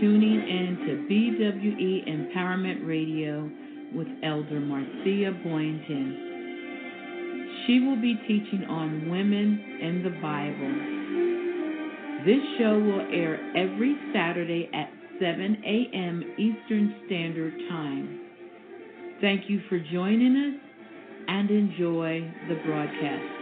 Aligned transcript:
Tuning 0.00 0.42
in 0.48 0.76
to 0.86 0.92
BWE 1.08 2.06
Empowerment 2.08 2.86
Radio 2.86 3.50
with 3.94 4.08
Elder 4.22 4.60
Marcia 4.60 5.32
Boynton. 5.42 6.26
She 7.66 7.80
will 7.80 8.00
be 8.00 8.14
teaching 8.28 8.64
on 8.68 9.08
women 9.10 9.78
in 9.80 10.02
the 10.02 10.10
Bible. 10.20 10.96
This 12.26 12.42
show 12.58 12.78
will 12.78 13.06
air 13.12 13.38
every 13.56 13.96
Saturday 14.12 14.68
at 14.74 14.90
7 15.20 15.62
a.m. 15.64 16.22
Eastern 16.36 16.94
Standard 17.06 17.54
Time. 17.70 18.20
Thank 19.20 19.48
you 19.48 19.60
for 19.68 19.78
joining 19.78 20.36
us 20.36 20.60
and 21.28 21.50
enjoy 21.50 22.30
the 22.48 22.56
broadcast. 22.66 23.35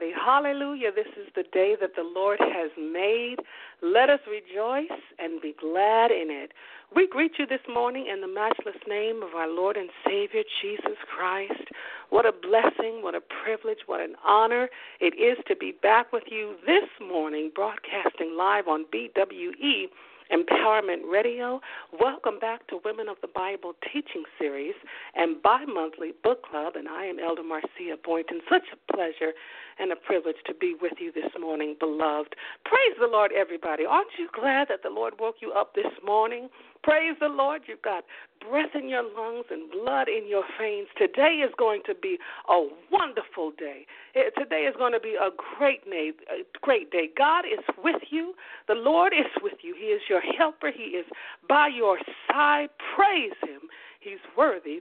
Everybody. 0.00 0.12
Hallelujah. 0.24 0.92
This 0.94 1.06
is 1.16 1.28
the 1.34 1.44
day 1.52 1.76
that 1.80 1.94
the 1.96 2.02
Lord 2.02 2.38
has 2.40 2.70
made. 2.78 3.36
Let 3.82 4.10
us 4.10 4.20
rejoice 4.28 4.98
and 5.18 5.40
be 5.40 5.54
glad 5.60 6.10
in 6.10 6.28
it. 6.30 6.52
We 6.94 7.06
greet 7.06 7.32
you 7.38 7.46
this 7.46 7.60
morning 7.72 8.06
in 8.12 8.20
the 8.20 8.26
matchless 8.26 8.76
name 8.88 9.22
of 9.22 9.34
our 9.34 9.48
Lord 9.48 9.76
and 9.76 9.90
Savior, 10.06 10.42
Jesus 10.62 10.98
Christ. 11.14 11.68
What 12.10 12.26
a 12.26 12.32
blessing, 12.32 13.02
what 13.02 13.14
a 13.14 13.20
privilege, 13.20 13.80
what 13.86 14.00
an 14.00 14.14
honor 14.24 14.68
it 15.00 15.14
is 15.18 15.42
to 15.48 15.56
be 15.56 15.72
back 15.82 16.12
with 16.12 16.24
you 16.30 16.56
this 16.66 16.88
morning, 17.00 17.50
broadcasting 17.54 18.36
live 18.36 18.68
on 18.68 18.86
BWE 18.92 19.86
Empowerment 20.30 21.10
Radio. 21.10 21.60
Welcome 22.00 22.38
back 22.38 22.66
to 22.68 22.78
Women 22.84 23.08
of 23.08 23.16
the 23.20 23.28
Bible 23.28 23.72
teaching 23.92 24.22
series 24.38 24.74
and 25.16 25.42
bi 25.42 25.64
monthly 25.64 26.12
book 26.22 26.44
club. 26.48 26.74
And 26.76 26.88
I 26.88 27.06
am 27.06 27.18
Elder 27.18 27.42
Marcia 27.42 27.96
Boynton. 28.04 28.40
Such 28.48 28.62
a 28.72 28.92
pleasure 28.92 29.32
and 29.80 29.92
a 29.92 29.96
privilege 29.96 30.36
to 30.46 30.54
be 30.54 30.76
with 30.80 30.92
you 31.00 31.10
this 31.10 31.32
morning, 31.40 31.74
beloved. 31.80 32.36
Praise 32.64 32.96
the 33.00 33.06
Lord, 33.06 33.32
everybody. 33.32 33.84
Aren't 33.88 34.10
you 34.18 34.28
glad 34.38 34.68
that 34.68 34.82
the 34.82 34.90
Lord 34.90 35.14
woke 35.18 35.36
you 35.40 35.52
up 35.52 35.74
this 35.74 35.92
morning? 36.04 36.48
Praise 36.82 37.16
the 37.18 37.28
Lord. 37.28 37.62
You've 37.66 37.82
got 37.82 38.04
breath 38.48 38.74
in 38.74 38.88
your 38.88 39.02
lungs 39.02 39.46
and 39.50 39.70
blood 39.70 40.08
in 40.08 40.28
your 40.28 40.44
veins. 40.58 40.88
Today 40.98 41.42
is 41.44 41.50
going 41.58 41.82
to 41.86 41.94
be 41.94 42.18
a 42.48 42.66
wonderful 42.90 43.52
day. 43.58 43.86
Eh, 44.14 44.30
today 44.38 44.68
is 44.68 44.74
going 44.76 44.92
to 44.92 45.00
be 45.00 45.16
a 45.16 45.30
great 45.58 45.84
day. 45.84 46.12
A 46.30 46.44
great 46.60 46.90
day. 46.90 47.08
God 47.16 47.44
is 47.46 47.64
with 47.82 48.02
you. 48.10 48.34
The 48.68 48.74
Lord 48.74 49.12
is 49.14 49.30
with 49.42 49.58
you. 49.62 49.74
He 49.78 49.86
is 49.86 50.02
your 50.08 50.20
helper. 50.20 50.70
He 50.70 50.96
is 50.96 51.06
by 51.48 51.68
your 51.68 51.98
side. 52.30 52.68
Praise 52.94 53.36
Him. 53.42 53.60
He's 54.00 54.20
worthy 54.36 54.80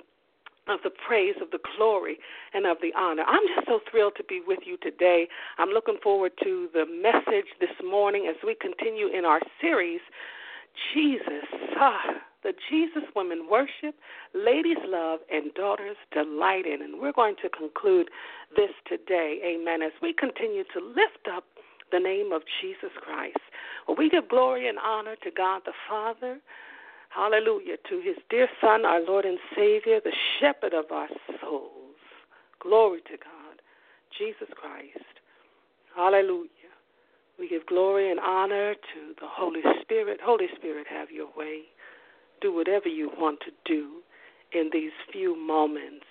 of 0.70 0.80
the 0.84 0.92
praise, 0.92 1.36
of 1.42 1.52
the 1.52 1.60
glory, 1.78 2.18
and 2.54 2.66
of 2.66 2.78
the 2.82 2.92
honor. 2.98 3.24
I'm 3.28 3.44
just 3.56 3.68
so 3.68 3.80
thrilled 3.90 4.14
to 4.18 4.24
be 4.24 4.42
with 4.46 4.60
you 4.66 4.78
today. 4.78 5.28
I'm 5.58 5.70
looking 5.70 5.98
forward 6.02 6.32
to 6.44 6.70
the 6.74 6.86
message 6.86 7.48
this 7.60 7.76
morning 7.84 8.28
as 8.30 8.36
we 8.46 8.56
continue 8.60 9.08
in 9.08 9.26
our 9.26 9.42
series, 9.62 10.02
Jesus. 10.94 11.48
Ah, 11.78 12.22
the 12.44 12.54
Jesus 12.70 13.04
women 13.16 13.48
worship, 13.50 13.96
ladies 14.34 14.78
love, 14.86 15.20
and 15.32 15.54
daughters 15.56 15.98
delight 16.14 16.66
in. 16.66 16.82
And 16.82 17.00
we're 17.02 17.12
going 17.12 17.36
to 17.42 17.50
conclude 17.50 18.10
this 18.56 18.72
today, 18.88 19.40
amen, 19.44 19.82
as 19.82 19.92
we 20.02 20.14
continue 20.14 20.64
to 20.74 20.80
lift 20.80 21.28
up 21.34 21.44
the 21.92 22.00
name 22.00 22.32
of 22.32 22.44
Jesus 22.62 22.92
Christ. 23.02 23.40
Well, 23.88 23.98
we 23.98 24.10
give 24.10 24.30
glory 24.30 24.70
and 24.70 24.78
honor 24.78 25.16
to 25.24 25.32
God 25.32 25.64
the 25.66 25.74
Father 25.90 26.40
Hallelujah. 27.10 27.78
To 27.90 28.02
his 28.02 28.16
dear 28.30 28.48
Son, 28.62 28.86
our 28.86 29.02
Lord 29.02 29.26
and 29.26 29.40
Savior, 29.56 30.00
the 30.04 30.14
shepherd 30.40 30.74
of 30.74 30.92
our 30.92 31.10
souls. 31.42 31.96
Glory 32.60 33.02
to 33.02 33.18
God. 33.18 33.62
Jesus 34.18 34.48
Christ. 34.56 35.06
Hallelujah. 35.96 36.50
We 37.40 37.48
give 37.48 37.66
glory 37.66 38.12
and 38.12 38.20
honor 38.20 38.74
to 38.74 39.14
the 39.20 39.28
Holy 39.28 39.62
Spirit. 39.82 40.20
Holy 40.22 40.48
Spirit, 40.58 40.88
have 40.90 41.10
your 41.10 41.30
way. 41.38 41.62
Do 42.42 42.54
whatever 42.54 42.88
you 42.88 43.12
want 43.18 43.40
to 43.42 43.52
do 43.66 44.02
in 44.52 44.70
these 44.74 44.92
few 45.12 45.36
moments. 45.38 46.06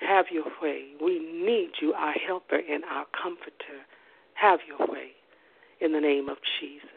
Have 0.00 0.26
your 0.30 0.46
way. 0.62 0.92
We 1.02 1.18
need 1.18 1.70
you, 1.80 1.92
our 1.92 2.12
helper 2.12 2.60
and 2.70 2.84
our 2.84 3.06
comforter. 3.20 3.84
Have 4.34 4.60
your 4.66 4.86
way 4.86 5.10
in 5.80 5.92
the 5.92 6.00
name 6.00 6.28
of 6.28 6.38
Jesus. 6.60 6.88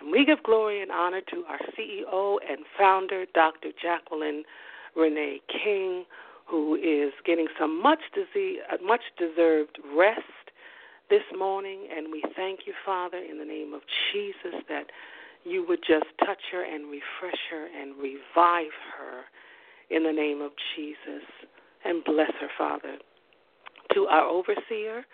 And 0.00 0.10
we 0.10 0.24
give 0.24 0.42
glory 0.42 0.82
and 0.82 0.90
honor 0.90 1.20
to 1.30 1.44
our 1.48 1.58
CEO 1.78 2.38
and 2.48 2.64
founder, 2.78 3.26
Dr. 3.34 3.68
Jacqueline 3.80 4.44
Renee 4.96 5.40
King, 5.62 6.04
who 6.46 6.74
is 6.74 7.12
getting 7.24 7.46
some 7.58 7.80
much, 7.80 8.00
disease, 8.14 8.58
uh, 8.72 8.76
much 8.84 9.02
deserved 9.18 9.78
rest 9.96 10.20
this 11.08 11.22
morning. 11.36 11.86
And 11.94 12.10
we 12.10 12.22
thank 12.34 12.60
you, 12.66 12.72
Father, 12.84 13.18
in 13.18 13.38
the 13.38 13.44
name 13.44 13.74
of 13.74 13.82
Jesus, 14.12 14.62
that 14.68 14.86
you 15.44 15.64
would 15.68 15.80
just 15.86 16.06
touch 16.24 16.42
her 16.52 16.64
and 16.64 16.90
refresh 16.90 17.40
her 17.50 17.66
and 17.80 17.96
revive 17.96 18.74
her 18.98 19.24
in 19.94 20.02
the 20.02 20.12
name 20.12 20.40
of 20.40 20.52
Jesus. 20.76 21.24
And 21.84 22.04
bless 22.04 22.30
her, 22.40 22.48
Father. 22.58 22.96
To 23.94 24.06
our 24.06 24.24
overseer, 24.24 25.04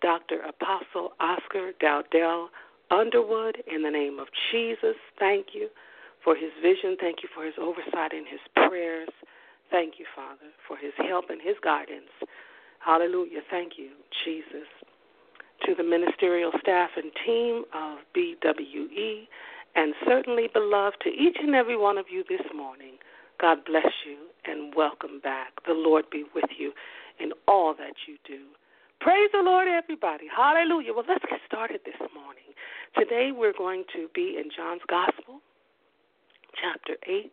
Dr. 0.00 0.40
Apostle 0.40 1.12
Oscar 1.20 1.72
Dowdell 1.80 2.48
Underwood, 2.92 3.56
in 3.72 3.82
the 3.82 3.90
name 3.90 4.18
of 4.18 4.28
Jesus, 4.50 4.96
thank 5.18 5.54
you 5.54 5.68
for 6.22 6.36
his 6.36 6.52
vision. 6.62 6.96
Thank 7.00 7.22
you 7.22 7.28
for 7.34 7.42
his 7.42 7.54
oversight 7.58 8.12
and 8.12 8.26
his 8.28 8.40
prayers. 8.54 9.08
Thank 9.70 9.94
you, 9.98 10.04
Father, 10.14 10.52
for 10.68 10.76
his 10.76 10.92
help 11.08 11.30
and 11.30 11.40
his 11.40 11.56
guidance. 11.64 12.12
Hallelujah. 12.80 13.40
Thank 13.50 13.78
you, 13.78 13.90
Jesus. 14.24 14.68
To 15.64 15.74
the 15.74 15.82
ministerial 15.82 16.52
staff 16.60 16.90
and 16.96 17.10
team 17.24 17.64
of 17.72 17.98
BWE, 18.14 19.26
and 19.74 19.94
certainly, 20.06 20.48
beloved, 20.52 20.98
to 21.04 21.08
each 21.08 21.38
and 21.40 21.54
every 21.54 21.78
one 21.78 21.96
of 21.96 22.06
you 22.10 22.24
this 22.28 22.44
morning, 22.54 22.98
God 23.40 23.64
bless 23.64 23.88
you 24.04 24.18
and 24.44 24.74
welcome 24.76 25.18
back. 25.22 25.52
The 25.66 25.72
Lord 25.72 26.04
be 26.10 26.24
with 26.34 26.50
you 26.58 26.72
in 27.18 27.32
all 27.48 27.74
that 27.78 27.94
you 28.06 28.18
do. 28.26 28.52
Praise 29.00 29.30
the 29.32 29.40
Lord, 29.40 29.66
everybody. 29.66 30.26
Hallelujah. 30.28 30.92
Well, 30.92 31.04
let's 31.08 31.24
get 31.30 31.40
started 31.46 31.80
this. 31.86 31.96
Today 32.98 33.30
we're 33.34 33.56
going 33.56 33.84
to 33.94 34.08
be 34.14 34.36
in 34.38 34.50
John's 34.54 34.82
Gospel, 34.86 35.40
chapter 36.60 36.94
8. 37.08 37.32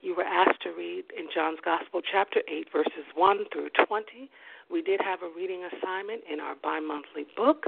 You 0.00 0.14
were 0.14 0.22
asked 0.22 0.62
to 0.62 0.70
read 0.70 1.04
in 1.18 1.26
John's 1.34 1.58
Gospel, 1.64 2.00
chapter 2.00 2.40
8, 2.46 2.68
verses 2.72 3.06
1 3.16 3.38
through 3.52 3.70
20. 3.84 4.30
We 4.70 4.80
did 4.80 5.00
have 5.02 5.20
a 5.22 5.30
reading 5.36 5.64
assignment 5.66 6.22
in 6.30 6.38
our 6.38 6.54
bi 6.62 6.78
monthly 6.78 7.26
book, 7.36 7.64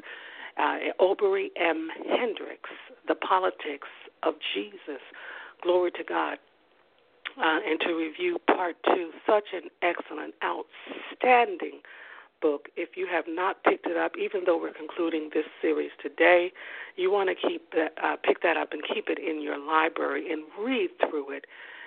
uh, 0.58 0.78
Obery 1.00 1.50
M. 1.60 1.88
Hendricks, 2.08 2.70
The 3.08 3.16
Politics 3.16 3.88
of 4.22 4.34
Jesus. 4.54 5.02
Glory 5.60 5.90
to 5.92 6.04
God. 6.04 6.38
Uh, 7.36 7.58
and 7.66 7.80
to 7.80 7.94
review 7.94 8.38
part 8.46 8.76
two, 8.86 9.10
such 9.26 9.48
an 9.52 9.68
excellent, 9.82 10.34
outstanding 10.44 11.80
book. 12.40 12.68
If 12.76 12.90
you 12.96 13.06
have 13.10 13.24
not 13.28 13.62
picked 13.64 13.86
it 13.86 13.96
up, 13.96 14.12
even 14.18 14.42
though 14.46 14.58
we're 14.58 14.72
concluding 14.72 15.30
this 15.32 15.46
series 15.60 15.90
today, 16.02 16.52
you 16.96 17.10
want 17.10 17.30
to 17.30 17.48
keep 17.48 17.70
that, 17.72 17.92
uh, 18.02 18.16
pick 18.22 18.42
that 18.42 18.56
up 18.56 18.72
and 18.72 18.82
keep 18.82 19.08
it 19.08 19.18
in 19.18 19.42
your 19.42 19.58
library 19.58 20.30
and 20.30 20.44
read 20.58 20.90
through 21.08 21.32
it. 21.32 21.46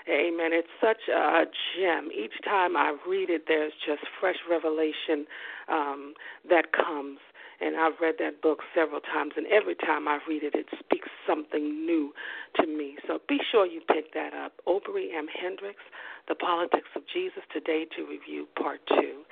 Amen. 0.09 0.51
It's 0.53 0.71
such 0.79 1.09
a 1.13 1.43
gem. 1.75 2.09
Each 2.15 2.33
time 2.45 2.77
I 2.77 2.95
read 3.07 3.29
it, 3.29 3.43
there's 3.47 3.73
just 3.85 4.01
fresh 4.19 4.37
revelation 4.49 5.27
um, 5.67 6.13
that 6.49 6.71
comes. 6.71 7.19
And 7.59 7.75
I've 7.75 7.99
read 7.99 8.15
that 8.19 8.41
book 8.41 8.59
several 8.73 9.01
times, 9.01 9.33
and 9.35 9.47
every 9.47 9.73
time 9.75 10.07
I 10.07 10.19
read 10.29 10.43
it, 10.43 10.53
it 10.53 10.67
speaks 10.79 11.09
something 11.25 11.85
new 11.85 12.13
to 12.61 12.67
me. 12.67 12.97
So 13.07 13.19
be 13.27 13.39
sure 13.51 13.65
you 13.65 13.81
pick 13.81 14.13
that 14.13 14.33
up. 14.33 14.53
Obery 14.67 15.09
M. 15.17 15.25
Hendricks, 15.27 15.81
The 16.29 16.35
Politics 16.35 16.89
of 16.95 17.01
Jesus, 17.11 17.41
today 17.51 17.85
to 17.97 18.05
review 18.05 18.47
part 18.55 18.79
two. 18.87 19.23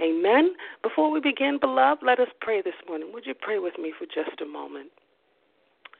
Amen. 0.00 0.54
Before 0.82 1.10
we 1.10 1.20
begin, 1.20 1.58
beloved, 1.60 2.02
let 2.04 2.18
us 2.18 2.28
pray 2.40 2.62
this 2.62 2.74
morning. 2.88 3.10
Would 3.12 3.26
you 3.26 3.34
pray 3.34 3.58
with 3.58 3.74
me 3.78 3.92
for 3.96 4.06
just 4.06 4.40
a 4.40 4.46
moment? 4.46 4.90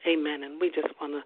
Amen. 0.07 0.43
And 0.43 0.59
we 0.59 0.69
just 0.69 0.93
want 0.99 1.13
to, 1.13 1.21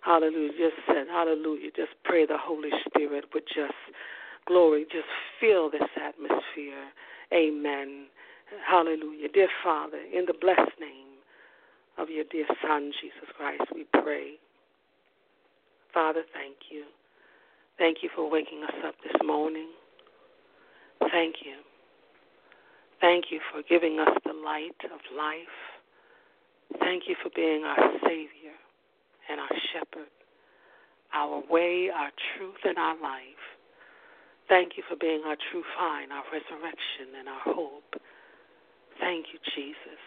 hallelujah, 0.00 0.52
just 0.52 0.80
said, 0.86 1.06
hallelujah, 1.10 1.70
just 1.76 1.92
pray 2.04 2.24
the 2.24 2.38
Holy 2.38 2.70
Spirit 2.86 3.24
would 3.34 3.44
just, 3.46 3.76
glory, 4.46 4.86
just 4.90 5.08
fill 5.40 5.70
this 5.70 5.88
atmosphere. 5.96 6.88
Amen. 7.34 8.06
Hallelujah. 8.66 9.28
Dear 9.32 9.48
Father, 9.62 9.98
in 9.98 10.24
the 10.26 10.34
blessed 10.40 10.78
name 10.80 11.20
of 11.98 12.08
your 12.08 12.24
dear 12.30 12.46
Son, 12.62 12.92
Jesus 13.00 13.28
Christ, 13.36 13.64
we 13.74 13.84
pray. 14.02 14.34
Father, 15.92 16.22
thank 16.32 16.56
you. 16.70 16.84
Thank 17.78 17.98
you 18.02 18.08
for 18.14 18.30
waking 18.30 18.62
us 18.64 18.74
up 18.86 18.94
this 19.02 19.20
morning. 19.22 19.68
Thank 21.10 21.36
you 21.44 21.56
Thank 23.00 23.26
you 23.30 23.40
for 23.52 23.62
giving 23.68 23.98
us 24.00 24.08
the 24.24 24.32
light 24.32 24.80
of 24.84 25.00
life. 25.16 25.56
Thank 26.80 27.04
you 27.08 27.16
for 27.22 27.30
being 27.34 27.64
our 27.64 27.92
Savior 28.04 28.56
and 29.30 29.40
our 29.40 29.56
Shepherd, 29.72 30.10
our 31.14 31.42
way, 31.50 31.90
our 31.94 32.10
truth, 32.36 32.60
and 32.64 32.78
our 32.78 33.00
life. 33.00 33.44
Thank 34.48 34.76
you 34.76 34.82
for 34.88 34.96
being 34.96 35.22
our 35.26 35.36
true 35.50 35.62
vine, 35.78 36.12
our 36.12 36.24
resurrection, 36.32 37.18
and 37.18 37.28
our 37.28 37.54
hope. 37.54 38.00
Thank 39.00 39.26
you, 39.32 39.38
Jesus, 39.54 40.00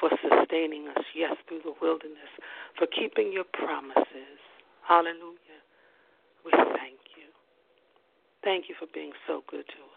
for 0.00 0.10
sustaining 0.20 0.88
us, 0.88 1.04
yes, 1.14 1.36
through 1.48 1.60
the 1.64 1.74
wilderness, 1.80 2.32
for 2.78 2.86
keeping 2.86 3.32
your 3.32 3.44
promises. 3.44 4.40
Hallelujah. 4.88 5.60
We 6.44 6.50
thank 6.52 7.00
you. 7.16 7.28
Thank 8.42 8.68
you 8.68 8.74
for 8.78 8.86
being 8.92 9.12
so 9.26 9.44
good 9.50 9.64
to 9.68 9.80
us. 9.84 9.93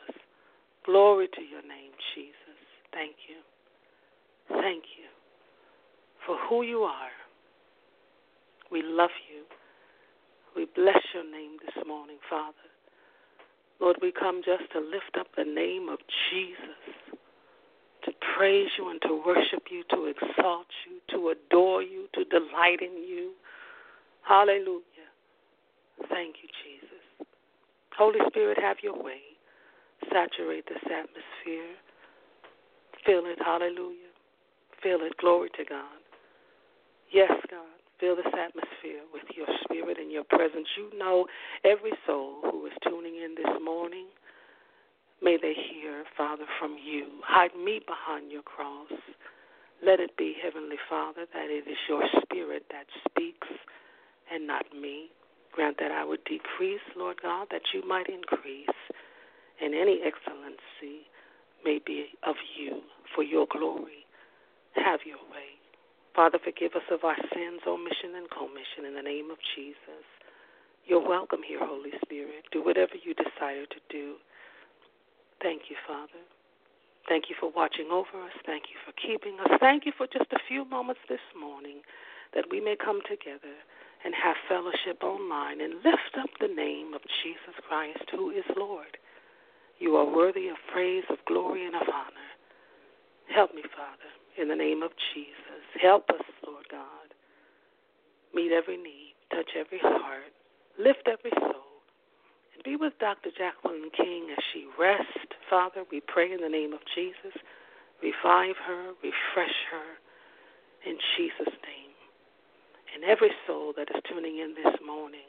Glory 0.87 1.27
to 1.35 1.41
your 1.41 1.61
name, 1.63 1.91
Jesus. 2.15 2.57
Thank 2.93 3.15
you. 3.27 3.43
Thank 4.47 4.83
you 4.95 5.11
for 6.25 6.37
who 6.47 6.63
you 6.63 6.79
are. 6.79 7.11
We 8.71 8.81
love 8.83 9.11
you. 9.29 9.43
We 10.55 10.65
bless 10.75 11.03
your 11.13 11.29
name 11.29 11.57
this 11.59 11.83
morning, 11.85 12.19
Father. 12.29 12.55
Lord, 13.81 13.97
we 14.01 14.13
come 14.13 14.41
just 14.45 14.71
to 14.71 14.79
lift 14.79 15.17
up 15.19 15.27
the 15.35 15.43
name 15.43 15.89
of 15.89 15.99
Jesus, 16.31 17.19
to 18.05 18.11
praise 18.37 18.69
you 18.77 18.89
and 18.89 19.01
to 19.01 19.21
worship 19.25 19.63
you, 19.69 19.83
to 19.91 20.05
exalt 20.05 20.67
you, 20.87 21.01
to 21.11 21.35
adore 21.35 21.83
you, 21.83 22.07
to 22.13 22.23
delight 22.23 22.79
in 22.79 23.03
you. 23.03 23.33
Hallelujah. 24.21 25.11
Thank 26.09 26.37
you, 26.41 26.49
Jesus. 26.63 27.27
Holy 27.97 28.19
Spirit, 28.29 28.57
have 28.61 28.77
your 28.81 28.95
way. 28.95 29.36
Saturate 30.05 30.65
this 30.67 30.83
atmosphere. 30.85 31.75
Fill 33.05 33.25
it. 33.25 33.39
Hallelujah. 33.43 34.11
Fill 34.83 35.01
it. 35.01 35.15
Glory 35.17 35.49
to 35.57 35.65
God. 35.65 35.99
Yes, 37.11 37.31
God. 37.49 37.77
Fill 37.99 38.15
this 38.15 38.27
atmosphere 38.27 39.01
with 39.11 39.23
your 39.35 39.47
spirit 39.63 39.97
and 39.97 40.11
your 40.11 40.23
presence. 40.23 40.67
You 40.77 40.89
know 40.97 41.25
every 41.65 41.93
soul 42.05 42.41
who 42.43 42.65
is 42.67 42.73
tuning 42.83 43.15
in 43.15 43.33
this 43.35 43.57
morning. 43.63 44.05
May 45.21 45.37
they 45.41 45.53
hear, 45.53 46.03
Father, 46.15 46.45
from 46.59 46.77
you. 46.77 47.07
Hide 47.25 47.55
me 47.57 47.81
behind 47.87 48.31
your 48.31 48.43
cross. 48.43 48.91
Let 49.83 49.99
it 49.99 50.15
be, 50.17 50.35
Heavenly 50.43 50.77
Father, 50.89 51.25
that 51.33 51.49
it 51.49 51.67
is 51.69 51.77
your 51.89 52.03
spirit 52.21 52.65
that 52.69 52.85
speaks 53.09 53.47
and 54.31 54.45
not 54.45 54.65
me. 54.79 55.09
Grant 55.53 55.77
that 55.79 55.91
I 55.91 56.03
would 56.03 56.23
decrease, 56.25 56.85
Lord 56.95 57.17
God, 57.21 57.47
that 57.49 57.61
you 57.73 57.87
might 57.87 58.07
increase, 58.09 58.67
and 59.61 59.73
any 59.73 59.99
excellency 60.05 61.07
may 61.63 61.79
be 61.85 62.07
of 62.23 62.35
you 62.57 62.81
for 63.15 63.23
your 63.23 63.47
glory. 63.51 64.05
Have 64.75 65.01
your 65.05 65.21
way. 65.31 65.57
Father, 66.15 66.39
forgive 66.43 66.73
us 66.73 66.87
of 66.91 67.03
our 67.03 67.17
sins, 67.33 67.61
omission 67.67 68.15
and 68.15 68.29
commission, 68.29 68.85
in 68.87 68.95
the 68.95 69.01
name 69.01 69.29
of 69.29 69.37
Jesus. 69.55 70.05
You're 70.85 71.05
welcome 71.05 71.41
here, 71.45 71.59
Holy 71.61 71.91
Spirit. 72.01 72.45
Do 72.51 72.63
whatever 72.63 72.93
you 73.03 73.13
desire 73.13 73.65
to 73.65 73.79
do. 73.89 74.15
Thank 75.41 75.69
you, 75.69 75.75
Father. 75.85 76.21
Thank 77.07 77.29
you 77.29 77.35
for 77.39 77.51
watching 77.51 77.87
over 77.91 78.17
us. 78.23 78.35
Thank 78.45 78.65
you 78.71 78.77
for 78.85 78.93
keeping 78.97 79.39
us. 79.39 79.59
Thank 79.59 79.85
you 79.85 79.91
for 79.97 80.07
just 80.07 80.31
a 80.31 80.39
few 80.47 80.65
moments 80.65 81.01
this 81.07 81.23
morning 81.39 81.81
that 82.33 82.45
we 82.51 82.59
may 82.59 82.75
come 82.75 83.01
together 83.07 83.55
and 84.03 84.13
have 84.13 84.35
fellowship 84.47 85.03
online 85.03 85.61
and 85.61 85.75
lift 85.85 86.17
up 86.19 86.29
the 86.39 86.47
name 86.47 86.93
of 86.93 87.01
Jesus 87.23 87.55
Christ, 87.67 88.09
who 88.11 88.31
is 88.31 88.43
Lord. 88.55 88.97
You 89.79 89.95
are 89.95 90.05
worthy 90.05 90.47
of 90.47 90.57
praise, 90.73 91.03
of 91.09 91.17
glory, 91.27 91.65
and 91.65 91.75
of 91.75 91.87
honor. 91.87 92.29
Help 93.33 93.53
me, 93.53 93.61
Father, 93.75 94.09
in 94.41 94.47
the 94.47 94.55
name 94.55 94.81
of 94.81 94.91
Jesus. 95.13 95.63
Help 95.81 96.09
us, 96.09 96.25
Lord 96.45 96.65
God. 96.71 97.13
Meet 98.33 98.51
every 98.51 98.77
need, 98.77 99.13
touch 99.31 99.51
every 99.57 99.79
heart, 99.79 100.33
lift 100.79 101.07
every 101.07 101.31
soul, 101.39 101.81
and 102.53 102.63
be 102.63 102.75
with 102.75 102.93
Dr. 102.99 103.29
Jacqueline 103.37 103.89
King 103.95 104.29
as 104.31 104.43
she 104.53 104.65
rests. 104.79 105.33
Father, 105.49 105.83
we 105.91 106.01
pray 106.01 106.31
in 106.31 106.41
the 106.41 106.49
name 106.49 106.73
of 106.73 106.79
Jesus. 106.95 107.37
Revive 108.01 108.57
her, 108.65 108.93
refresh 109.01 109.57
her, 109.71 110.89
in 110.89 110.97
Jesus' 111.17 111.53
name. 111.65 111.93
And 112.93 113.03
every 113.03 113.31
soul 113.45 113.73
that 113.77 113.89
is 113.93 114.01
tuning 114.09 114.39
in 114.39 114.55
this 114.55 114.75
morning, 114.85 115.27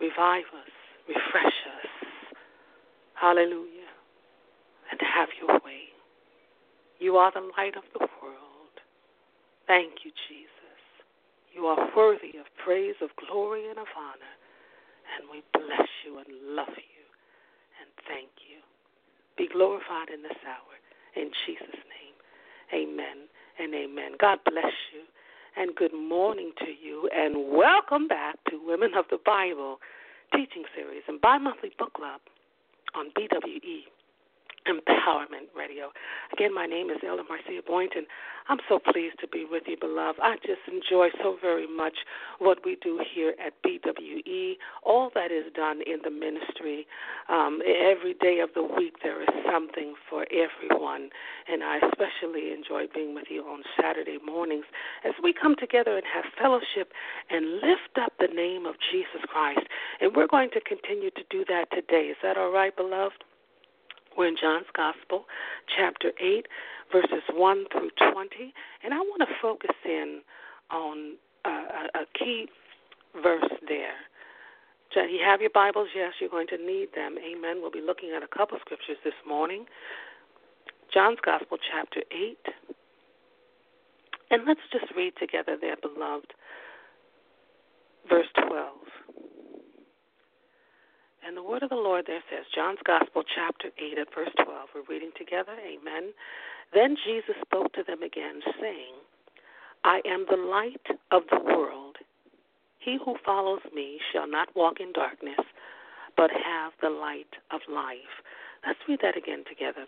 revive 0.00 0.46
us, 0.54 0.72
refresh 1.08 1.58
us. 1.66 1.99
Hallelujah. 3.20 3.92
And 4.90 5.00
have 5.04 5.28
your 5.38 5.60
way. 5.60 5.92
You 6.98 7.16
are 7.16 7.30
the 7.32 7.46
light 7.56 7.76
of 7.76 7.84
the 7.92 8.06
world. 8.22 8.74
Thank 9.66 10.04
you, 10.04 10.10
Jesus. 10.28 10.80
You 11.52 11.66
are 11.66 11.90
worthy 11.96 12.38
of 12.38 12.46
praise, 12.64 12.96
of 13.02 13.10
glory, 13.16 13.68
and 13.68 13.78
of 13.78 13.86
honor. 13.96 14.34
And 15.18 15.28
we 15.30 15.42
bless 15.52 15.88
you 16.06 16.18
and 16.18 16.56
love 16.56 16.72
you 16.76 17.06
and 17.80 17.88
thank 18.08 18.30
you. 18.48 18.64
Be 19.36 19.48
glorified 19.52 20.08
in 20.12 20.22
this 20.22 20.40
hour. 20.46 20.74
In 21.16 21.30
Jesus' 21.46 21.82
name, 21.92 22.16
amen 22.72 23.28
and 23.58 23.74
amen. 23.74 24.12
God 24.18 24.38
bless 24.44 24.72
you 24.94 25.02
and 25.56 25.74
good 25.74 25.92
morning 25.92 26.52
to 26.58 26.70
you 26.70 27.08
and 27.14 27.52
welcome 27.52 28.06
back 28.06 28.36
to 28.48 28.60
Women 28.64 28.92
of 28.96 29.04
the 29.10 29.18
Bible 29.24 29.78
teaching 30.32 30.64
series 30.76 31.02
and 31.08 31.20
bi 31.20 31.38
monthly 31.38 31.72
book 31.78 31.92
club 31.94 32.20
on 32.94 33.10
BWE 33.14 33.84
Empowerment 34.68 35.48
Radio. 35.56 35.90
Again, 36.32 36.54
my 36.54 36.66
name 36.66 36.90
is 36.90 36.98
Elder 37.06 37.22
Marcia 37.28 37.62
Boynton. 37.66 38.06
I'm 38.48 38.58
so 38.68 38.78
pleased 38.78 39.18
to 39.20 39.28
be 39.28 39.46
with 39.48 39.64
you, 39.66 39.76
beloved. 39.80 40.18
I 40.20 40.36
just 40.36 40.66
enjoy 40.66 41.08
so 41.22 41.36
very 41.40 41.66
much 41.66 41.94
what 42.38 42.58
we 42.64 42.76
do 42.82 43.00
here 43.14 43.34
at 43.44 43.54
BWE, 43.62 44.54
all 44.82 45.10
that 45.14 45.30
is 45.30 45.52
done 45.54 45.80
in 45.86 46.00
the 46.02 46.10
ministry. 46.10 46.86
Um, 47.28 47.60
every 47.64 48.14
day 48.14 48.40
of 48.40 48.50
the 48.54 48.62
week, 48.62 48.96
there 49.02 49.22
is 49.22 49.28
something 49.50 49.94
for 50.08 50.26
everyone, 50.30 51.10
and 51.48 51.62
I 51.62 51.78
especially 51.78 52.52
enjoy 52.52 52.86
being 52.92 53.14
with 53.14 53.26
you 53.30 53.42
on 53.42 53.62
Saturday 53.80 54.18
mornings 54.24 54.64
as 55.04 55.12
we 55.22 55.32
come 55.32 55.54
together 55.58 55.96
and 55.96 56.04
have 56.12 56.24
fellowship 56.40 56.92
and 57.30 57.60
lift 57.62 57.96
up 58.00 58.12
the 58.18 58.34
name 58.34 58.66
of 58.66 58.74
Jesus 58.90 59.22
Christ. 59.28 59.66
And 60.00 60.14
we're 60.16 60.26
going 60.26 60.50
to 60.50 60.60
continue 60.60 61.10
to 61.10 61.22
do 61.30 61.44
that 61.48 61.70
today. 61.72 62.10
Is 62.10 62.16
that 62.22 62.36
all 62.36 62.52
right, 62.52 62.74
beloved? 62.74 63.24
We're 64.16 64.28
in 64.28 64.36
John's 64.40 64.66
Gospel, 64.74 65.24
chapter 65.76 66.12
8, 66.20 66.46
verses 66.92 67.22
1 67.32 67.64
through 67.72 67.90
20. 68.12 68.54
And 68.84 68.94
I 68.94 68.98
want 68.98 69.22
to 69.22 69.28
focus 69.40 69.74
in 69.84 70.20
on 70.70 71.16
uh, 71.44 71.88
a, 71.94 72.00
a 72.00 72.04
key 72.18 72.46
verse 73.22 73.50
there. 73.68 73.94
You 74.94 75.20
have 75.24 75.40
your 75.40 75.50
Bibles? 75.50 75.88
Yes, 75.94 76.14
you're 76.20 76.30
going 76.30 76.48
to 76.48 76.58
need 76.58 76.88
them. 76.94 77.16
Amen. 77.18 77.58
We'll 77.60 77.70
be 77.70 77.80
looking 77.80 78.10
at 78.16 78.22
a 78.22 78.28
couple 78.28 78.58
scriptures 78.60 78.96
this 79.04 79.14
morning. 79.26 79.66
John's 80.92 81.18
Gospel, 81.24 81.58
chapter 81.72 82.00
8. 82.10 82.38
And 84.30 84.42
let's 84.46 84.60
just 84.72 84.86
read 84.96 85.12
together 85.18 85.56
there, 85.60 85.76
beloved. 85.80 86.32
Verse 88.08 88.26
12. 88.48 88.74
And 91.30 91.36
the 91.36 91.44
word 91.44 91.62
of 91.62 91.70
the 91.70 91.76
Lord 91.76 92.06
there 92.08 92.24
says, 92.28 92.44
John's 92.52 92.80
Gospel, 92.84 93.22
chapter 93.22 93.68
8, 93.78 93.98
at 93.98 94.12
verse 94.12 94.34
12. 94.42 94.68
We're 94.74 94.82
reading 94.92 95.12
together. 95.16 95.54
Amen. 95.62 96.10
Then 96.74 96.96
Jesus 97.06 97.36
spoke 97.46 97.72
to 97.74 97.84
them 97.86 98.02
again, 98.02 98.40
saying, 98.60 98.98
I 99.84 100.00
am 100.10 100.26
the 100.28 100.36
light 100.36 100.82
of 101.12 101.22
the 101.30 101.38
world. 101.38 101.98
He 102.80 102.98
who 103.04 103.14
follows 103.24 103.60
me 103.72 104.00
shall 104.12 104.26
not 104.26 104.48
walk 104.56 104.80
in 104.80 104.92
darkness, 104.92 105.38
but 106.16 106.32
have 106.32 106.72
the 106.82 106.90
light 106.90 107.30
of 107.52 107.60
life. 107.72 108.26
Let's 108.66 108.80
read 108.88 108.98
that 109.02 109.16
again 109.16 109.44
together. 109.48 109.86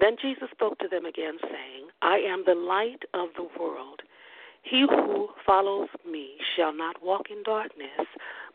Then 0.00 0.16
Jesus 0.20 0.50
spoke 0.50 0.80
to 0.80 0.88
them 0.90 1.06
again, 1.06 1.38
saying, 1.42 1.94
I 2.02 2.16
am 2.26 2.42
the 2.44 2.58
light 2.58 3.06
of 3.14 3.28
the 3.36 3.46
world. 3.56 4.02
He 4.62 4.84
who 4.90 5.28
follows 5.46 5.90
me 6.04 6.38
shall 6.56 6.74
not 6.74 6.96
walk 7.00 7.30
in 7.30 7.44
darkness, 7.44 8.02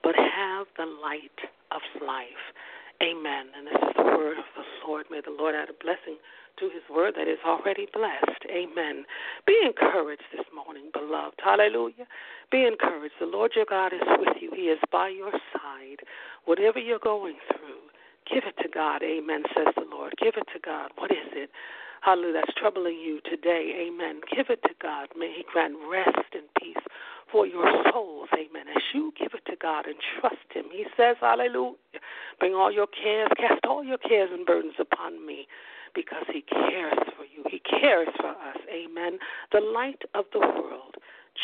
but 0.03 0.15
have 0.17 0.67
the 0.75 0.91
light 1.01 1.55
of 1.71 1.81
life. 2.01 2.45
Amen. 3.01 3.53
And 3.55 3.67
this 3.67 3.77
is 3.77 3.93
the 3.95 4.03
word 4.17 4.38
of 4.39 4.50
the 4.57 4.65
Lord. 4.88 5.05
May 5.12 5.21
the 5.21 5.36
Lord 5.36 5.53
add 5.53 5.69
a 5.69 5.77
blessing 5.83 6.17
to 6.57 6.65
his 6.65 6.81
word 6.89 7.13
that 7.15 7.27
is 7.29 7.38
already 7.45 7.86
blessed. 7.93 8.41
Amen. 8.50 9.05
Be 9.45 9.53
encouraged 9.63 10.25
this 10.33 10.45
morning, 10.50 10.89
beloved. 10.93 11.38
Hallelujah. 11.43 12.09
Be 12.51 12.65
encouraged. 12.65 13.13
The 13.19 13.29
Lord 13.29 13.51
your 13.55 13.69
God 13.69 13.93
is 13.93 14.01
with 14.17 14.41
you, 14.41 14.51
he 14.55 14.74
is 14.74 14.79
by 14.91 15.09
your 15.09 15.31
side. 15.53 16.01
Whatever 16.45 16.79
you're 16.79 17.03
going 17.03 17.38
through, 17.53 17.86
give 18.25 18.43
it 18.50 18.57
to 18.63 18.69
God. 18.69 19.03
Amen, 19.03 19.43
says 19.55 19.74
the 19.75 19.86
Lord. 19.89 20.13
Give 20.17 20.33
it 20.36 20.47
to 20.53 20.59
God. 20.59 20.89
What 20.97 21.12
is 21.12 21.29
it? 21.33 21.51
Hallelujah. 22.01 22.41
That's 22.41 22.57
troubling 22.57 22.97
you 22.97 23.21
today. 23.29 23.86
Amen. 23.88 24.21
Give 24.36 24.47
it 24.50 24.62
to 24.63 24.74
God. 24.81 25.09
May 25.17 25.33
He 25.38 25.45
grant 25.51 25.75
rest 25.89 26.33
and 26.33 26.50
peace 26.57 26.81
for 27.31 27.46
your 27.46 27.65
souls. 27.91 28.29
Amen. 28.34 28.67
As 28.75 28.84
you 28.93 29.13
give 29.17 29.34
it 29.34 29.46
to 29.50 29.57
God 29.62 29.86
and 29.86 29.96
trust 30.19 30.48
Him, 30.53 30.65
He 30.72 30.86
says, 30.96 31.17
Hallelujah. 31.19 31.75
Bring 32.39 32.53
all 32.53 32.72
your 32.72 32.88
cares, 32.88 33.29
cast 33.38 33.65
all 33.65 33.84
your 33.84 33.98
cares 33.98 34.29
and 34.31 34.46
burdens 34.46 34.75
upon 34.79 35.25
me 35.25 35.48
because 35.93 36.25
He 36.31 36.41
cares 36.41 36.98
for 37.15 37.24
you. 37.24 37.43
He 37.50 37.60
cares 37.60 38.10
for 38.17 38.29
us. 38.29 38.57
Amen. 38.72 39.19
The 39.51 39.62
light 39.62 40.01
of 40.13 40.25
the 40.34 40.39
world. 40.39 40.96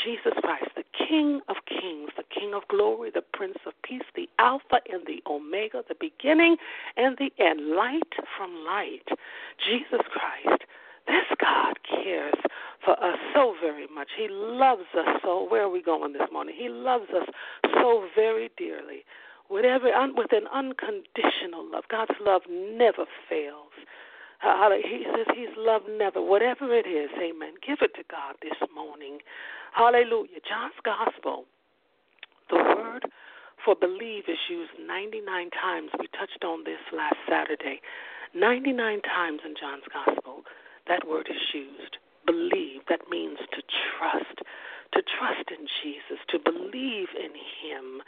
Jesus 0.03 0.33
Christ, 0.41 0.71
the 0.75 0.83
King 1.07 1.41
of 1.47 1.57
kings, 1.67 2.09
the 2.17 2.23
King 2.23 2.53
of 2.53 2.67
glory, 2.67 3.11
the 3.13 3.23
Prince 3.33 3.57
of 3.65 3.73
peace, 3.83 4.01
the 4.15 4.27
Alpha 4.39 4.79
and 4.91 5.05
the 5.05 5.21
Omega, 5.29 5.83
the 5.87 5.95
beginning 5.99 6.57
and 6.97 7.15
the 7.17 7.31
end, 7.43 7.75
light 7.75 8.13
from 8.35 8.65
light. 8.65 9.07
Jesus 9.63 10.01
Christ, 10.11 10.63
this 11.07 11.25
God 11.39 11.75
cares 11.83 12.35
for 12.83 12.93
us 13.03 13.17
so 13.33 13.55
very 13.61 13.87
much. 13.93 14.09
He 14.17 14.27
loves 14.29 14.87
us 14.97 15.19
so. 15.23 15.47
Where 15.49 15.63
are 15.63 15.69
we 15.69 15.81
going 15.81 16.13
this 16.13 16.29
morning? 16.31 16.55
He 16.57 16.69
loves 16.69 17.09
us 17.15 17.27
so 17.75 18.07
very 18.15 18.49
dearly. 18.57 19.03
Whatever, 19.49 19.91
with 20.15 20.31
an 20.31 20.47
unconditional 20.53 21.69
love. 21.69 21.83
God's 21.91 22.17
love 22.21 22.41
never 22.49 23.05
fails. 23.29 23.71
He 24.41 25.05
says 25.15 25.27
He's 25.35 25.55
love 25.55 25.83
never, 25.87 26.21
whatever 26.21 26.73
it 26.73 26.87
is, 26.87 27.09
amen. 27.15 27.53
Give 27.65 27.77
it 27.81 27.93
to 27.95 28.03
God 28.09 28.35
this 28.41 28.57
morning. 28.75 29.19
Hallelujah. 29.73 30.39
John's 30.47 30.75
Gospel, 30.83 31.45
the 32.49 32.57
word 32.57 33.05
for 33.63 33.75
believe 33.75 34.23
is 34.27 34.37
used 34.49 34.71
99 34.85 35.49
times. 35.51 35.91
We 35.97 36.07
touched 36.07 36.43
on 36.43 36.63
this 36.65 36.81
last 36.91 37.15
Saturday. 37.29 37.79
99 38.35 39.01
times 39.01 39.39
in 39.45 39.53
John's 39.55 39.87
Gospel, 39.93 40.43
that 40.87 41.07
word 41.07 41.27
is 41.29 41.41
used. 41.53 41.97
Believe, 42.25 42.81
that 42.89 43.01
means 43.09 43.39
to 43.51 43.61
trust 43.97 44.43
to 44.93 45.01
trust 45.01 45.49
in 45.49 45.65
Jesus, 45.81 46.21
to 46.29 46.37
believe 46.37 47.09
in 47.17 47.33
Him. 47.33 48.01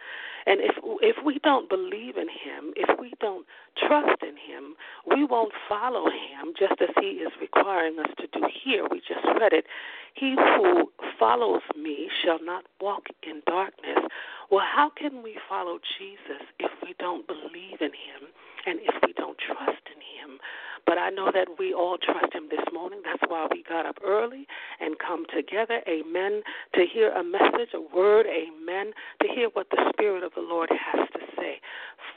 And 0.46 0.62
if 0.62 0.78
if 1.02 1.18
we 1.26 1.40
don't 1.40 1.68
believe 1.68 2.18
in 2.18 2.30
Him, 2.30 2.74
if 2.76 3.00
we 3.00 3.14
don't 3.20 3.46
trust 3.76 4.22
in 4.22 4.38
Him, 4.38 4.76
we 5.10 5.26
won't 5.26 5.54
follow 5.68 6.06
Him 6.06 6.54
just 6.58 6.80
as 6.82 6.94
He 7.02 7.26
is 7.26 7.34
requiring 7.42 7.98
us 8.00 8.14
to 8.20 8.28
do 8.28 8.46
here. 8.64 8.86
We 8.90 9.00
just 9.00 9.26
read 9.40 9.54
it. 9.54 9.66
He 10.14 10.36
who 10.38 10.92
follows 11.20 11.64
me 11.76 12.10
shall 12.24 12.40
not 12.44 12.66
walk 12.80 13.08
in 13.24 13.42
darkness. 13.48 14.06
Well, 14.52 14.66
how 14.66 14.92
can 14.96 15.24
we 15.24 15.38
follow 15.50 15.80
Jesus 15.98 16.46
if 16.60 16.72
we 16.84 16.94
don't 17.00 17.26
believe 17.26 17.82
in 17.82 17.94
Him 17.98 18.30
and 18.68 18.80
if 18.82 18.96
we 19.06 19.14
don't 19.14 19.38
trust 19.38 19.82
in 19.90 19.95
Him? 20.26 20.40
But 20.86 20.98
I 20.98 21.10
know 21.10 21.32
that 21.34 21.48
we 21.58 21.74
all 21.74 21.98
trust 21.98 22.34
Him 22.34 22.48
this 22.50 22.66
morning. 22.74 23.02
That's 23.04 23.24
why 23.28 23.48
we 23.52 23.64
got 23.64 23.86
up 23.86 23.98
early 24.06 24.48
and 24.80 24.98
come 25.00 25.26
together, 25.34 25.82
amen, 25.88 26.42
to 26.74 26.86
hear 26.86 27.12
a 27.12 27.24
message, 27.24 27.70
a 27.74 27.82
word, 27.96 28.26
amen, 28.26 28.94
to 29.22 29.28
hear 29.28 29.50
what 29.54 29.68
the 29.72 29.92
Spirit 29.94 30.24
of 30.24 30.34
the 30.36 30.42
Lord 30.42 30.70
has 30.70 31.08
to 31.14 31.20
say. 31.38 31.60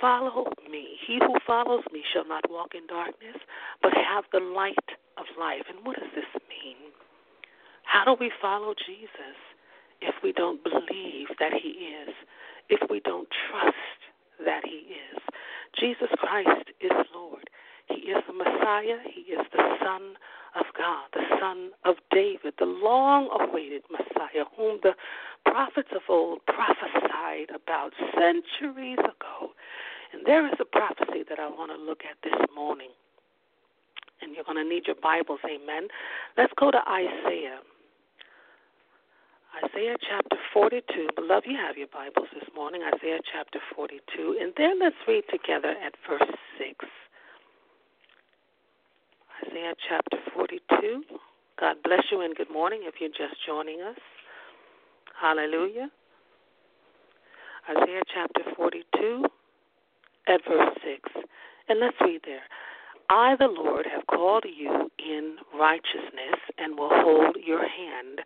Follow 0.01 0.53
me. 0.71 0.97
He 1.07 1.19
who 1.19 1.35
follows 1.47 1.85
me 1.93 2.03
shall 2.13 2.27
not 2.27 2.49
walk 2.51 2.75
in 2.75 2.87
darkness, 2.87 3.37
but 3.83 3.93
have 3.95 4.25
the 4.33 4.41
light 4.41 4.77
of 5.17 5.25
life. 5.39 5.65
And 5.69 5.85
what 5.85 5.97
does 5.99 6.11
this 6.15 6.43
mean? 6.49 6.93
How 7.83 8.05
do 8.05 8.17
we 8.19 8.31
follow 8.41 8.75
Jesus 8.75 9.37
if 10.01 10.15
we 10.23 10.33
don't 10.33 10.63
believe 10.63 11.29
that 11.41 11.53
He 11.53 11.89
is, 12.05 12.15
if 12.69 12.81
we 12.91 13.01
don't 13.01 13.29
trust 13.49 13.75
that 14.45 14.63
He 14.65 14.95
is? 14.95 15.19
Jesus 15.81 16.09
Christ 16.19 16.71
is 16.81 16.93
Lord. 17.15 17.49
He 17.89 18.13
is 18.13 18.23
the 18.27 18.33
Messiah. 18.33 18.99
He 19.05 19.33
is 19.33 19.47
the 19.53 19.65
Son 19.83 20.15
of 20.59 20.67
God, 20.77 21.09
the 21.13 21.25
Son 21.41 21.71
of 21.85 21.97
David, 22.11 22.55
the 22.59 22.67
long 22.67 23.29
awaited 23.41 23.83
Messiah, 23.91 24.45
whom 24.57 24.79
the 24.83 24.95
prophets 25.45 25.89
of 25.95 26.03
old 26.09 26.41
prophesied 26.47 27.51
about 27.55 27.93
centuries 28.15 28.99
ago. 28.99 29.53
And 30.13 30.25
there 30.25 30.47
is 30.47 30.55
a 30.61 30.65
prophecy 30.65 31.25
that 31.29 31.39
I 31.39 31.49
want 31.49 31.71
to 31.71 31.79
look 31.79 32.03
at 32.09 32.17
this 32.23 32.39
morning. 32.55 32.91
And 34.21 34.35
you're 34.35 34.45
going 34.45 34.59
to 34.59 34.69
need 34.69 34.87
your 34.87 34.97
Bibles, 35.01 35.41
amen. 35.45 35.89
Let's 36.37 36.53
go 36.59 36.71
to 36.71 36.81
Isaiah. 36.89 37.61
Isaiah 39.65 39.97
chapter 40.09 40.37
42. 40.53 41.09
Beloved, 41.17 41.47
you 41.47 41.57
have 41.57 41.77
your 41.77 41.89
Bibles 41.89 42.29
this 42.35 42.49
morning, 42.55 42.83
Isaiah 42.83 43.21
chapter 43.33 43.59
42. 43.75 44.39
And 44.41 44.53
then 44.57 44.79
let's 44.81 44.97
read 45.07 45.25
together 45.31 45.75
at 45.85 45.95
verse 46.09 46.29
6. 46.59 46.87
Isaiah 49.47 49.68
chapter 49.87 50.19
42. 50.35 51.03
God 51.61 51.77
bless 51.85 52.03
you 52.11 52.21
and 52.21 52.35
good 52.35 52.51
morning 52.51 52.81
if 52.85 52.95
you're 53.01 53.11
just 53.11 53.39
joining 53.47 53.81
us. 53.81 53.99
Hallelujah. 55.21 55.91
Isaiah 57.69 58.03
chapter 58.13 58.43
42 58.57 59.25
at 60.27 60.41
verse 60.49 60.75
6. 60.85 61.27
And 61.69 61.81
let's 61.81 61.97
read 62.01 62.21
there. 62.25 62.43
I, 63.11 63.37
the 63.39 63.47
Lord, 63.47 63.87
have 63.93 64.07
called 64.07 64.45
you 64.45 64.91
in 64.99 65.37
righteousness 65.59 66.39
and 66.59 66.79
will 66.79 66.91
hold 66.93 67.37
your 67.45 67.67
hand. 67.67 68.21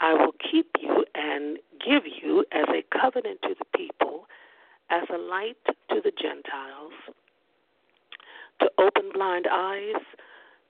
I 0.00 0.14
will 0.14 0.34
keep 0.50 0.70
you 0.80 1.04
and 1.14 1.58
give 1.84 2.04
you 2.22 2.44
as 2.52 2.66
a 2.68 2.84
covenant 2.98 3.40
to 3.42 3.54
the 3.58 3.78
people, 3.78 4.26
as 4.90 5.04
a 5.12 5.18
light 5.18 5.56
to 5.66 6.00
the 6.02 6.12
Gentiles, 6.20 6.92
to 8.60 8.70
open 8.78 9.10
blind 9.12 9.46
eyes 9.50 10.02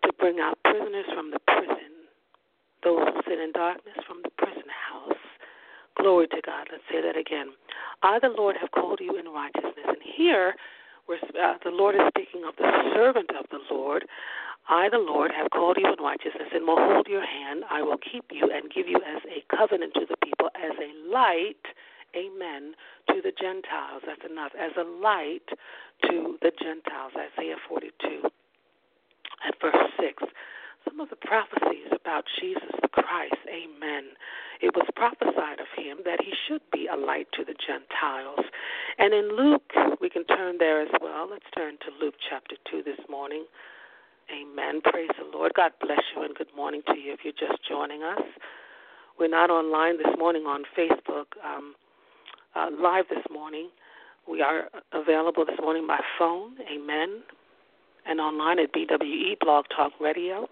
to 0.04 0.12
bring 0.18 0.40
out 0.40 0.58
prisoners 0.64 1.06
from 1.14 1.30
the 1.30 1.40
prison, 1.46 2.08
those 2.82 3.06
who 3.08 3.20
sit 3.28 3.38
in 3.38 3.52
darkness 3.52 3.96
from 4.06 4.20
the 4.22 4.30
prison 4.38 4.68
house. 4.68 5.18
Glory 5.96 6.28
to 6.28 6.40
God. 6.44 6.68
Let's 6.70 6.84
say 6.90 7.02
that 7.02 7.16
again. 7.16 7.52
I, 8.02 8.18
the 8.18 8.32
Lord, 8.32 8.56
have 8.60 8.70
called 8.70 9.00
you 9.02 9.18
in 9.18 9.26
righteousness. 9.26 9.84
And 9.86 10.00
here, 10.16 10.54
uh, 11.10 11.54
the 11.64 11.70
Lord 11.70 11.94
is 11.94 12.02
speaking 12.08 12.44
of 12.46 12.54
the 12.56 12.70
servant 12.94 13.30
of 13.38 13.46
the 13.50 13.60
Lord. 13.70 14.06
I, 14.68 14.88
the 14.88 14.98
Lord, 14.98 15.32
have 15.36 15.50
called 15.50 15.76
you 15.80 15.92
in 15.92 16.02
righteousness 16.02 16.48
and 16.54 16.66
will 16.66 16.78
hold 16.78 17.08
your 17.08 17.26
hand. 17.26 17.64
I 17.68 17.82
will 17.82 17.98
keep 17.98 18.24
you 18.30 18.48
and 18.52 18.70
give 18.72 18.86
you 18.86 18.96
as 18.96 19.22
a 19.26 19.44
covenant 19.54 19.94
to 19.94 20.06
the 20.08 20.16
people, 20.24 20.48
as 20.54 20.72
a 20.78 21.10
light, 21.10 21.64
amen, 22.14 22.74
to 23.08 23.20
the 23.20 23.32
Gentiles. 23.34 24.02
That's 24.06 24.22
enough. 24.30 24.52
As 24.58 24.72
a 24.78 24.86
light 24.86 25.48
to 26.08 26.38
the 26.40 26.52
Gentiles. 26.62 27.12
Isaiah 27.18 27.56
42 27.68 28.30
at 29.46 29.54
verse 29.60 29.90
6. 29.98 30.22
Some 30.84 31.00
of 31.00 31.10
the 31.10 31.16
prophecies 31.16 31.92
about 31.92 32.24
Jesus 32.40 32.72
the 32.80 32.88
Christ, 32.88 33.36
amen. 33.48 34.16
It 34.60 34.74
was 34.74 34.86
prophesied 34.96 35.60
of 35.60 35.68
him 35.76 35.98
that 36.04 36.20
he 36.20 36.32
should 36.48 36.62
be 36.72 36.88
a 36.88 36.96
light 36.96 37.28
to 37.34 37.44
the 37.44 37.54
Gentiles. 37.54 38.44
And 38.98 39.12
in 39.12 39.36
Luke, 39.36 39.72
we 40.00 40.08
can 40.08 40.24
turn 40.24 40.56
there 40.58 40.80
as 40.80 40.92
well. 41.00 41.28
Let's 41.30 41.48
turn 41.54 41.76
to 41.84 42.04
Luke 42.04 42.14
chapter 42.28 42.56
2 42.70 42.82
this 42.82 43.00
morning. 43.08 43.44
Amen. 44.30 44.80
Praise 44.80 45.10
the 45.18 45.36
Lord. 45.36 45.52
God 45.54 45.72
bless 45.80 46.00
you 46.14 46.22
and 46.22 46.34
good 46.34 46.54
morning 46.56 46.82
to 46.86 46.98
you 46.98 47.12
if 47.12 47.20
you're 47.24 47.32
just 47.32 47.60
joining 47.68 48.02
us. 48.02 48.22
We're 49.18 49.28
not 49.28 49.50
online 49.50 49.98
this 49.98 50.14
morning 50.18 50.44
on 50.44 50.64
Facebook 50.78 51.26
um, 51.44 51.74
uh, 52.54 52.68
live 52.80 53.04
this 53.10 53.24
morning. 53.30 53.68
We 54.28 54.40
are 54.40 54.70
available 54.92 55.44
this 55.44 55.58
morning 55.60 55.86
by 55.86 56.00
phone. 56.18 56.52
Amen 56.72 57.22
and 58.10 58.20
online 58.20 58.58
at 58.58 58.72
BWE 58.74 59.38
Blog 59.38 59.66
Talk 59.74 59.92
Radio. 60.00 60.48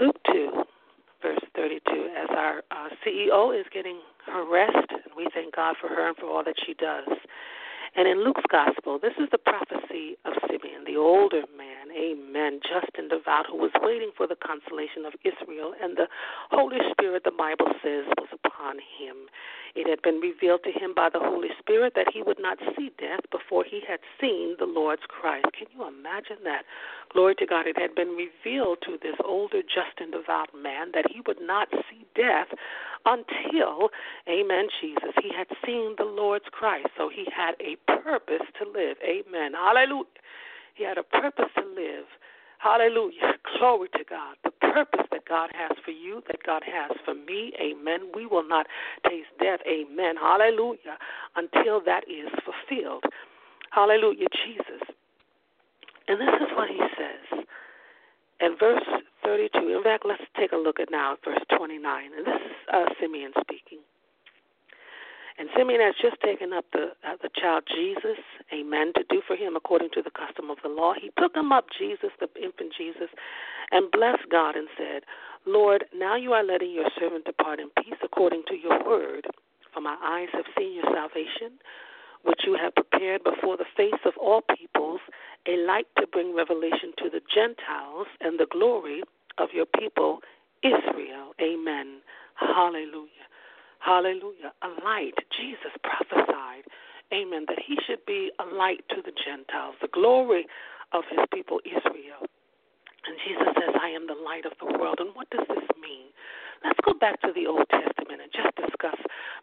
Luke 0.00 0.18
2, 0.32 0.50
verse 1.22 1.38
32, 1.54 2.08
as 2.20 2.28
our 2.30 2.64
uh, 2.72 2.88
CEO 3.06 3.58
is 3.58 3.64
getting 3.72 4.00
her 4.26 4.44
rest, 4.50 4.90
we 5.16 5.28
thank 5.32 5.54
God 5.54 5.76
for 5.80 5.88
her 5.88 6.08
and 6.08 6.16
for 6.16 6.26
all 6.26 6.42
that 6.42 6.56
she 6.66 6.74
does. 6.74 7.06
And 7.94 8.08
in 8.08 8.24
Luke's 8.24 8.42
Gospel, 8.50 8.98
this 8.98 9.12
is 9.20 9.28
the 9.30 9.38
prophecy 9.38 10.16
of 10.24 10.32
Simeon, 10.48 10.82
the 10.86 10.96
older 10.96 11.42
man, 11.56 11.94
amen, 11.94 12.58
just 12.64 12.90
and 12.98 13.08
devout, 13.08 13.46
who 13.46 13.58
was 13.58 13.70
waiting 13.80 14.10
for 14.16 14.26
the 14.26 14.34
consolation 14.34 15.04
of 15.06 15.12
Israel, 15.22 15.74
and 15.80 15.96
the 15.96 16.08
Holy 16.50 16.78
Spirit, 16.90 17.22
the 17.24 17.30
Bible 17.30 17.70
says, 17.84 18.10
was 18.18 18.32
upon 18.32 18.78
him. 18.98 19.30
It 19.74 19.88
had 19.88 20.02
been 20.02 20.20
revealed 20.20 20.60
to 20.64 20.70
him 20.70 20.92
by 20.94 21.08
the 21.08 21.18
Holy 21.18 21.48
Spirit 21.58 21.94
that 21.96 22.12
he 22.12 22.22
would 22.22 22.38
not 22.38 22.58
see 22.76 22.90
death 22.98 23.20
before 23.30 23.64
he 23.64 23.80
had 23.86 24.00
seen 24.20 24.56
the 24.58 24.66
Lord's 24.66 25.02
Christ. 25.08 25.46
Can 25.56 25.66
you 25.74 25.88
imagine 25.88 26.44
that? 26.44 26.64
Glory 27.12 27.34
to 27.36 27.46
God. 27.46 27.66
It 27.66 27.78
had 27.78 27.94
been 27.94 28.16
revealed 28.16 28.78
to 28.84 28.98
this 29.02 29.16
older, 29.24 29.62
just 29.62 29.96
and 29.98 30.12
devout 30.12 30.50
man 30.54 30.92
that 30.92 31.06
he 31.10 31.22
would 31.26 31.40
not 31.40 31.68
see 31.88 32.04
death 32.14 32.48
until, 33.06 33.88
amen, 34.28 34.68
Jesus, 34.80 35.16
he 35.22 35.30
had 35.34 35.48
seen 35.64 35.94
the 35.96 36.04
Lord's 36.04 36.46
Christ. 36.52 36.88
So 36.96 37.08
he 37.08 37.26
had 37.34 37.54
a 37.60 37.76
purpose 37.90 38.46
to 38.60 38.68
live. 38.68 38.98
Amen. 39.02 39.52
Hallelujah. 39.54 40.04
He 40.74 40.84
had 40.84 40.98
a 40.98 41.02
purpose 41.02 41.50
to 41.56 41.64
live. 41.64 42.06
Hallelujah. 42.62 43.34
Glory 43.58 43.88
to 43.98 44.04
God. 44.08 44.36
The 44.44 44.52
purpose 44.72 45.06
that 45.10 45.28
God 45.28 45.50
has 45.52 45.76
for 45.84 45.90
you, 45.90 46.22
that 46.28 46.42
God 46.46 46.62
has 46.62 46.96
for 47.04 47.14
me. 47.14 47.52
Amen. 47.60 48.10
We 48.14 48.26
will 48.26 48.46
not 48.46 48.66
taste 49.08 49.34
death. 49.40 49.58
Amen. 49.66 50.14
Hallelujah. 50.16 50.96
Until 51.34 51.82
that 51.84 52.04
is 52.06 52.30
fulfilled. 52.46 53.04
Hallelujah, 53.70 54.26
Jesus. 54.44 54.82
And 56.06 56.20
this 56.20 56.34
is 56.40 56.48
what 56.54 56.68
he 56.68 56.78
says. 56.96 57.44
In 58.40 58.56
verse 58.58 58.82
32, 59.24 59.76
in 59.76 59.82
fact, 59.82 60.04
let's 60.06 60.22
take 60.36 60.52
a 60.52 60.56
look 60.56 60.78
at 60.78 60.88
now 60.90 61.16
verse 61.24 61.42
29. 61.56 62.10
And 62.16 62.26
this 62.26 62.42
is 62.46 62.56
uh, 62.72 62.84
Simeon 63.00 63.32
speaking. 63.40 63.78
And 65.38 65.48
Simeon 65.56 65.80
has 65.80 65.94
just 66.00 66.20
taken 66.20 66.52
up 66.52 66.66
the 66.72 66.92
uh, 67.06 67.16
the 67.22 67.30
child 67.34 67.64
Jesus, 67.66 68.20
amen, 68.52 68.92
to 68.96 69.04
do 69.08 69.22
for 69.26 69.36
him 69.36 69.56
according 69.56 69.90
to 69.94 70.02
the 70.02 70.10
custom 70.10 70.50
of 70.50 70.58
the 70.62 70.68
law. 70.68 70.92
He 70.92 71.10
took 71.18 71.34
him 71.34 71.52
up, 71.52 71.66
Jesus, 71.76 72.10
the 72.20 72.28
infant 72.36 72.72
Jesus, 72.76 73.08
and 73.70 73.90
blessed 73.90 74.28
God 74.30 74.56
and 74.56 74.68
said, 74.76 75.02
Lord, 75.46 75.84
now 75.94 76.16
you 76.16 76.32
are 76.32 76.44
letting 76.44 76.72
your 76.72 76.88
servant 76.98 77.24
depart 77.24 77.60
in 77.60 77.70
peace 77.82 77.98
according 78.02 78.44
to 78.48 78.54
your 78.54 78.84
word. 78.86 79.26
For 79.72 79.80
my 79.80 79.96
eyes 80.04 80.28
have 80.32 80.44
seen 80.56 80.74
your 80.74 80.84
salvation, 80.92 81.58
which 82.24 82.42
you 82.44 82.56
have 82.60 82.74
prepared 82.74 83.24
before 83.24 83.56
the 83.56 83.64
face 83.76 84.00
of 84.04 84.12
all 84.20 84.42
peoples, 84.42 85.00
a 85.48 85.56
light 85.66 85.86
to 85.98 86.06
bring 86.06 86.36
revelation 86.36 86.92
to 86.98 87.10
the 87.10 87.20
Gentiles 87.34 88.06
and 88.20 88.38
the 88.38 88.46
glory 88.50 89.02
of 89.38 89.48
your 89.52 89.66
people, 89.66 90.20
Israel. 90.62 91.32
Amen. 91.40 92.00
Hallelujah. 92.36 93.26
Hallelujah. 93.82 94.54
A 94.62 94.70
light. 94.84 95.18
Jesus 95.34 95.74
prophesied, 95.82 96.64
amen, 97.12 97.46
that 97.48 97.58
he 97.58 97.76
should 97.86 98.04
be 98.06 98.30
a 98.38 98.46
light 98.54 98.86
to 98.90 99.02
the 99.02 99.10
Gentiles, 99.10 99.74
the 99.82 99.90
glory 99.90 100.46
of 100.92 101.02
his 101.10 101.26
people, 101.34 101.58
Israel. 101.66 102.22
And 103.02 103.18
Jesus 103.26 103.50
says, 103.58 103.74
I 103.82 103.90
am 103.90 104.06
the 104.06 104.14
light 104.14 104.46
of 104.46 104.54
the 104.62 104.70
world. 104.78 105.02
And 105.02 105.10
what 105.18 105.28
does 105.30 105.42
this 105.48 105.66
mean? 105.82 106.14
Let's 106.62 106.78
go 106.86 106.94
back 106.94 107.18
to 107.26 107.34
the 107.34 107.50
Old 107.50 107.66
Testament 107.74 108.22
and 108.22 108.30
just 108.30 108.54
discuss 108.54 108.98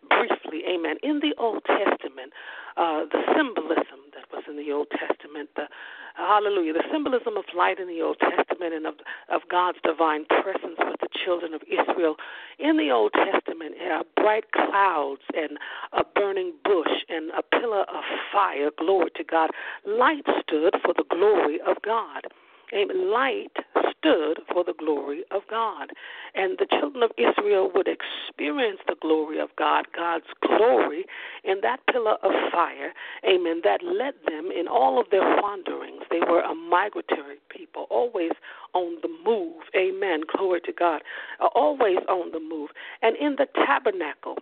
briefly, 0.08 0.64
amen. 0.64 0.96
In 1.04 1.20
the 1.20 1.36
Old 1.36 1.60
Testament, 1.68 2.32
uh, 2.80 3.04
the 3.12 3.20
symbolism 3.36 4.08
that 4.16 4.24
was 4.32 4.48
in 4.48 4.56
the 4.56 4.72
Old 4.72 4.88
Testament, 4.96 5.52
the 5.60 5.68
hallelujah, 6.16 6.72
the 6.72 6.88
symbolism 6.88 7.36
of 7.36 7.44
light 7.52 7.80
in 7.80 7.92
the 7.92 8.00
Old 8.00 8.24
Testament 8.24 8.72
and 8.72 8.88
of, 8.88 8.96
of 9.28 9.44
God's 9.52 9.80
divine 9.84 10.24
presence 10.32 10.80
the 10.80 10.99
children 11.24 11.54
of 11.54 11.62
Israel. 11.64 12.16
In 12.60 12.78
the 12.78 12.92
Old 12.92 13.14
Testament, 13.14 13.76
uh, 13.80 14.04
bright 14.16 14.52
clouds 14.52 15.22
and 15.36 15.58
a 15.94 16.04
burning 16.04 16.54
bush 16.64 17.06
and 17.08 17.32
a 17.32 17.42
pillar 17.42 17.82
of 17.82 18.04
fire, 18.32 18.70
glory 18.78 19.12
to 19.16 19.24
God. 19.24 19.50
Light 19.86 20.26
stood 20.42 20.76
for 20.84 20.94
the 20.94 21.06
glory 21.10 21.60
of 21.66 21.78
God. 21.84 22.28
Light 22.74 23.52
stood 24.00 24.40
for 24.52 24.64
the 24.64 24.74
glory 24.78 25.24
of 25.32 25.44
God. 25.50 25.90
And 26.36 26.58
the 26.58 26.68
children 26.80 27.04
of 27.04 27.12
Israel 27.18 27.72
would 27.74 27.88
experience 27.88 28.80
the 28.88 28.96
glory 29.02 29.40
of 29.40 29.50
God, 29.58 29.88
God's 29.96 30.26
glory, 30.42 31.06
in 31.44 31.58
that 31.62 31.80
pillar 31.92 32.16
of 32.24 32.32
fire, 32.52 32.94
amen, 33.28 33.62
that 33.64 33.82
led 33.84 34.14
them 34.28 34.52
in 34.52 34.68
all 34.68 35.00
of 35.00 35.08
their 35.12 35.42
wanderings. 35.42 36.04
They 36.10 36.20
were 36.20 36.42
a 36.42 36.56
migratory 36.56 37.38
people, 37.50 37.88
always 37.90 38.32
on 38.74 38.98
the 39.02 39.10
move, 39.26 39.64
amen, 39.76 40.22
glory 40.36 40.62
to 40.62 40.74
God, 40.74 41.02
uh, 41.40 41.48
always 41.56 41.98
on 42.08 42.32
the 42.32 42.40
move. 42.40 42.70
And 43.02 43.16
in 43.18 43.36
the 43.38 43.48
tabernacle, 43.66 44.38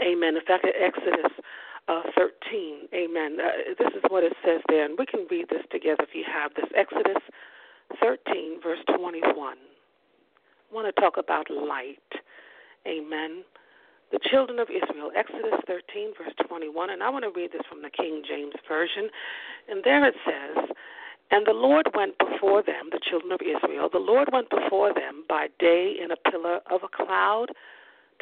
amen, 0.00 0.36
in 0.36 0.42
fact, 0.46 0.66
Exodus 0.66 1.32
uh, 1.88 2.02
13. 2.16 2.88
Amen. 2.94 3.38
Uh, 3.40 3.74
this 3.78 3.92
is 3.94 4.02
what 4.08 4.22
it 4.22 4.32
says 4.44 4.60
there, 4.68 4.84
and 4.84 4.98
we 4.98 5.06
can 5.06 5.26
read 5.30 5.46
this 5.50 5.62
together 5.70 6.04
if 6.06 6.14
you 6.14 6.24
have 6.30 6.54
this. 6.54 6.66
Exodus 6.76 7.22
13, 8.00 8.60
verse 8.62 8.78
21. 8.96 9.56
I 10.72 10.74
want 10.74 10.94
to 10.94 11.00
talk 11.00 11.16
about 11.18 11.50
light. 11.50 11.98
Amen. 12.86 13.44
The 14.10 14.20
children 14.22 14.58
of 14.58 14.68
Israel, 14.68 15.10
Exodus 15.16 15.60
13, 15.66 16.12
verse 16.18 16.34
21, 16.46 16.90
and 16.90 17.02
I 17.02 17.08
want 17.08 17.24
to 17.24 17.30
read 17.30 17.52
this 17.52 17.62
from 17.68 17.82
the 17.82 17.90
King 17.90 18.22
James 18.26 18.54
Version. 18.68 19.08
And 19.68 19.82
there 19.84 20.04
it 20.06 20.14
says, 20.24 20.68
And 21.30 21.46
the 21.46 21.52
Lord 21.52 21.88
went 21.94 22.18
before 22.18 22.62
them, 22.62 22.90
the 22.90 23.00
children 23.02 23.32
of 23.32 23.40
Israel, 23.40 23.88
the 23.90 23.98
Lord 23.98 24.28
went 24.32 24.50
before 24.50 24.92
them 24.92 25.24
by 25.28 25.48
day 25.58 25.94
in 26.02 26.10
a 26.10 26.30
pillar 26.30 26.60
of 26.70 26.80
a 26.82 26.88
cloud 26.88 27.52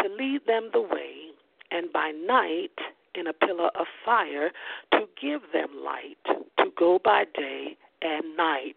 to 0.01 0.09
lead 0.09 0.47
them 0.47 0.71
the 0.73 0.81
way, 0.81 1.31
and 1.71 1.93
by 1.93 2.13
night 2.13 2.79
in 3.15 3.27
a 3.27 3.33
pillar 3.33 3.71
of 3.75 3.87
fire 4.05 4.51
to 4.93 5.07
give 5.21 5.41
them 5.53 5.69
light 5.85 6.19
to 6.59 6.67
go 6.79 7.01
by 7.03 7.25
day 7.35 7.77
and 8.03 8.37
night. 8.37 8.77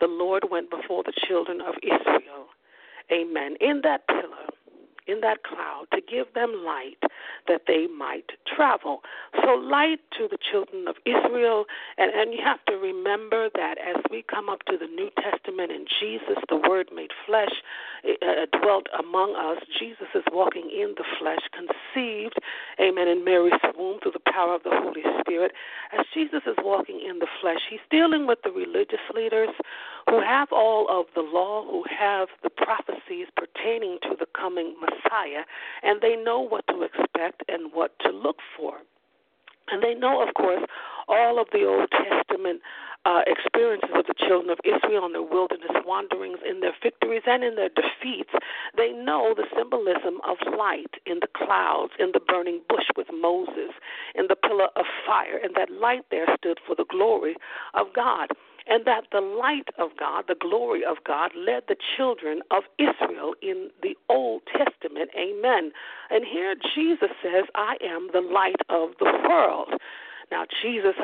The 0.00 0.06
Lord 0.06 0.44
went 0.50 0.70
before 0.70 1.02
the 1.02 1.12
children 1.26 1.60
of 1.60 1.74
Israel. 1.82 2.46
Amen. 3.10 3.56
In 3.60 3.80
that 3.84 4.06
pillar, 4.06 4.48
in 5.08 5.20
that 5.20 5.42
cloud 5.42 5.86
to 5.92 6.00
give 6.00 6.32
them 6.34 6.62
light 6.64 7.02
that 7.48 7.62
they 7.66 7.86
might 7.86 8.30
travel. 8.46 9.00
So, 9.42 9.54
light 9.54 10.00
to 10.18 10.28
the 10.30 10.38
children 10.38 10.86
of 10.86 10.96
Israel. 11.04 11.64
And, 11.96 12.12
and 12.12 12.32
you 12.32 12.40
have 12.44 12.64
to 12.66 12.74
remember 12.74 13.48
that 13.54 13.78
as 13.78 14.02
we 14.10 14.22
come 14.22 14.48
up 14.48 14.62
to 14.66 14.76
the 14.76 14.86
New 14.86 15.10
Testament 15.16 15.72
and 15.72 15.88
Jesus, 16.00 16.36
the 16.48 16.56
Word 16.56 16.88
made 16.94 17.10
flesh, 17.26 17.52
uh, 18.04 18.46
dwelt 18.60 18.86
among 18.98 19.34
us. 19.34 19.62
Jesus 19.78 20.08
is 20.14 20.24
walking 20.32 20.70
in 20.70 20.94
the 20.96 21.04
flesh, 21.18 21.42
conceived, 21.52 22.38
amen, 22.80 23.08
in 23.08 23.24
Mary's 23.24 23.58
womb 23.76 23.98
through 24.02 24.12
the 24.12 24.32
power 24.32 24.54
of 24.54 24.62
the 24.62 24.72
Holy 24.72 25.02
Spirit. 25.20 25.52
As 25.96 26.04
Jesus 26.12 26.42
is 26.46 26.56
walking 26.62 27.00
in 27.00 27.18
the 27.18 27.28
flesh, 27.40 27.60
he's 27.70 27.84
dealing 27.90 28.26
with 28.26 28.38
the 28.44 28.50
religious 28.50 29.02
leaders 29.14 29.50
who 30.08 30.20
have 30.20 30.48
all 30.52 30.86
of 30.88 31.06
the 31.14 31.20
law, 31.22 31.64
who 31.64 31.84
have 31.88 32.28
the 32.42 32.50
prophecies 32.50 33.26
pertaining 33.36 33.98
to 34.02 34.16
the 34.18 34.26
coming 34.38 34.74
Messiah, 34.80 35.44
and 35.82 36.00
they 36.00 36.16
know 36.16 36.40
what 36.40 36.66
to 36.68 36.82
expect 36.82 37.42
and 37.48 37.72
what 37.72 37.98
to 38.00 38.10
look 38.10 38.38
for. 38.56 38.78
And 39.70 39.82
they 39.82 39.94
know, 39.94 40.26
of 40.26 40.34
course, 40.34 40.64
all 41.08 41.38
of 41.38 41.48
the 41.52 41.64
Old 41.64 41.90
Testament 41.90 42.62
uh, 43.04 43.20
experiences 43.26 43.90
of 43.94 44.06
the 44.06 44.14
children 44.16 44.50
of 44.50 44.58
Israel 44.64 45.04
in 45.06 45.12
their 45.12 45.22
wilderness 45.22 45.76
wanderings, 45.84 46.38
in 46.48 46.60
their 46.60 46.74
victories 46.82 47.22
and 47.26 47.44
in 47.44 47.54
their 47.54 47.68
defeats. 47.68 48.32
They 48.76 48.92
know 48.92 49.34
the 49.36 49.44
symbolism 49.56 50.20
of 50.26 50.36
light 50.56 50.96
in 51.04 51.20
the 51.20 51.28
clouds, 51.36 51.92
in 51.98 52.12
the 52.12 52.20
burning 52.20 52.60
bush 52.68 52.88
with 52.96 53.08
Moses, 53.12 53.76
in 54.14 54.26
the 54.28 54.36
pillar 54.36 54.68
of 54.76 54.84
fire, 55.06 55.38
and 55.42 55.54
that 55.54 55.70
light 55.70 56.04
there 56.10 56.26
stood 56.36 56.58
for 56.66 56.74
the 56.74 56.86
glory 56.88 57.36
of 57.74 57.86
God 57.94 58.28
and 58.68 58.84
that 58.84 59.04
the 59.12 59.20
light 59.20 59.68
of 59.78 59.90
God, 59.98 60.24
the 60.28 60.36
glory 60.38 60.84
of 60.84 60.98
God, 61.06 61.32
led 61.36 61.64
the 61.68 61.76
children 61.96 62.42
of 62.50 62.64
Israel 62.78 63.34
in 63.42 63.70
the 63.82 63.96
Old 64.08 64.42
Testament. 64.46 65.10
Amen. 65.18 65.72
And 66.10 66.24
here 66.24 66.54
Jesus 66.74 67.10
says, 67.22 67.44
I 67.54 67.76
am 67.82 68.10
the 68.12 68.20
light 68.20 68.60
of 68.68 68.90
the 68.98 69.12
world. 69.28 69.74
Now, 70.30 70.44
Jesus, 70.62 70.94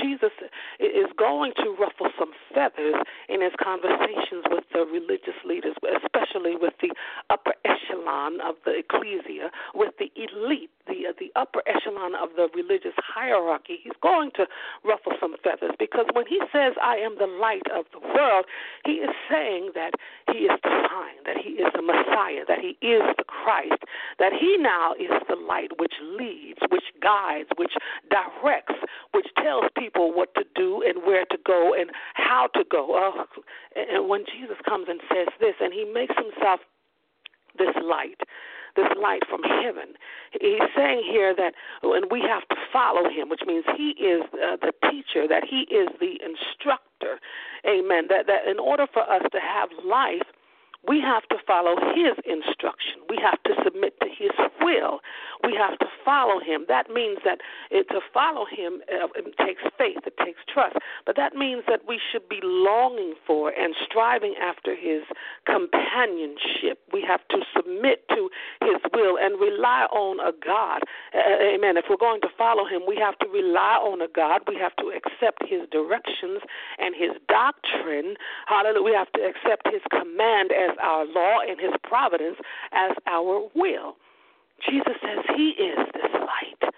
Jesus 0.00 0.32
is 0.80 1.10
going 1.18 1.52
to 1.62 1.76
ruffle 1.78 2.08
some 2.18 2.32
feathers 2.54 2.96
in 3.28 3.42
his 3.42 3.52
conversations 3.62 4.44
with 4.50 4.64
the 4.72 4.86
religious 4.86 5.36
leaders, 5.44 5.76
especially 5.84 6.56
with 6.56 6.74
the 6.80 6.90
upper 7.30 7.52
echelon 7.64 8.40
of 8.40 8.56
the 8.64 8.80
ecclesia, 8.80 9.50
with 9.74 9.92
the 9.98 10.10
elite, 10.16 10.70
the 10.86 11.08
uh, 11.08 11.12
the 11.18 11.32
upper 11.36 11.60
echelon 11.66 12.14
of 12.14 12.30
the 12.36 12.48
religious 12.54 12.94
hierarchy. 12.96 13.80
He's 13.82 13.98
going 14.02 14.30
to 14.36 14.46
ruffle 14.84 15.12
some 15.20 15.36
feathers 15.42 15.72
because 15.78 16.06
when 16.12 16.26
he 16.26 16.40
says, 16.52 16.72
"I 16.82 16.96
am 16.96 17.16
the 17.18 17.26
light 17.26 17.66
of 17.72 17.84
the 17.92 18.00
world," 18.00 18.46
he 18.84 19.04
is 19.04 19.10
saying 19.30 19.72
that 19.74 19.92
he 20.32 20.48
is 20.48 20.56
the 20.62 20.74
sign, 20.88 21.20
that 21.24 21.36
he 21.36 21.60
is 21.60 21.68
the 21.74 21.82
Messiah, 21.82 22.44
that 22.48 22.60
he 22.60 22.76
is 22.84 23.02
the 23.16 23.24
Christ, 23.24 23.84
that 24.18 24.32
he 24.32 24.56
now 24.56 24.94
is 24.94 25.12
the 25.28 25.36
light 25.36 25.78
which 25.78 25.94
leads, 26.02 26.60
which 26.70 26.84
guides, 27.00 27.48
which 27.56 27.72
directs 28.10 28.53
which 29.12 29.26
tells 29.36 29.64
people 29.78 30.12
what 30.12 30.34
to 30.34 30.44
do 30.54 30.82
and 30.86 31.04
where 31.04 31.24
to 31.26 31.38
go 31.44 31.74
and 31.74 31.90
how 32.14 32.48
to 32.54 32.64
go. 32.70 32.94
Uh, 32.94 33.24
and 33.76 34.08
when 34.08 34.24
Jesus 34.26 34.56
comes 34.68 34.86
and 34.88 35.00
says 35.08 35.28
this, 35.40 35.54
and 35.60 35.72
he 35.72 35.84
makes 35.84 36.14
himself 36.16 36.60
this 37.58 37.74
light, 37.82 38.20
this 38.76 38.88
light 39.00 39.22
from 39.28 39.42
heaven. 39.42 39.94
He's 40.40 40.68
saying 40.76 41.02
here 41.08 41.34
that 41.36 41.54
and 41.82 42.10
we 42.10 42.20
have 42.20 42.46
to 42.48 42.56
follow 42.72 43.08
him, 43.08 43.28
which 43.28 43.42
means 43.46 43.64
he 43.76 43.90
is 43.90 44.22
uh, 44.34 44.56
the 44.60 44.72
teacher, 44.90 45.28
that 45.28 45.44
he 45.44 45.62
is 45.72 45.88
the 46.00 46.18
instructor. 46.24 47.20
Amen. 47.66 48.06
That 48.08 48.26
that 48.26 48.46
in 48.50 48.58
order 48.58 48.86
for 48.92 49.02
us 49.02 49.22
to 49.30 49.38
have 49.40 49.68
life, 49.84 50.26
we 50.86 51.00
have 51.00 51.22
to 51.28 51.36
follow 51.46 51.76
his 51.94 52.14
instruction. 52.24 53.00
We 53.08 53.18
have 53.22 53.42
to 53.44 53.52
submit 53.64 53.98
to 54.00 54.08
his 54.08 54.32
will. 54.60 55.00
We 55.42 55.54
have 55.56 55.78
to 55.78 55.86
follow 56.04 56.40
him. 56.40 56.66
That 56.68 56.90
means 56.90 57.18
that 57.24 57.38
it, 57.70 57.88
to 57.88 58.00
follow 58.12 58.44
him 58.44 58.82
uh, 58.92 59.08
it 59.14 59.36
takes 59.38 59.62
faith, 59.78 59.98
it 60.06 60.16
takes 60.18 60.40
trust. 60.52 60.76
But 61.06 61.16
that 61.16 61.34
means 61.34 61.64
that 61.68 61.80
we 61.86 62.00
should 62.12 62.28
be 62.28 62.40
longing 62.42 63.14
for 63.26 63.50
and 63.50 63.74
striving 63.84 64.34
after 64.40 64.74
his 64.74 65.02
companionship. 65.46 66.80
We 66.92 67.02
have 67.06 67.26
to 67.28 67.38
submit 67.56 68.03
and 69.24 69.40
rely 69.40 69.88
on 69.88 70.20
a 70.20 70.32
God. 70.36 70.84
Amen. 71.16 71.80
If 71.80 71.86
we're 71.88 71.96
going 71.96 72.20
to 72.20 72.28
follow 72.36 72.68
him, 72.68 72.82
we 72.86 72.96
have 73.00 73.16
to 73.24 73.28
rely 73.32 73.80
on 73.80 74.02
a 74.02 74.08
God. 74.08 74.42
We 74.46 74.56
have 74.60 74.76
to 74.76 74.92
accept 74.92 75.48
his 75.48 75.64
directions 75.72 76.44
and 76.78 76.94
his 76.94 77.16
doctrine. 77.28 78.20
Hallelujah. 78.46 78.84
We 78.84 78.92
have 78.92 79.12
to 79.16 79.22
accept 79.24 79.64
his 79.72 79.80
command 79.88 80.52
as 80.52 80.76
our 80.82 81.06
law 81.08 81.40
and 81.40 81.58
his 81.58 81.72
providence 81.82 82.36
as 82.72 82.92
our 83.06 83.48
will. 83.56 83.96
Jesus 84.60 84.94
says 85.00 85.24
he 85.36 85.56
is 85.56 85.78
this 85.94 86.12
light, 86.12 86.72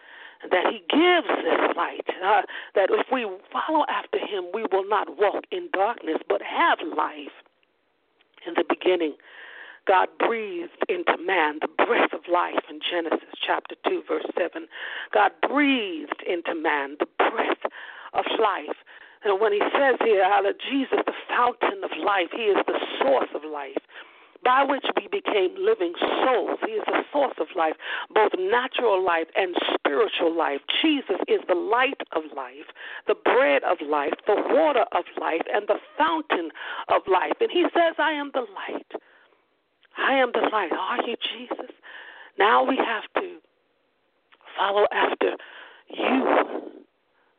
that 0.50 0.66
he 0.70 0.78
gives 0.88 1.28
this 1.42 1.76
light, 1.76 2.06
uh, 2.22 2.42
that 2.74 2.88
if 2.90 3.06
we 3.12 3.26
follow 3.52 3.84
after 3.90 4.18
him, 4.18 4.46
we 4.54 4.64
will 4.72 4.88
not 4.88 5.18
walk 5.18 5.44
in 5.50 5.68
darkness 5.72 6.18
but 6.28 6.40
have 6.42 6.78
life. 6.96 7.34
In 8.46 8.54
the 8.54 8.64
beginning, 8.68 9.14
God 9.86 10.08
breathed 10.18 10.82
into 10.88 11.16
man 11.24 11.58
the 11.60 11.68
breath 11.86 12.12
of 12.12 12.20
life 12.30 12.64
in 12.68 12.80
Genesis 12.90 13.30
chapter 13.46 13.76
2, 13.88 14.02
verse 14.08 14.26
7. 14.36 14.66
God 15.14 15.30
breathed 15.48 16.22
into 16.26 16.54
man 16.54 16.96
the 16.98 17.06
breath 17.18 17.62
of 18.12 18.24
life. 18.40 18.76
And 19.24 19.40
when 19.40 19.52
he 19.52 19.62
says 19.72 19.96
here, 20.04 20.26
Jesus, 20.70 20.98
the 21.06 21.14
fountain 21.28 21.82
of 21.84 21.90
life, 22.04 22.30
he 22.32 22.50
is 22.50 22.58
the 22.66 22.78
source 23.00 23.30
of 23.34 23.42
life 23.44 23.78
by 24.44 24.62
which 24.62 24.84
we 24.94 25.08
became 25.08 25.54
living 25.58 25.92
souls. 26.22 26.58
He 26.64 26.72
is 26.72 26.84
the 26.86 27.02
source 27.12 27.34
of 27.40 27.48
life, 27.56 27.74
both 28.14 28.30
natural 28.38 29.04
life 29.04 29.26
and 29.34 29.56
spiritual 29.74 30.36
life. 30.36 30.60
Jesus 30.82 31.18
is 31.26 31.40
the 31.48 31.54
light 31.54 32.00
of 32.14 32.22
life, 32.36 32.70
the 33.08 33.16
bread 33.16 33.62
of 33.64 33.78
life, 33.82 34.14
the 34.26 34.36
water 34.50 34.84
of 34.92 35.04
life, 35.20 35.42
and 35.52 35.66
the 35.66 35.80
fountain 35.98 36.50
of 36.88 37.02
life. 37.10 37.34
And 37.40 37.50
he 37.50 37.64
says, 37.74 37.94
I 37.98 38.12
am 38.12 38.30
the 38.34 38.46
light. 38.54 39.02
I 39.98 40.14
am 40.14 40.30
the 40.32 40.48
light. 40.52 40.72
Are 40.72 41.02
you 41.06 41.16
Jesus? 41.32 41.74
Now 42.38 42.64
we 42.64 42.76
have 42.76 43.04
to 43.22 43.38
follow 44.58 44.86
after 44.92 45.36
you. 45.88 46.72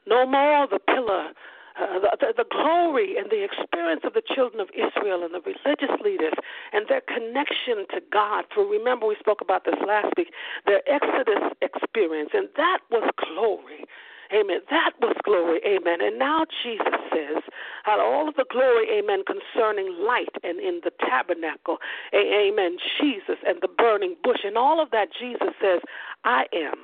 No 0.07 0.25
more 0.25 0.67
the 0.67 0.79
pillar 0.79 1.31
uh, 1.79 1.99
the, 2.19 2.33
the 2.35 2.45
glory 2.49 3.17
and 3.17 3.29
the 3.29 3.43
experience 3.43 4.01
of 4.03 4.13
the 4.13 4.23
children 4.33 4.59
of 4.59 4.69
Israel 4.73 5.23
and 5.23 5.33
the 5.33 5.41
religious 5.45 5.93
leaders 6.03 6.33
and 6.73 6.87
their 6.89 7.01
connection 7.01 7.85
to 7.93 8.01
God. 8.11 8.45
For 8.53 8.65
remember, 8.65 9.05
we 9.05 9.15
spoke 9.19 9.41
about 9.41 9.65
this 9.65 9.77
last 9.85 10.13
week, 10.17 10.31
their 10.65 10.81
Exodus 10.89 11.53
experience, 11.61 12.31
and 12.33 12.49
that 12.57 12.79
was 12.89 13.09
glory. 13.21 13.85
Amen. 14.33 14.59
That 14.69 14.91
was 15.01 15.15
glory. 15.23 15.59
Amen. 15.65 16.01
And 16.01 16.19
now 16.19 16.45
Jesus 16.63 16.99
says, 17.11 17.43
all 17.85 18.27
of 18.27 18.35
the 18.35 18.45
glory, 18.51 18.87
amen, 18.99 19.23
concerning 19.25 19.95
light 20.05 20.33
and 20.43 20.59
in 20.59 20.81
the 20.83 20.91
tabernacle, 20.99 21.77
amen, 22.13 22.77
Jesus 22.99 23.37
and 23.47 23.59
the 23.61 23.67
burning 23.67 24.15
bush, 24.23 24.39
and 24.43 24.57
all 24.57 24.81
of 24.81 24.91
that, 24.91 25.07
Jesus 25.17 25.53
says, 25.61 25.81
I 26.25 26.45
am 26.53 26.77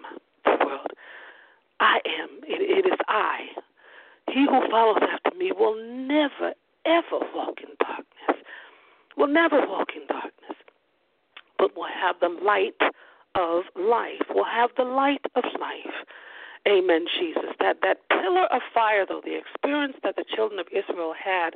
the 0.45 0.65
world. 0.65 0.91
I 1.79 1.99
am. 2.05 2.29
it, 2.43 2.61
it 2.61 2.87
is 2.87 2.99
I 3.07 3.47
he 4.31 4.45
who 4.45 4.61
follows 4.69 5.01
after 5.01 5.37
me 5.37 5.51
will 5.51 5.75
never, 5.75 6.53
ever 6.85 7.19
walk 7.35 7.59
in 7.61 7.69
darkness, 7.79 8.45
will 9.17 9.27
never 9.27 9.59
walk 9.67 9.89
in 9.95 10.07
darkness, 10.07 10.57
but 11.57 11.75
will 11.75 11.87
have 11.87 12.15
the 12.19 12.29
light 12.43 12.79
of 13.35 13.63
life, 13.75 14.21
will 14.33 14.45
have 14.45 14.69
the 14.77 14.83
light 14.83 15.25
of 15.35 15.43
life. 15.59 15.93
Amen, 16.67 17.05
Jesus. 17.19 17.51
That 17.59 17.77
that 17.81 18.07
pillar 18.09 18.45
of 18.45 18.61
fire, 18.73 19.05
though, 19.07 19.21
the 19.23 19.37
experience 19.37 19.95
that 20.03 20.15
the 20.15 20.23
children 20.35 20.59
of 20.59 20.67
Israel 20.71 21.13
had 21.13 21.55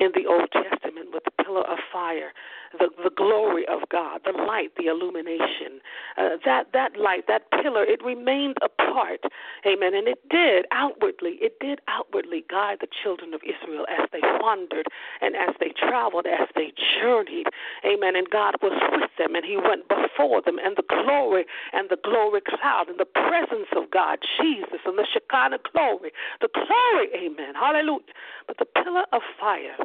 in 0.00 0.10
the 0.14 0.26
Old 0.26 0.48
Testament 0.50 1.12
with 1.12 1.24
the 1.24 1.44
pillar 1.44 1.62
of 1.68 1.78
fire, 1.92 2.32
the, 2.78 2.88
the 3.04 3.10
glory 3.14 3.66
of 3.68 3.80
God, 3.90 4.22
the 4.24 4.32
light, 4.32 4.72
the 4.76 4.86
illumination. 4.86 5.84
Uh, 6.16 6.40
that, 6.44 6.72
that 6.72 6.96
light, 6.96 7.26
that 7.28 7.50
pillar, 7.50 7.84
it 7.84 8.02
remained 8.02 8.56
apart. 8.62 9.20
Amen. 9.66 9.94
And 9.94 10.08
it 10.08 10.18
did 10.30 10.64
outwardly, 10.72 11.36
it 11.40 11.60
did 11.60 11.80
outwardly 11.88 12.44
guide 12.48 12.78
the 12.80 12.88
children 13.02 13.34
of 13.34 13.40
Israel 13.44 13.84
as 13.90 14.08
they 14.12 14.24
wandered 14.40 14.86
and 15.20 15.36
as 15.36 15.54
they 15.60 15.72
traveled, 15.76 16.26
as 16.26 16.48
they 16.54 16.72
journeyed. 17.00 17.46
Amen. 17.84 18.16
And 18.16 18.30
God 18.30 18.54
was 18.62 18.72
with 18.92 19.10
them 19.18 19.34
and 19.34 19.44
He 19.44 19.56
went 19.56 19.88
before 19.88 20.40
them. 20.40 20.56
And 20.62 20.76
the 20.76 20.88
glory 20.88 21.44
and 21.72 21.90
the 21.90 21.98
glory 22.02 22.40
cloud 22.40 22.88
and 22.88 22.98
the 22.98 23.04
presence 23.04 23.68
of 23.76 23.90
God, 23.90 24.18
Jesus, 24.40 24.80
and 24.86 24.96
the 24.96 25.06
Shekinah 25.12 25.60
glory, 25.74 26.12
the 26.40 26.48
glory, 26.54 27.12
amen. 27.12 27.54
Hallelujah. 27.54 28.16
But 28.46 28.56
the 28.56 28.64
pillar 28.64 29.04
of 29.12 29.20
fire 29.38 29.76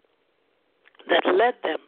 that 1.09 1.23
led 1.25 1.55
them, 1.63 1.79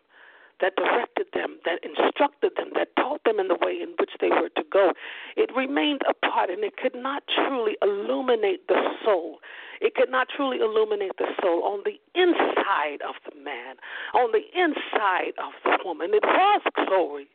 that 0.60 0.76
directed 0.76 1.28
them, 1.34 1.60
that 1.66 1.80
instructed 1.84 2.52
them, 2.58 2.70
that 2.76 2.96
taught 2.96 3.24
them 3.24 3.40
in 3.40 3.48
the 3.48 3.58
way 3.62 3.78
in 3.82 3.94
which 4.00 4.12
they 4.20 4.30
were 4.30 4.50
to 4.56 4.64
go. 4.72 4.94
It 5.36 5.50
remained 5.56 6.02
apart 6.10 6.50
and 6.50 6.64
it 6.64 6.78
could 6.78 6.96
not 6.96 7.24
truly 7.30 7.78
illuminate 7.82 8.68
the 8.68 8.82
soul. 9.06 9.40
It 9.80 9.94
could 9.94 10.10
not 10.10 10.28
truly 10.36 10.58
illuminate 10.58 11.18
the 11.18 11.30
soul 11.42 11.64
on 11.64 11.84
the 11.86 12.02
inside 12.16 13.06
of 13.08 13.16
the 13.30 13.38
man, 13.40 13.76
on 14.14 14.32
the 14.32 14.42
inside 14.58 15.38
of 15.38 15.54
the 15.64 15.78
woman. 15.86 16.12
It 16.14 16.24
was 16.24 16.62
glorious. 16.76 17.30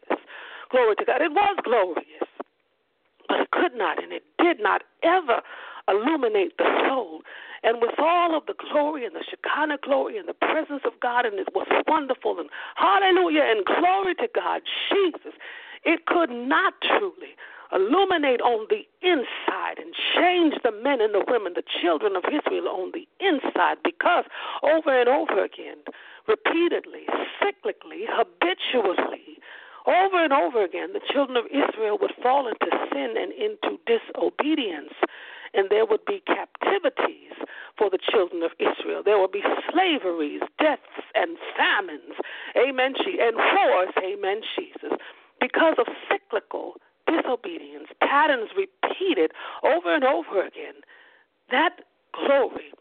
Glory 0.70 0.96
to 0.96 1.04
God. 1.04 1.20
It 1.22 1.30
was 1.30 1.56
glorious. 1.62 2.28
But 3.28 3.40
it 3.40 3.50
could 3.52 3.74
not 3.74 4.02
and 4.02 4.12
it 4.12 4.24
did 4.42 4.58
not 4.60 4.82
ever 5.04 5.42
illuminate 5.88 6.56
the 6.58 6.66
soul. 6.88 7.22
And 7.62 7.80
with 7.80 7.94
all 7.98 8.36
of 8.36 8.46
the 8.46 8.54
glory 8.54 9.06
and 9.06 9.14
the 9.14 9.24
Shekinah 9.28 9.78
glory 9.82 10.18
and 10.18 10.28
the 10.28 10.34
presence 10.34 10.82
of 10.84 10.98
God, 11.00 11.26
and 11.26 11.38
it 11.38 11.48
was 11.54 11.66
wonderful, 11.86 12.40
and 12.40 12.48
hallelujah, 12.74 13.42
and 13.46 13.64
glory 13.64 14.14
to 14.16 14.28
God, 14.34 14.62
Jesus, 14.90 15.34
it 15.84 16.06
could 16.06 16.30
not 16.30 16.74
truly 16.82 17.38
illuminate 17.72 18.40
on 18.42 18.66
the 18.68 18.84
inside 19.00 19.78
and 19.78 19.94
change 20.14 20.54
the 20.62 20.72
men 20.72 21.00
and 21.00 21.14
the 21.14 21.24
women, 21.26 21.54
the 21.54 21.64
children 21.80 22.16
of 22.16 22.24
Israel 22.28 22.68
on 22.68 22.92
the 22.92 23.08
inside, 23.18 23.78
because 23.82 24.24
over 24.62 24.92
and 24.92 25.08
over 25.08 25.42
again, 25.42 25.78
repeatedly, 26.28 27.06
cyclically, 27.40 28.04
habitually, 28.08 29.40
over 29.86 30.22
and 30.22 30.32
over 30.32 30.62
again, 30.62 30.92
the 30.92 31.00
children 31.12 31.36
of 31.36 31.46
Israel 31.46 31.98
would 32.00 32.12
fall 32.22 32.46
into 32.46 32.66
sin 32.92 33.14
and 33.16 33.32
into 33.32 33.78
disobedience 33.86 34.94
and 35.54 35.68
there 35.70 35.86
would 35.86 36.04
be 36.04 36.22
captivities 36.26 37.36
for 37.76 37.90
the 37.90 37.98
children 37.98 38.42
of 38.42 38.52
Israel. 38.58 39.02
There 39.04 39.18
would 39.18 39.32
be 39.32 39.42
slaveries, 39.70 40.42
deaths, 40.58 40.82
and 41.14 41.36
famines. 41.56 42.16
Amen. 42.56 42.94
She 43.04 43.18
and 43.20 43.36
wars. 43.36 43.94
Amen, 43.98 44.40
Jesus. 44.56 44.98
Because 45.40 45.76
of 45.78 45.86
cyclical 46.08 46.74
disobedience, 47.06 47.88
patterns 48.00 48.50
repeated 48.56 49.32
over 49.64 49.94
and 49.94 50.04
over 50.04 50.40
again. 50.40 50.80
That 51.50 51.80
glory 52.12 52.72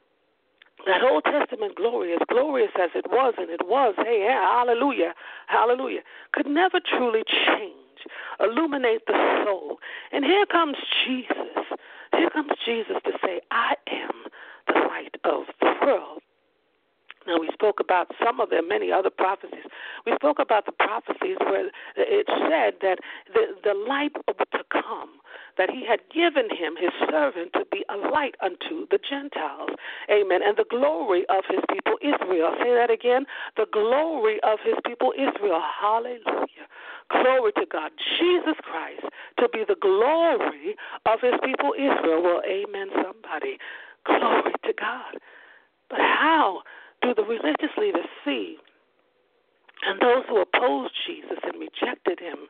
that 0.85 1.03
Old 1.03 1.23
Testament 1.25 1.75
glory, 1.75 2.13
as 2.13 2.19
glorious 2.27 2.71
as 2.81 2.89
it 2.95 3.05
was, 3.09 3.35
and 3.37 3.49
it 3.49 3.61
was, 3.67 3.93
hey, 3.97 4.25
yeah, 4.25 4.41
hallelujah, 4.41 5.13
hallelujah, 5.47 6.01
could 6.33 6.47
never 6.47 6.79
truly 6.79 7.23
change, 7.27 8.01
illuminate 8.39 9.05
the 9.05 9.43
soul. 9.45 9.77
And 10.11 10.25
here 10.25 10.45
comes 10.45 10.77
Jesus 11.05 11.77
here 12.21 12.29
comes 12.29 12.51
Jesus 12.63 12.97
to 13.03 13.11
say, 13.25 13.41
I 13.49 13.73
am 13.89 14.11
the 14.67 14.79
light 14.87 15.15
of 15.23 15.45
the 15.59 15.73
world. 15.83 16.21
Now, 17.27 17.39
we 17.39 17.49
spoke 17.53 17.79
about 17.79 18.11
some 18.23 18.39
of 18.39 18.49
them, 18.49 18.67
many 18.67 18.91
other 18.91 19.09
prophecies. 19.09 19.65
We 20.05 20.13
spoke 20.15 20.39
about 20.39 20.65
the 20.65 20.71
prophecies 20.71 21.37
where 21.39 21.69
it 21.95 22.27
said 22.49 22.81
that 22.81 22.97
the, 23.33 23.55
the 23.63 23.73
light 23.73 24.13
to 24.27 24.63
come, 24.71 25.21
that 25.57 25.69
he 25.69 25.85
had 25.85 25.99
given 26.13 26.49
him, 26.49 26.75
his 26.79 26.91
servant, 27.09 27.53
to 27.53 27.65
be 27.71 27.85
a 27.89 27.97
light 28.09 28.35
unto 28.41 28.87
the 28.89 28.97
Gentiles. 28.97 29.69
Amen. 30.09 30.41
And 30.43 30.57
the 30.57 30.65
glory 30.69 31.25
of 31.29 31.43
his 31.49 31.61
people 31.71 31.97
Israel. 32.01 32.55
Say 32.61 32.73
that 32.73 32.89
again. 32.89 33.25
The 33.55 33.67
glory 33.71 34.39
of 34.43 34.59
his 34.65 34.75
people 34.85 35.13
Israel. 35.13 35.61
Hallelujah. 35.61 36.67
Glory 37.11 37.51
to 37.53 37.65
God. 37.69 37.91
Jesus 38.19 38.55
Christ 38.63 39.05
to 39.39 39.49
be 39.49 39.63
the 39.67 39.75
glory 39.79 40.75
of 41.05 41.19
his 41.21 41.35
people 41.43 41.73
Israel. 41.77 42.23
Well, 42.23 42.41
amen, 42.47 42.89
somebody. 42.95 43.57
Glory 44.05 44.53
to 44.65 44.73
God. 44.73 45.19
But 45.89 45.99
how 45.99 46.61
do 47.01 47.13
the 47.13 47.23
religious 47.23 47.75
leaders 47.77 48.05
see 48.25 48.57
and 49.83 49.99
those 50.01 50.23
who 50.29 50.41
opposed 50.41 50.93
Jesus 51.07 51.37
and 51.43 51.59
rejected 51.59 52.19
him 52.19 52.47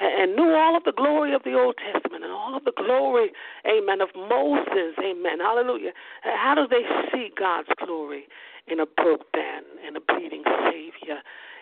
and 0.00 0.34
knew 0.34 0.54
all 0.54 0.76
of 0.76 0.84
the 0.84 0.92
glory 0.92 1.34
of 1.34 1.42
the 1.44 1.54
Old 1.54 1.76
Testament 1.78 2.24
and 2.24 2.32
all 2.32 2.56
of 2.56 2.64
the 2.64 2.72
glory, 2.76 3.30
amen, 3.66 4.00
of 4.00 4.08
Moses, 4.16 4.98
amen, 4.98 5.38
hallelujah. 5.38 5.92
How 6.22 6.54
do 6.54 6.66
they 6.66 6.82
see 7.12 7.30
God's 7.38 7.68
glory 7.84 8.24
in 8.66 8.80
a 8.80 8.86
broke 8.86 9.26
man, 9.34 9.62
in 9.86 9.96
a 9.96 10.00
bleeding 10.00 10.42
Savior, 10.64 11.18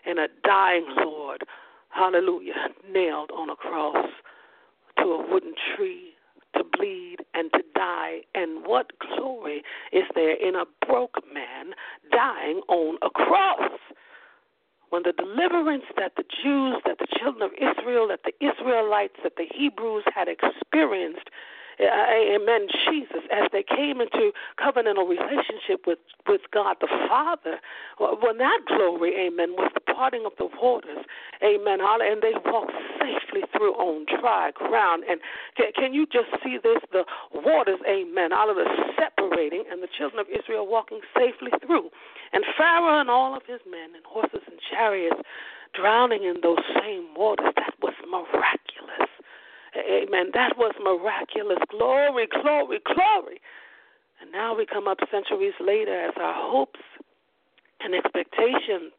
in 0.06 0.18
a 0.18 0.28
dying 0.44 0.86
Lord, 0.96 1.44
hallelujah, 1.90 2.68
nailed 2.90 3.30
on 3.30 3.50
a 3.50 3.56
cross 3.56 4.08
to 4.98 5.04
a 5.04 5.30
wooden 5.30 5.54
tree 5.76 6.14
to 6.56 6.64
bleed 6.76 7.18
and 7.34 7.50
to 7.52 7.62
die. 7.74 8.20
And 8.34 8.64
what 8.64 8.92
glory 8.98 9.62
is 9.92 10.04
there 10.14 10.34
in 10.34 10.54
a 10.54 10.64
broke 10.86 11.18
man 11.32 11.74
dying 12.10 12.60
on 12.68 12.98
a 13.02 13.10
cross? 13.10 13.78
When 14.90 15.02
the 15.04 15.12
deliverance 15.12 15.84
that 15.96 16.12
the 16.16 16.24
Jews, 16.42 16.82
that 16.84 16.98
the 16.98 17.06
children 17.18 17.42
of 17.42 17.52
Israel, 17.54 18.08
that 18.08 18.20
the 18.24 18.34
Israelites, 18.44 19.14
that 19.22 19.36
the 19.36 19.46
Hebrews 19.54 20.04
had 20.12 20.26
experienced 20.26 21.30
uh, 21.80 22.36
amen, 22.36 22.68
Jesus, 22.90 23.24
as 23.32 23.48
they 23.52 23.62
came 23.64 24.00
into 24.00 24.32
covenantal 24.60 25.08
relationship 25.08 25.86
with, 25.86 25.98
with 26.28 26.42
God 26.52 26.76
the 26.80 26.88
Father, 27.08 27.58
when 27.98 28.36
that 28.38 28.60
glory, 28.66 29.14
amen, 29.16 29.52
was 29.56 29.70
the 29.72 29.80
parting 29.80 30.24
of 30.26 30.32
the 30.36 30.48
waters, 30.60 31.04
amen, 31.42 31.78
and 31.80 32.20
they 32.20 32.32
walked 32.44 32.72
safely 33.00 33.42
through 33.60 33.76
on 33.76 34.08
dry 34.08 34.50
ground. 34.56 35.04
And 35.04 35.20
can, 35.54 35.68
can 35.76 35.92
you 35.92 36.06
just 36.08 36.32
see 36.42 36.56
this? 36.56 36.80
The 36.92 37.04
waters, 37.34 37.78
amen, 37.84 38.32
all 38.32 38.48
of 38.48 38.56
the 38.56 38.64
separating, 38.96 39.64
and 39.70 39.82
the 39.82 39.92
children 39.92 40.18
of 40.18 40.26
Israel 40.32 40.66
walking 40.66 41.00
safely 41.12 41.52
through. 41.60 41.92
And 42.32 42.42
Pharaoh 42.56 43.00
and 43.00 43.10
all 43.10 43.36
of 43.36 43.42
his 43.46 43.60
men 43.68 43.92
and 43.92 44.04
horses 44.08 44.40
and 44.48 44.56
chariots 44.72 45.20
drowning 45.76 46.24
in 46.24 46.40
those 46.42 46.64
same 46.80 47.12
waters. 47.14 47.52
That 47.56 47.76
was 47.82 47.94
miraculous. 48.08 49.12
Amen. 49.76 50.32
That 50.32 50.56
was 50.56 50.72
miraculous. 50.80 51.58
Glory, 51.68 52.26
glory, 52.26 52.80
glory. 52.82 53.40
And 54.20 54.32
now 54.32 54.56
we 54.56 54.64
come 54.64 54.88
up 54.88 54.98
centuries 55.12 55.54
later 55.60 55.94
as 55.94 56.14
our 56.16 56.34
hopes 56.34 56.80
and 57.80 57.94
expectations 57.94 58.92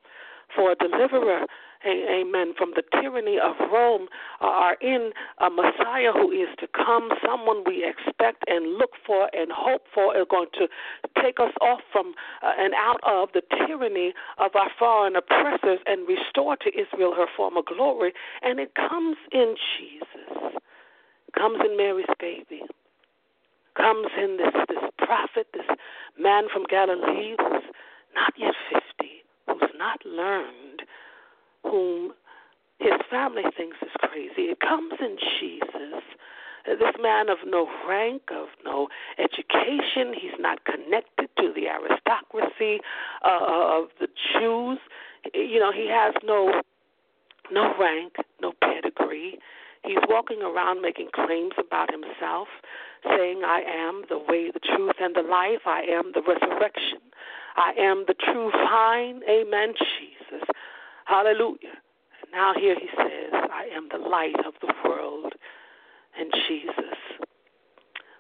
for 0.56 0.72
a 0.72 0.76
deliverer 0.76 1.46
amen, 1.86 2.54
from 2.58 2.74
the 2.76 2.84
tyranny 3.02 3.38
of 3.40 3.56
Rome 3.72 4.08
are 4.40 4.76
in 4.82 5.12
a 5.40 5.50
Messiah 5.50 6.12
who 6.14 6.32
is 6.32 6.50
to 6.60 6.68
come, 6.68 7.10
someone 7.26 7.64
we 7.66 7.86
expect 7.86 8.44
and 8.48 8.78
look 8.78 8.92
for 9.06 9.30
and 9.34 9.52
hope 9.52 9.84
for 9.94 10.16
is 10.18 10.26
going 10.30 10.50
to 10.60 10.68
take 11.22 11.40
us 11.40 11.54
off 11.62 11.82
from 11.92 12.14
uh, 12.44 12.52
and 12.58 12.74
out 12.76 13.00
of 13.06 13.30
the 13.34 13.42
tyranny 13.66 14.14
of 14.38 14.52
our 14.56 14.70
foreign 14.78 15.16
oppressors 15.16 15.80
and 15.86 16.08
restore 16.08 16.56
to 16.58 16.70
Israel 16.70 17.14
her 17.16 17.28
former 17.36 17.62
glory. 17.66 18.14
And 18.42 18.60
it 18.60 18.76
comes 18.76 19.18
in 19.32 19.56
Jesus, 19.78 20.60
comes 21.36 21.60
in 21.66 21.78
Mary's 21.78 22.06
baby 22.20 22.62
comes 23.78 24.08
in 24.18 24.38
this 24.38 24.54
this 24.68 24.84
prophet, 24.98 25.48
this 25.54 25.66
man 26.20 26.44
from 26.52 26.64
Galilee 26.70 27.36
who's 27.40 27.64
not 28.14 28.34
yet 28.38 28.54
fifty, 28.72 29.24
who's 29.48 29.72
not 29.78 30.06
learned, 30.06 30.82
whom 31.64 32.14
his 32.80 32.94
family 33.10 33.44
thinks 33.56 33.78
is 33.82 33.92
crazy. 34.00 34.50
It 34.50 34.60
comes 34.60 34.94
in 35.00 35.18
Jesus. 35.40 36.04
This 36.66 36.94
man 37.02 37.30
of 37.30 37.40
no 37.46 37.68
rank, 37.88 38.24
of 38.32 38.48
no 38.64 38.88
education, 39.18 40.14
he's 40.14 40.38
not 40.40 40.64
connected 40.66 41.30
to 41.38 41.52
the 41.56 41.68
aristocracy 41.68 42.82
uh, 43.24 43.80
of 43.80 43.90
the 44.00 44.08
Jews. 44.34 44.78
You 45.34 45.60
know, 45.60 45.72
he 45.72 45.88
has 45.90 46.14
no 46.24 46.62
no 47.52 47.74
rank, 47.80 48.14
no 48.42 48.54
pedigree. 48.62 49.38
He's 49.84 49.98
walking 50.08 50.42
around 50.42 50.82
making 50.82 51.10
claims 51.14 51.54
about 51.58 51.90
himself, 51.92 52.48
saying, 53.04 53.42
I 53.44 53.62
am 53.68 54.04
the 54.10 54.20
way, 54.20 54.52
the 54.52 54.60
truth, 54.60 54.96
and 55.02 55.16
the 55.16 55.24
life. 55.24 55.66
I 55.66 55.82
am 55.90 56.12
the 56.14 56.22
resurrection. 56.22 57.00
I 57.58 57.74
am 57.78 58.06
the 58.08 58.14
true 58.14 58.52
vine. 58.52 59.22
Amen, 59.28 59.74
Jesus. 59.76 60.48
Hallelujah. 61.06 61.78
Now 62.32 62.54
here 62.58 62.76
he 62.80 62.88
says, 62.98 63.32
I 63.34 63.68
am 63.76 63.90
the 63.92 63.98
light 63.98 64.40
of 64.46 64.54
the 64.62 64.74
world 64.88 65.34
and 66.18 66.32
Jesus. 66.48 66.98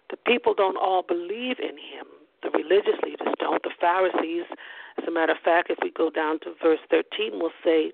The 0.10 0.17
people 0.26 0.54
don't 0.54 0.78
all 0.78 1.04
believe 1.04 1.60
in 1.60 1.78
him. 1.78 2.08
The 2.44 2.50
religious 2.50 3.00
leaders 3.04 3.34
don't. 3.39 3.62
The 3.63 3.72
Pharisees, 3.80 4.46
as 4.98 5.08
a 5.08 5.12
matter 5.12 5.34
of 5.34 5.38
fact, 5.44 5.70
if 5.70 5.78
we 5.82 5.91
go 5.91 6.10
down 6.10 6.39
to 6.41 6.54
verse 6.62 6.80
13, 6.89 7.39
will 7.39 7.52
say, 7.63 7.94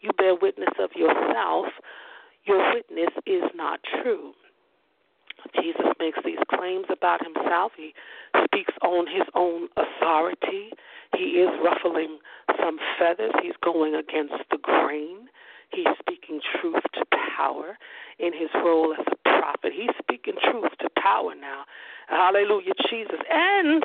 You 0.00 0.10
bear 0.16 0.34
witness 0.34 0.72
of 0.78 0.90
yourself. 0.94 1.66
Your 2.44 2.74
witness 2.74 3.10
is 3.26 3.42
not 3.54 3.80
true. 4.02 4.32
Jesus 5.60 5.86
makes 6.00 6.18
these 6.24 6.38
claims 6.54 6.86
about 6.90 7.20
himself. 7.24 7.72
He 7.76 7.92
speaks 8.44 8.74
on 8.82 9.06
his 9.06 9.26
own 9.34 9.68
authority. 9.76 10.70
He 11.16 11.40
is 11.40 11.48
ruffling 11.62 12.18
some 12.58 12.78
feathers. 12.98 13.32
He's 13.42 13.56
going 13.62 13.94
against 13.94 14.34
the 14.50 14.58
grain. 14.58 15.28
He's 15.70 15.86
speaking 15.98 16.40
truth 16.60 16.82
to 16.94 17.04
power 17.36 17.76
in 18.18 18.32
his 18.32 18.48
role 18.54 18.94
as 18.98 19.04
a 19.06 19.16
prophet. 19.28 19.72
He's 19.74 19.94
speaking 19.98 20.34
truth 20.42 20.72
to 20.80 20.88
power 21.00 21.34
now. 21.34 21.64
Hallelujah, 22.08 22.72
Jesus. 22.88 23.20
And 23.30 23.84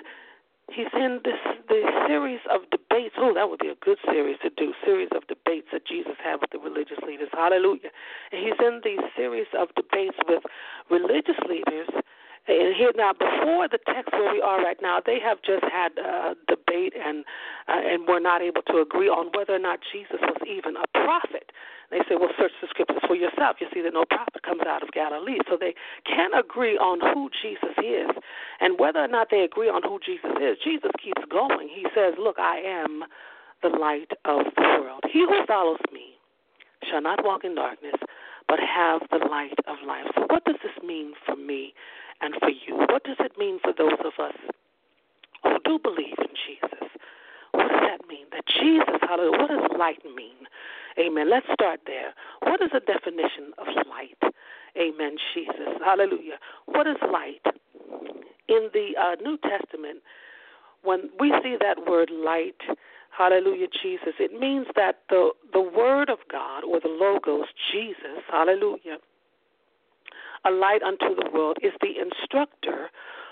he's 0.72 0.92
in 0.94 1.20
this 1.24 1.40
this 1.68 1.86
series 2.08 2.40
of 2.50 2.62
debates. 2.72 3.16
Oh, 3.18 3.34
that 3.34 3.50
would 3.50 3.60
be 3.60 3.68
a 3.68 3.76
good 3.84 3.98
series 4.10 4.38
to 4.44 4.50
do. 4.56 4.74
Series 4.86 5.10
of 5.16 5.28
debates 5.28 5.68
that 5.74 5.86
Jesus 5.86 6.16
had 6.24 6.40
with 6.40 6.52
the 6.52 6.60
religious 6.60 7.00
leaders. 7.06 7.30
Hallelujah. 7.34 7.92
And 8.32 8.42
he's 8.42 8.60
in 8.60 8.82
these 8.84 9.04
series 9.16 9.48
of 9.58 9.68
debates 9.76 10.18
with 10.28 10.44
religious 10.90 11.40
leaders 11.50 11.90
and 12.46 12.76
here 12.76 12.92
now, 12.96 13.14
before 13.14 13.70
the 13.72 13.80
text 13.88 14.12
where 14.12 14.34
we 14.34 14.42
are 14.42 14.62
right 14.62 14.78
now, 14.82 15.00
they 15.00 15.18
have 15.24 15.40
just 15.48 15.64
had 15.64 15.96
a 15.98 16.36
debate 16.48 16.92
and 16.94 17.24
uh, 17.70 17.80
and 17.80 18.08
were 18.08 18.20
not 18.20 18.42
able 18.42 18.62
to 18.68 18.84
agree 18.84 19.08
on 19.08 19.32
whether 19.32 19.56
or 19.56 19.64
not 19.64 19.80
Jesus 19.94 20.20
was 20.20 20.42
even 20.44 20.76
a 20.76 20.88
prophet. 20.92 21.52
They 21.90 22.00
say, 22.10 22.20
well, 22.20 22.34
search 22.38 22.52
the 22.60 22.68
scriptures 22.68 23.06
for 23.08 23.16
yourself. 23.16 23.58
You 23.62 23.68
see 23.74 23.82
that 23.82 23.94
no 23.94 24.04
prophet 24.04 24.44
comes 24.44 24.64
out 24.68 24.84
of 24.84 24.92
Galilee, 24.92 25.40
so 25.48 25.56
they 25.56 25.76
can't 26.04 26.34
agree 26.34 26.76
on 26.76 27.00
who 27.00 27.30
Jesus 27.40 27.78
is 27.78 28.12
and 28.60 28.80
whether 28.80 29.00
or 29.00 29.08
not 29.08 29.28
they 29.30 29.48
agree 29.48 29.70
on 29.70 29.84
who 29.84 30.00
Jesus 30.04 30.34
is. 30.42 30.58
Jesus 30.64 30.92
keeps 30.98 31.22
going. 31.30 31.70
He 31.70 31.86
says, 31.96 32.16
look, 32.18 32.40
I 32.40 32.60
am 32.66 33.06
the 33.62 33.70
light 33.70 34.12
of 34.26 34.52
the 34.58 34.68
world. 34.82 35.04
He 35.08 35.24
who 35.24 35.46
follows 35.48 35.80
me 35.94 36.18
shall 36.90 37.02
not 37.02 37.24
walk 37.24 37.46
in 37.46 37.56
darkness, 37.56 37.96
but 38.50 38.60
have 38.60 39.02
the 39.12 39.24
light 39.30 39.56
of 39.68 39.78
life. 39.88 40.10
So, 40.16 40.26
what 40.28 40.44
does 40.44 40.58
this 40.64 40.76
mean 40.84 41.14
for 41.26 41.36
me 41.36 41.74
and 42.24 42.36
for 42.40 42.50
you? 42.50 42.78
What 42.90 43.04
does 43.04 43.18
it 43.20 43.38
mean 43.38 43.60
for 43.60 43.74
those 43.78 44.00
of 44.00 44.14
us 44.24 44.36
who 45.44 45.58
do 45.66 45.78
believe 45.78 46.16
in 46.18 46.34
Jesus? 46.48 46.88
What 47.52 47.68
does 47.68 47.82
that 47.82 48.08
mean? 48.08 48.26
That 48.32 48.46
Jesus, 48.48 48.98
hallelujah, 49.02 49.38
what 49.38 49.50
does 49.50 49.78
light 49.78 50.04
mean? 50.16 50.48
Amen. 50.98 51.30
Let's 51.30 51.46
start 51.54 51.82
there. 51.86 52.14
What 52.42 52.62
is 52.62 52.70
the 52.72 52.80
definition 52.80 53.52
of 53.58 53.68
light? 53.90 54.34
Amen, 54.78 55.18
Jesus. 55.34 55.78
Hallelujah. 55.84 56.40
What 56.66 56.88
is 56.88 56.96
light? 57.12 57.46
In 58.48 58.70
the 58.74 58.94
uh, 59.00 59.16
New 59.22 59.38
Testament, 59.38 60.00
when 60.84 61.10
we 61.20 61.34
see 61.44 61.58
that 61.60 61.88
word 61.88 62.10
light, 62.12 62.60
hallelujah, 63.16 63.68
Jesus, 63.82 64.14
it 64.20 64.38
means 64.40 64.68
that 64.76 65.00
the, 65.10 65.32
the 65.52 65.62
Word 65.62 66.10
of 66.10 66.20
God 66.32 66.64
or 66.64 66.80
the 66.80 66.90
Logos, 66.90 67.48
Jesus, 67.72 68.24
hallelujah, 68.32 68.98
a 70.46 70.52
light 70.52 70.82
unto 70.84 71.16
the 71.16 71.30
world, 71.34 71.58
is 71.62 71.74
the 71.82 72.00
instructor 72.02 72.90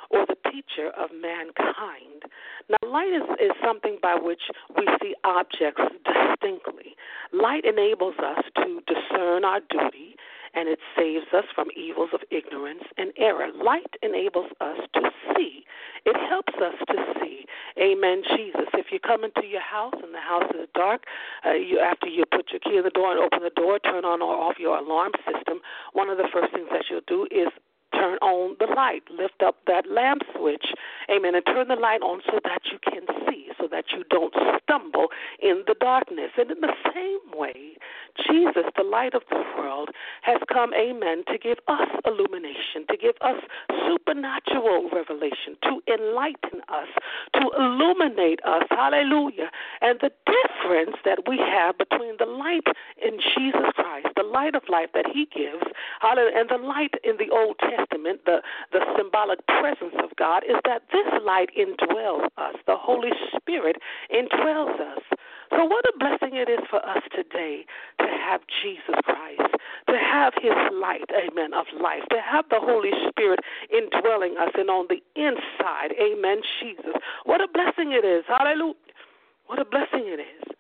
or 0.09 0.25
the 0.25 0.35
teacher 0.51 0.91
of 0.97 1.09
mankind. 1.13 2.23
Now, 2.69 2.89
light 2.89 3.13
is, 3.13 3.23
is 3.39 3.51
something 3.63 3.97
by 4.01 4.15
which 4.15 4.41
we 4.75 4.87
see 5.01 5.15
objects 5.23 5.81
distinctly. 6.03 6.95
Light 7.31 7.63
enables 7.65 8.15
us 8.19 8.43
to 8.57 8.81
discern 8.87 9.45
our 9.45 9.61
duty 9.69 10.15
and 10.53 10.67
it 10.67 10.79
saves 10.97 11.27
us 11.33 11.45
from 11.55 11.67
evils 11.75 12.09
of 12.13 12.21
ignorance 12.29 12.83
and 12.97 13.11
error. 13.17 13.47
Light 13.55 13.95
enables 14.03 14.51
us 14.59 14.77
to 14.93 15.09
see. 15.35 15.63
It 16.05 16.17
helps 16.29 16.53
us 16.55 16.75
to 16.87 17.13
see. 17.19 17.45
Amen, 17.79 18.21
Jesus. 18.35 18.67
If 18.73 18.87
you 18.91 18.99
come 18.99 19.23
into 19.23 19.47
your 19.47 19.61
house 19.61 19.95
and 20.03 20.13
the 20.13 20.19
house 20.19 20.51
is 20.51 20.67
dark, 20.75 21.03
uh, 21.45 21.53
you 21.53 21.79
after 21.79 22.07
you 22.07 22.25
put 22.29 22.51
your 22.51 22.59
key 22.59 22.77
in 22.77 22.83
the 22.83 22.89
door 22.89 23.11
and 23.11 23.19
open 23.19 23.39
the 23.43 23.61
door, 23.61 23.79
turn 23.79 24.03
on 24.03 24.21
or 24.21 24.35
off 24.35 24.57
your 24.59 24.77
alarm 24.77 25.13
system, 25.25 25.60
one 25.93 26.09
of 26.09 26.17
the 26.17 26.27
first 26.31 26.53
things 26.53 26.67
that 26.71 26.85
you'll 26.89 27.01
do 27.07 27.27
is 27.31 27.47
turn 27.93 28.17
on 28.21 28.55
the 28.59 28.67
light. 28.73 29.03
Lift 29.11 29.43
up 29.43 29.57
that 29.67 29.85
lamp 29.89 30.21
switch, 30.35 30.73
amen, 31.09 31.35
and 31.35 31.45
turn 31.45 31.67
the 31.67 31.75
light 31.75 32.01
on 32.01 32.21
so 32.25 32.39
that 32.43 32.61
you 32.71 32.79
can 32.79 33.05
see, 33.27 33.49
so 33.59 33.67
that 33.71 33.85
you 33.91 34.03
don't 34.09 34.33
stumble 34.63 35.07
in 35.41 35.63
the 35.67 35.75
darkness. 35.79 36.31
And 36.37 36.51
in 36.51 36.61
the 36.61 36.73
same 36.93 37.37
way, 37.37 37.77
Jesus, 38.27 38.65
the 38.75 38.83
light 38.83 39.13
of 39.13 39.23
the 39.29 39.43
world, 39.57 39.89
has 40.21 40.39
come, 40.51 40.73
amen, 40.73 41.23
to 41.27 41.37
give 41.37 41.57
us 41.67 41.87
illumination, 42.05 42.85
to 42.89 42.97
give 42.97 43.15
us 43.21 43.41
supernatural 43.87 44.89
revelation, 44.93 45.57
to 45.63 45.81
enlighten 45.91 46.61
us, 46.69 46.87
to 47.33 47.49
illuminate 47.57 48.39
us. 48.45 48.63
Hallelujah. 48.69 49.49
And 49.81 49.99
the 49.99 50.11
difference 50.25 50.97
that 51.05 51.27
we 51.27 51.37
have 51.37 51.77
between 51.77 52.15
the 52.17 52.25
light 52.25 52.67
in 53.01 53.19
Jesus 53.35 53.71
Christ, 53.75 54.07
the 54.15 54.23
light 54.23 54.55
of 54.55 54.63
life 54.69 54.89
that 54.93 55.05
He 55.11 55.27
gives, 55.33 55.63
hallelujah, 55.99 56.37
and 56.37 56.49
the 56.49 56.57
light 56.57 56.93
in 57.03 57.17
the 57.17 57.29
Old 57.31 57.57
Testament, 57.59 58.21
the, 58.25 58.41
the 58.71 58.81
symbolic 58.97 59.45
presence 59.47 59.95
of 60.03 60.15
God, 60.17 60.43
is 60.43 60.57
that 60.65 60.83
this 60.91 61.07
light 61.25 61.49
indwells 61.57 62.25
us. 62.37 62.55
The 62.67 62.75
Holy 62.77 63.11
Spirit 63.35 63.77
indwells 64.13 64.79
us. 64.79 65.03
So, 65.51 65.65
what 65.65 65.83
a 65.85 65.93
blessing 65.99 66.37
it 66.37 66.49
is 66.49 66.63
for 66.69 66.79
us 66.85 67.03
today 67.13 67.65
to 67.99 68.07
have 68.07 68.41
Jesus 68.63 68.95
Christ, 69.03 69.55
to 69.87 69.97
have 69.97 70.33
His 70.41 70.55
light, 70.73 71.09
amen, 71.11 71.53
of 71.53 71.65
life, 71.79 72.03
to 72.09 72.21
have 72.21 72.45
the 72.49 72.59
Holy 72.59 72.91
Spirit 73.09 73.39
indwelling 73.69 74.35
us 74.39 74.51
and 74.55 74.69
on 74.69 74.87
the 74.87 75.03
inside, 75.15 75.91
amen, 75.99 76.41
Jesus. 76.59 76.95
What 77.25 77.41
a 77.41 77.47
blessing 77.51 77.91
it 77.91 78.05
is. 78.05 78.23
Hallelujah. 78.27 78.75
What 79.47 79.59
a 79.59 79.65
blessing 79.65 80.07
it 80.07 80.19
is. 80.19 80.55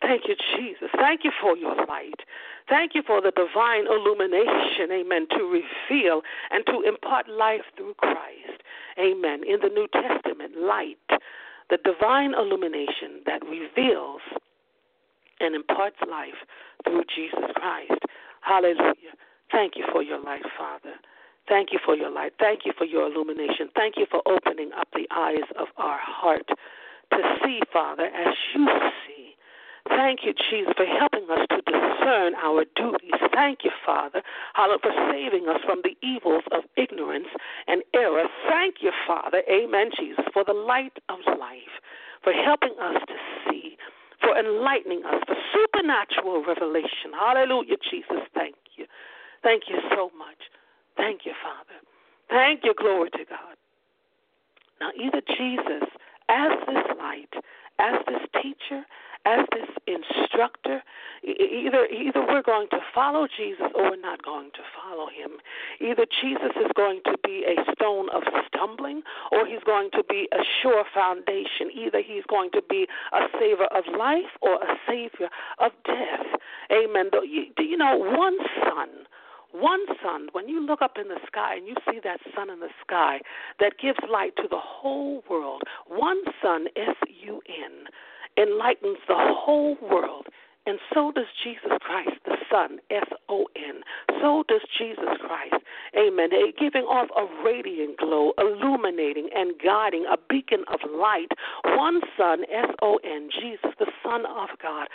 Thank 0.00 0.22
you, 0.28 0.34
Jesus. 0.56 0.90
Thank 0.96 1.24
you 1.24 1.30
for 1.40 1.56
your 1.56 1.76
light. 1.86 2.20
Thank 2.68 2.94
you 2.94 3.02
for 3.06 3.22
the 3.22 3.30
divine 3.30 3.86
illumination, 3.86 4.90
amen, 4.90 5.28
to 5.30 5.44
reveal 5.44 6.22
and 6.50 6.66
to 6.66 6.82
impart 6.82 7.28
life 7.28 7.62
through 7.76 7.94
Christ. 7.94 8.60
Amen. 8.98 9.42
In 9.46 9.60
the 9.62 9.68
New 9.68 9.88
Testament, 9.88 10.58
light 10.60 10.98
the 11.74 11.90
divine 11.90 12.34
illumination 12.34 13.18
that 13.26 13.42
reveals 13.42 14.20
and 15.40 15.56
imparts 15.56 15.96
life 16.08 16.38
through 16.84 17.02
Jesus 17.14 17.50
Christ. 17.56 18.00
Hallelujah. 18.42 19.18
Thank 19.50 19.72
you 19.76 19.84
for 19.90 20.00
your 20.02 20.20
light, 20.22 20.44
Father. 20.56 20.94
Thank 21.48 21.72
you 21.72 21.80
for 21.84 21.96
your 21.96 22.10
light. 22.10 22.32
Thank 22.38 22.60
you 22.64 22.72
for 22.78 22.84
your 22.84 23.10
illumination. 23.10 23.70
Thank 23.74 23.96
you 23.96 24.06
for 24.08 24.22
opening 24.26 24.70
up 24.78 24.88
the 24.94 25.06
eyes 25.10 25.48
of 25.58 25.66
our 25.76 25.98
heart 26.00 26.46
to 26.46 27.18
see, 27.42 27.60
Father, 27.72 28.06
as 28.06 28.34
you 28.54 28.66
see. 29.06 29.23
Thank 29.88 30.20
you, 30.24 30.34
Jesus, 30.50 30.72
for 30.76 30.86
helping 30.86 31.28
us 31.30 31.46
to 31.50 31.60
discern 31.60 32.34
our 32.36 32.64
duties. 32.74 33.20
Thank 33.32 33.64
you, 33.64 33.70
Father, 33.84 34.22
for 34.56 34.92
saving 35.12 35.48
us 35.48 35.60
from 35.64 35.82
the 35.82 35.96
evils 36.02 36.44
of 36.52 36.64
ignorance 36.76 37.28
and 37.66 37.82
error. 37.94 38.24
Thank 38.48 38.76
you, 38.80 38.92
Father, 39.06 39.42
amen, 39.48 39.90
Jesus, 39.98 40.24
for 40.32 40.44
the 40.44 40.52
light 40.52 40.98
of 41.08 41.18
life, 41.38 41.80
for 42.22 42.32
helping 42.32 42.74
us 42.80 42.96
to 43.06 43.14
see, 43.48 43.76
for 44.20 44.36
enlightening 44.38 45.04
us, 45.04 45.22
for 45.26 45.36
supernatural 45.52 46.42
revelation. 46.44 47.12
Hallelujah, 47.18 47.76
Jesus, 47.90 48.24
thank 48.34 48.56
you. 48.76 48.86
Thank 49.42 49.64
you 49.68 49.78
so 49.94 50.10
much. 50.16 50.48
Thank 50.96 51.26
you, 51.26 51.32
Father. 51.42 51.78
Thank 52.30 52.64
you, 52.64 52.74
glory 52.74 53.10
to 53.10 53.24
God. 53.28 53.56
Now, 54.80 54.90
either 54.96 55.20
Jesus, 55.36 55.88
as 56.28 56.52
this 56.66 56.84
light, 56.98 57.32
as 57.78 57.94
this 58.06 58.22
teacher, 58.42 58.84
as 59.24 59.46
this 59.52 59.68
instructor, 59.86 60.82
either 61.24 61.86
either 61.86 62.20
we're 62.20 62.42
going 62.42 62.68
to 62.70 62.78
follow 62.94 63.26
Jesus 63.26 63.66
or 63.74 63.90
we're 63.90 64.00
not 64.00 64.22
going 64.22 64.50
to 64.52 64.60
follow 64.76 65.08
him. 65.08 65.38
Either 65.80 66.04
Jesus 66.20 66.52
is 66.56 66.70
going 66.76 67.00
to 67.04 67.16
be 67.24 67.44
a 67.46 67.56
stone 67.72 68.08
of 68.10 68.22
stumbling 68.46 69.02
or 69.32 69.46
he's 69.46 69.64
going 69.64 69.90
to 69.92 70.02
be 70.08 70.28
a 70.32 70.42
sure 70.62 70.84
foundation. 70.94 71.70
Either 71.74 72.02
he's 72.04 72.24
going 72.28 72.50
to 72.52 72.62
be 72.68 72.86
a 73.12 73.20
savior 73.38 73.66
of 73.74 73.84
life 73.98 74.32
or 74.42 74.56
a 74.62 74.76
savior 74.86 75.28
of 75.58 75.72
death. 75.86 76.26
Amen. 76.70 77.10
Do 77.10 77.62
you 77.62 77.76
know 77.76 77.96
one 77.96 78.36
sun 78.62 78.88
one 79.54 79.86
sun, 80.02 80.28
when 80.32 80.48
you 80.48 80.66
look 80.66 80.82
up 80.82 80.96
in 81.00 81.06
the 81.06 81.20
sky 81.28 81.54
and 81.54 81.66
you 81.66 81.76
see 81.88 82.00
that 82.02 82.18
sun 82.34 82.50
in 82.50 82.58
the 82.58 82.70
sky 82.84 83.20
that 83.60 83.78
gives 83.80 83.98
light 84.10 84.34
to 84.36 84.48
the 84.50 84.58
whole 84.58 85.22
world, 85.30 85.62
one 85.86 86.20
sun, 86.42 86.66
S 86.74 86.96
U 87.22 87.40
N, 87.48 87.86
enlightens 88.36 88.98
the 89.08 89.16
whole 89.16 89.76
world. 89.82 90.26
And 90.66 90.78
so 90.94 91.12
does 91.12 91.26
Jesus 91.44 91.76
Christ, 91.80 92.16
the 92.24 92.36
Son, 92.50 92.78
S 92.90 93.04
O 93.28 93.46
N. 93.54 93.82
So 94.22 94.44
does 94.48 94.62
Jesus 94.78 95.20
Christ. 95.20 95.62
Amen. 95.94 96.30
Giving 96.58 96.84
off 96.84 97.10
a 97.12 97.44
radiant 97.44 97.98
glow, 97.98 98.32
illuminating 98.38 99.28
and 99.36 99.52
guiding 99.62 100.06
a 100.10 100.16
beacon 100.16 100.64
of 100.72 100.80
light. 100.90 101.28
One 101.76 102.00
Son, 102.16 102.44
S 102.50 102.70
O 102.80 102.98
N, 103.04 103.28
Jesus, 103.30 103.76
the 103.78 103.92
Son 104.02 104.24
of 104.24 104.48
God 104.62 104.88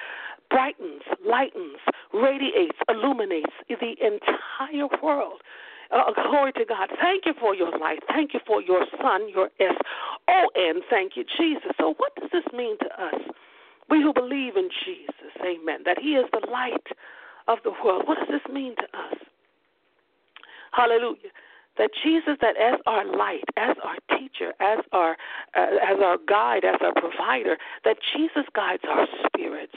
brightens, 0.50 1.04
lightens, 1.26 1.78
radiates, 2.14 2.78
illuminates 2.90 3.54
the 3.70 3.94
entire 4.02 4.88
world. 5.02 5.42
Uh, 5.92 6.12
glory 6.30 6.52
to 6.54 6.66
God. 6.66 6.90
Thank 7.02 7.26
you 7.26 7.34
for 7.40 7.56
your 7.56 7.78
life. 7.80 8.00
Thank 8.08 8.34
you 8.34 8.40
for 8.46 8.62
your 8.62 8.86
son, 9.02 9.28
your 9.30 9.50
S 9.60 9.76
O 10.28 10.48
N. 10.56 10.82
Thank 10.90 11.14
you, 11.16 11.24
Jesus. 11.38 11.72
So, 11.80 11.96
what 11.98 12.16
does 12.16 12.30
this 12.32 12.46
mean 12.54 12.78
to 12.80 13.04
us? 13.04 13.22
We 13.90 14.02
who 14.02 14.14
believe 14.14 14.56
in 14.56 14.70
Jesus, 14.86 15.34
amen, 15.42 15.82
that 15.86 15.98
he 16.00 16.10
is 16.10 16.26
the 16.32 16.48
light 16.48 16.86
of 17.48 17.58
the 17.64 17.72
world. 17.84 18.04
What 18.06 18.20
does 18.20 18.28
this 18.30 18.54
mean 18.54 18.76
to 18.76 18.84
us? 18.84 19.18
Hallelujah 20.72 21.34
that 21.80 21.90
Jesus, 22.04 22.36
that 22.42 22.58
as 22.58 22.80
our 22.86 23.06
light, 23.06 23.46
as 23.58 23.76
our 23.84 23.96
teacher, 24.18 24.54
as 24.60 24.80
our 24.92 25.16
uh, 25.58 25.80
as 25.82 25.98
our 26.04 26.18
guide, 26.28 26.66
as 26.66 26.76
our 26.82 26.94
provider, 26.94 27.58
that 27.86 27.98
Jesus 28.14 28.44
guides 28.54 28.84
our 28.88 29.08
spirits. 29.26 29.76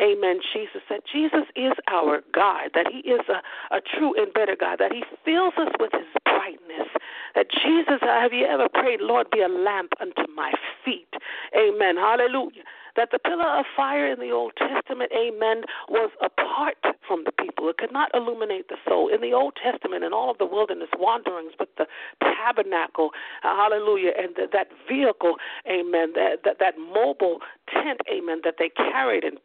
Amen. 0.00 0.40
Jesus 0.52 0.82
said 0.88 1.00
Jesus 1.10 1.48
is 1.56 1.72
our 1.88 2.22
guide, 2.34 2.70
that 2.74 2.86
He 2.92 3.08
is 3.08 3.20
a, 3.28 3.40
a 3.74 3.80
true 3.80 4.14
and 4.16 4.32
better 4.32 4.56
God, 4.58 4.78
that 4.78 4.92
He 4.92 5.02
fills 5.24 5.54
us 5.56 5.72
with 5.80 5.92
His 5.92 6.08
brightness. 6.24 6.88
That 7.34 7.46
Jesus, 7.50 8.00
uh, 8.02 8.20
have 8.20 8.32
you 8.32 8.46
ever 8.46 8.68
prayed, 8.68 9.00
Lord, 9.00 9.30
be 9.30 9.40
a 9.40 9.48
lamp 9.48 9.92
unto 10.00 10.30
my 10.34 10.52
feet? 10.84 11.08
Amen. 11.56 11.96
Hallelujah 11.96 12.62
that 12.96 13.10
the 13.12 13.18
pillar 13.18 13.60
of 13.60 13.64
fire 13.76 14.10
in 14.10 14.18
the 14.18 14.30
Old 14.30 14.52
Testament, 14.56 15.12
amen, 15.12 15.62
was 15.88 16.10
apart 16.24 16.76
from 17.06 17.24
the 17.24 17.32
people. 17.32 17.68
It 17.68 17.76
could 17.76 17.92
not 17.92 18.10
illuminate 18.14 18.68
the 18.68 18.76
soul. 18.88 19.08
In 19.12 19.20
the 19.20 19.32
Old 19.32 19.54
Testament 19.62 20.02
and 20.02 20.12
all 20.12 20.30
of 20.30 20.38
the 20.38 20.46
wilderness 20.46 20.88
wanderings 20.98 21.52
with 21.60 21.68
the 21.76 21.86
tabernacle, 22.20 23.10
uh, 23.44 23.54
hallelujah, 23.54 24.12
and 24.18 24.34
the, 24.34 24.48
that 24.52 24.68
vehicle, 24.88 25.36
amen, 25.68 26.12
that, 26.14 26.40
that, 26.44 26.58
that 26.58 26.74
mobile 26.78 27.38
tent, 27.70 28.00
amen, 28.10 28.40
that 28.44 28.56
they 28.58 28.70
carried 28.70 29.24
and 29.24 29.38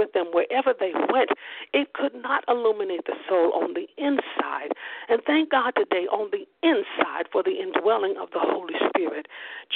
with 0.00 0.12
them 0.16 0.32
wherever 0.32 0.72
they 0.72 0.92
went, 1.12 1.28
it 1.76 1.92
could 1.92 2.14
not 2.16 2.42
illuminate 2.48 3.04
the 3.04 3.20
soul 3.28 3.52
on 3.52 3.74
the 3.74 3.84
inside. 4.00 4.72
And 5.08 5.20
thank 5.26 5.50
God 5.50 5.72
today 5.76 6.08
on 6.08 6.30
the 6.32 6.48
inside 6.64 7.28
for 7.30 7.42
the 7.42 7.60
indwelling 7.60 8.16
of 8.16 8.30
the 8.32 8.40
Holy 8.40 8.74
Spirit. 8.88 9.28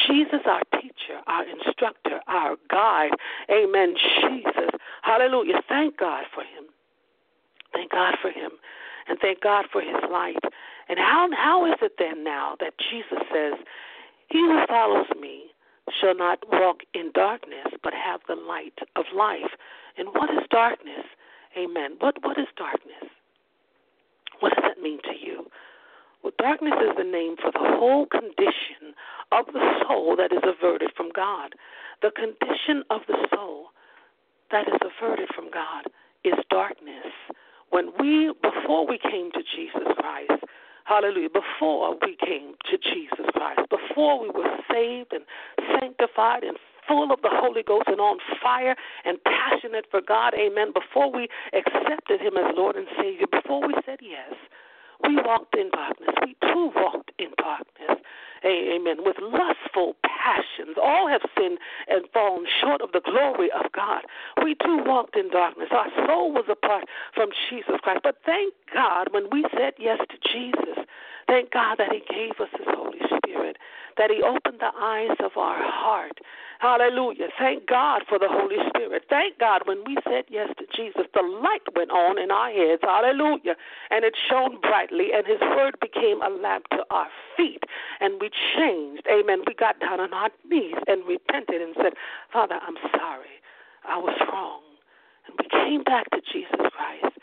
Jesus, 0.06 0.40
our 0.46 0.62
teacher, 0.80 1.20
our 1.26 1.44
instructor, 1.44 2.20
our 2.26 2.56
guide, 2.70 3.12
amen, 3.52 3.94
Jesus, 4.22 4.72
hallelujah. 5.02 5.60
Thank 5.68 5.98
God 5.98 6.24
for 6.34 6.40
him. 6.40 6.64
Thank 7.74 7.92
God 7.92 8.14
for 8.22 8.30
him. 8.30 8.52
And 9.06 9.18
thank 9.20 9.42
God 9.42 9.66
for 9.70 9.82
his 9.82 10.00
light. 10.10 10.40
And 10.88 10.98
how 10.98 11.28
how 11.36 11.66
is 11.66 11.76
it 11.82 11.92
then 11.98 12.24
now 12.24 12.56
that 12.60 12.72
Jesus 12.78 13.20
says, 13.32 13.54
He 14.28 14.38
who 14.38 14.64
follows 14.66 15.06
me 15.20 15.50
shall 16.00 16.16
not 16.16 16.38
walk 16.50 16.80
in 16.94 17.10
darkness, 17.14 17.68
but 17.82 17.92
have 17.92 18.20
the 18.26 18.34
light 18.34 18.78
of 18.96 19.04
life. 19.14 19.52
And 19.96 20.08
what 20.08 20.30
is 20.30 20.44
darkness? 20.50 21.06
Amen. 21.56 21.96
What 22.00 22.16
what 22.22 22.38
is 22.38 22.48
darkness? 22.56 23.10
What 24.40 24.54
does 24.54 24.64
that 24.64 24.82
mean 24.82 24.98
to 25.04 25.14
you? 25.14 25.46
Well, 26.22 26.32
darkness 26.38 26.74
is 26.80 26.96
the 26.96 27.04
name 27.04 27.36
for 27.36 27.52
the 27.52 27.76
whole 27.78 28.06
condition 28.06 28.96
of 29.30 29.46
the 29.52 29.62
soul 29.86 30.16
that 30.16 30.32
is 30.32 30.42
averted 30.42 30.90
from 30.96 31.10
God. 31.14 31.54
The 32.02 32.10
condition 32.10 32.82
of 32.90 33.02
the 33.06 33.28
soul 33.32 33.66
that 34.50 34.66
is 34.66 34.80
averted 34.80 35.28
from 35.34 35.50
God 35.52 35.86
is 36.24 36.34
darkness. 36.50 37.12
When 37.70 37.92
we, 38.00 38.32
before 38.42 38.86
we 38.86 38.98
came 38.98 39.30
to 39.32 39.42
Jesus 39.54 39.86
Christ, 39.98 40.44
Hallelujah. 40.84 41.30
Before 41.30 41.96
we 42.02 42.16
came 42.20 42.54
to 42.70 42.76
Jesus 42.76 43.24
Christ, 43.32 43.60
before 43.70 44.20
we 44.20 44.28
were 44.28 44.56
saved 44.70 45.12
and 45.12 45.24
sanctified 45.80 46.44
and 46.44 46.58
full 46.88 47.12
of 47.12 47.20
the 47.22 47.30
Holy 47.32 47.62
Ghost 47.62 47.88
and 47.88 48.00
on 48.00 48.18
fire 48.42 48.76
and 49.04 49.18
passionate 49.24 49.86
for 49.90 50.00
God, 50.00 50.34
amen. 50.34 50.72
Before 50.72 51.10
we 51.10 51.28
accepted 51.52 52.20
Him 52.20 52.36
as 52.36 52.54
Lord 52.56 52.76
and 52.76 52.86
Savior, 52.98 53.26
before 53.30 53.66
we 53.66 53.74
said 53.86 53.98
yes, 54.00 54.34
we 55.02 55.16
walked 55.16 55.54
in 55.56 55.70
darkness. 55.70 56.14
We 56.24 56.36
too 56.40 56.70
walked 56.74 57.12
in 57.18 57.28
darkness. 57.36 58.00
Amen. 58.44 58.96
With 59.04 59.16
lustful 59.20 59.96
passions. 60.04 60.76
All 60.80 61.08
have 61.08 61.22
sinned 61.36 61.58
and 61.88 62.04
fallen 62.12 62.44
short 62.60 62.80
of 62.80 62.92
the 62.92 63.00
glory 63.00 63.50
of 63.52 63.72
God. 63.72 64.02
We 64.42 64.54
too 64.54 64.82
walked 64.84 65.16
in 65.16 65.30
darkness. 65.30 65.68
Our 65.72 65.88
soul 66.06 66.32
was 66.32 66.44
apart 66.50 66.84
from 67.14 67.30
Jesus 67.50 67.76
Christ. 67.82 68.00
But 68.02 68.16
thank 68.24 68.54
God 68.72 69.08
when 69.12 69.28
we 69.30 69.44
said 69.56 69.74
yes 69.78 69.98
to 69.98 70.16
Jesus, 70.32 70.84
thank 71.26 71.52
God 71.52 71.76
that 71.78 71.92
He 71.92 72.00
gave 72.08 72.38
us 72.40 72.48
His 72.56 72.68
Holy 72.68 72.98
Spirit, 73.04 73.13
that 73.96 74.10
He 74.10 74.22
opened 74.22 74.60
the 74.60 74.72
eyes 74.78 75.16
of 75.20 75.36
our 75.36 75.62
heart 75.62 76.18
Hallelujah. 76.64 77.28
Thank 77.38 77.66
God 77.66 78.02
for 78.08 78.18
the 78.18 78.26
Holy 78.26 78.56
Spirit. 78.68 79.04
Thank 79.10 79.38
God 79.38 79.62
when 79.66 79.84
we 79.84 79.98
said 80.04 80.24
yes 80.30 80.48
to 80.56 80.64
Jesus, 80.74 81.04
the 81.12 81.20
light 81.20 81.60
went 81.76 81.90
on 81.90 82.18
in 82.18 82.30
our 82.30 82.50
heads. 82.50 82.80
Hallelujah. 82.82 83.54
And 83.90 84.02
it 84.02 84.14
shone 84.16 84.58
brightly, 84.62 85.12
and 85.12 85.26
His 85.26 85.40
word 85.40 85.76
became 85.78 86.22
a 86.22 86.30
lamp 86.30 86.64
to 86.70 86.84
our 86.90 87.08
feet. 87.36 87.64
And 88.00 88.18
we 88.18 88.30
changed. 88.56 89.06
Amen. 89.12 89.42
We 89.46 89.52
got 89.52 89.78
down 89.78 90.00
on 90.00 90.14
our 90.14 90.30
knees 90.48 90.80
and 90.86 91.04
repented 91.06 91.60
and 91.60 91.74
said, 91.76 91.92
Father, 92.32 92.58
I'm 92.66 92.80
sorry. 92.96 93.36
I 93.86 93.98
was 93.98 94.16
wrong. 94.32 94.62
And 95.28 95.36
we 95.38 95.48
came 95.50 95.82
back 95.84 96.08
to 96.10 96.20
Jesus 96.32 96.64
Christ, 96.72 97.16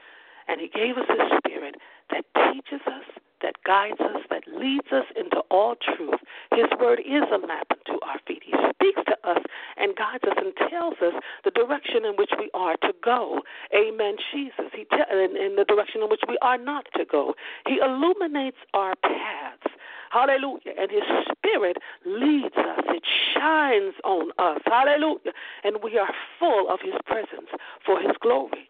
and 0.48 0.62
He 0.62 0.68
gave 0.68 0.98
us 0.98 1.10
His 1.10 1.40
Spirit 1.40 1.82
that 2.12 2.26
teaches 2.54 2.86
us 2.86 3.10
that 3.41 3.56
guides 3.65 4.00
us, 4.00 4.21
that 4.29 4.44
leads 4.48 4.87
us 4.92 5.06
into 5.15 5.42
all 5.50 5.75
truth. 5.96 6.19
His 6.54 6.67
word 6.79 7.00
is 7.00 7.23
a 7.31 7.37
lamp 7.37 7.71
unto 7.71 8.00
our 8.04 8.19
feet. 8.27 8.44
He 8.46 8.54
speaks 8.73 9.02
to 9.08 9.17
us 9.29 9.44
and 9.77 9.96
guides 9.96 10.23
us 10.23 10.37
and 10.37 10.54
tells 10.69 10.96
us 11.02 11.13
the 11.44 11.52
direction 11.52 12.06
in 12.06 12.13
which 12.17 12.31
we 12.37 12.50
are 12.54 12.77
to 12.77 12.94
go. 13.04 13.42
Amen, 13.75 14.15
Jesus. 14.33 14.71
He 14.73 14.85
te- 14.85 15.12
in, 15.12 15.37
in 15.37 15.56
the 15.56 15.65
direction 15.65 16.02
in 16.02 16.10
which 16.10 16.21
we 16.27 16.37
are 16.42 16.58
not 16.58 16.87
to 16.96 17.06
go. 17.06 17.33
He 17.67 17.79
illuminates 17.83 18.58
our 18.73 18.96
paths. 19.04 19.71
Hallelujah. 20.12 20.75
And 20.77 20.92
His 20.92 21.04
Spirit 21.31 21.77
leads 22.06 22.56
us, 22.58 22.83
it 22.89 23.04
shines 23.33 23.96
on 24.04 24.31
us. 24.37 24.62
Hallelujah. 24.65 25.31
And 25.63 25.77
we 25.83 25.98
are 25.98 26.13
full 26.39 26.67
of 26.69 26.79
His 26.83 26.96
presence 27.06 27.50
for 27.85 28.00
His 28.00 28.12
glory. 28.21 28.69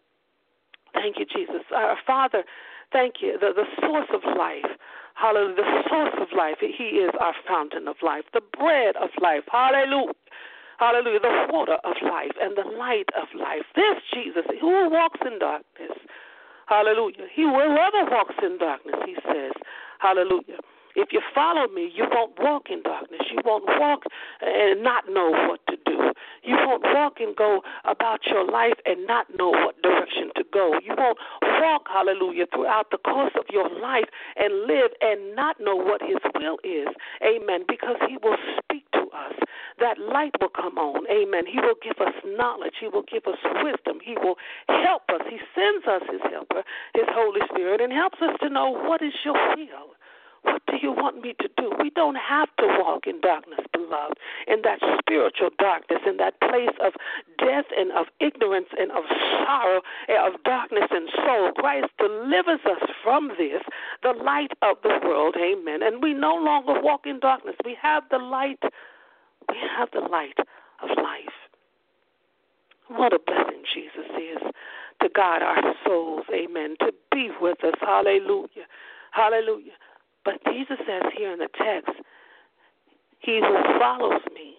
Thank 0.94 1.18
you, 1.18 1.26
Jesus. 1.26 1.62
Our 1.74 1.96
Father, 2.06 2.44
Thank 2.92 3.16
you. 3.20 3.38
The, 3.40 3.52
the 3.56 3.66
source 3.80 4.08
of 4.12 4.20
life. 4.36 4.68
Hallelujah. 5.14 5.56
The 5.56 5.82
source 5.88 6.14
of 6.20 6.28
life. 6.36 6.56
He 6.60 7.00
is 7.00 7.10
our 7.20 7.34
fountain 7.48 7.88
of 7.88 7.96
life, 8.02 8.24
the 8.32 8.42
bread 8.58 8.96
of 8.96 9.10
life. 9.20 9.44
Hallelujah. 9.50 10.12
Hallelujah. 10.78 11.20
The 11.20 11.46
water 11.52 11.78
of 11.84 11.96
life 12.02 12.36
and 12.40 12.56
the 12.56 12.68
light 12.76 13.08
of 13.16 13.28
life. 13.38 13.64
This 13.74 13.96
Jesus 14.12 14.44
who 14.60 14.90
walks 14.90 15.20
in 15.24 15.38
darkness. 15.38 15.96
Hallelujah. 16.66 17.26
He 17.32 17.44
will 17.44 17.76
ever 17.76 18.10
walks 18.10 18.34
in 18.42 18.58
darkness, 18.58 18.96
he 19.04 19.16
says. 19.26 19.52
Hallelujah. 19.98 20.58
If 20.94 21.08
you 21.12 21.20
follow 21.34 21.68
me, 21.68 21.90
you 21.94 22.04
won't 22.10 22.32
walk 22.38 22.68
in 22.70 22.82
darkness. 22.82 23.22
You 23.30 23.38
won't 23.44 23.64
walk 23.78 24.04
and 24.40 24.82
not 24.82 25.04
know 25.08 25.30
what 25.48 25.60
to 25.68 25.76
do. 25.86 26.12
You 26.42 26.56
won't 26.66 26.82
walk 26.84 27.20
and 27.20 27.34
go 27.34 27.62
about 27.84 28.26
your 28.26 28.44
life 28.44 28.78
and 28.84 29.06
not 29.06 29.26
know 29.38 29.50
what 29.50 29.80
direction 29.82 30.30
to 30.36 30.44
go. 30.52 30.78
You 30.82 30.94
won't 30.96 31.18
walk, 31.60 31.86
hallelujah, 31.88 32.46
throughout 32.52 32.90
the 32.90 32.98
course 32.98 33.32
of 33.38 33.44
your 33.50 33.68
life 33.80 34.08
and 34.36 34.66
live 34.66 34.90
and 35.00 35.34
not 35.34 35.56
know 35.60 35.76
what 35.76 36.02
His 36.02 36.18
will 36.34 36.58
is. 36.64 36.88
Amen. 37.22 37.64
Because 37.66 37.96
He 38.08 38.16
will 38.22 38.36
speak 38.58 38.84
to 38.92 39.08
us. 39.14 39.34
That 39.78 39.98
light 39.98 40.32
will 40.40 40.52
come 40.52 40.78
on. 40.78 41.06
Amen. 41.08 41.44
He 41.46 41.58
will 41.58 41.78
give 41.82 41.98
us 42.04 42.14
knowledge. 42.24 42.74
He 42.80 42.88
will 42.88 43.04
give 43.10 43.26
us 43.26 43.38
wisdom. 43.62 43.98
He 44.04 44.14
will 44.14 44.36
help 44.68 45.02
us. 45.08 45.22
He 45.28 45.38
sends 45.54 45.86
us 45.86 46.02
His 46.10 46.20
helper, 46.30 46.62
His 46.94 47.08
Holy 47.08 47.40
Spirit, 47.50 47.80
and 47.80 47.92
helps 47.92 48.18
us 48.20 48.36
to 48.42 48.48
know 48.48 48.70
what 48.70 49.02
is 49.02 49.14
your 49.24 49.34
will. 49.56 49.96
What 50.42 50.62
do 50.66 50.74
you 50.80 50.90
want 50.90 51.22
me 51.22 51.34
to 51.40 51.48
do? 51.56 51.72
We 51.80 51.90
don't 51.90 52.16
have 52.16 52.48
to 52.58 52.66
walk 52.66 53.06
in 53.06 53.20
darkness, 53.20 53.60
beloved, 53.72 54.18
in 54.48 54.62
that 54.62 54.80
spiritual 54.98 55.50
darkness, 55.58 56.00
in 56.06 56.16
that 56.16 56.40
place 56.40 56.74
of 56.82 56.94
death 57.38 57.66
and 57.76 57.92
of 57.92 58.06
ignorance 58.20 58.68
and 58.78 58.90
of 58.90 59.04
sorrow, 59.46 59.82
and 60.08 60.34
of 60.34 60.42
darkness 60.42 60.88
and 60.90 61.08
soul. 61.24 61.52
Christ 61.52 61.88
delivers 61.98 62.60
us 62.66 62.88
from 63.04 63.28
this, 63.38 63.62
the 64.02 64.12
light 64.12 64.50
of 64.62 64.78
the 64.82 64.98
world. 65.04 65.36
Amen. 65.36 65.82
And 65.82 66.02
we 66.02 66.12
no 66.12 66.34
longer 66.34 66.80
walk 66.80 67.02
in 67.06 67.20
darkness. 67.20 67.54
We 67.64 67.76
have 67.80 68.02
the 68.10 68.18
light. 68.18 68.58
We 69.48 69.56
have 69.76 69.90
the 69.92 70.00
light 70.00 70.38
of 70.82 70.88
life. 70.96 71.38
What 72.88 73.12
a 73.12 73.18
blessing 73.24 73.62
Jesus 73.72 74.10
is 74.18 74.42
to 75.00 75.08
guide 75.14 75.42
our 75.42 75.74
souls. 75.86 76.24
Amen. 76.34 76.76
To 76.80 76.92
be 77.12 77.30
with 77.40 77.62
us. 77.64 77.74
Hallelujah. 77.80 78.66
Hallelujah. 79.12 79.72
But 80.24 80.42
Jesus 80.44 80.78
says 80.86 81.02
here 81.16 81.32
in 81.32 81.38
the 81.38 81.48
text, 81.56 81.92
He 83.20 83.40
who 83.40 83.78
follows 83.78 84.22
me. 84.34 84.54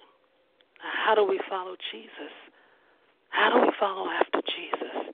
How 0.80 1.16
do 1.16 1.26
we 1.26 1.40
follow 1.50 1.76
Jesus? 1.92 2.34
How 3.30 3.54
do 3.54 3.66
we 3.66 3.72
follow 3.80 4.10
after 4.10 4.42
Jesus? 4.42 5.14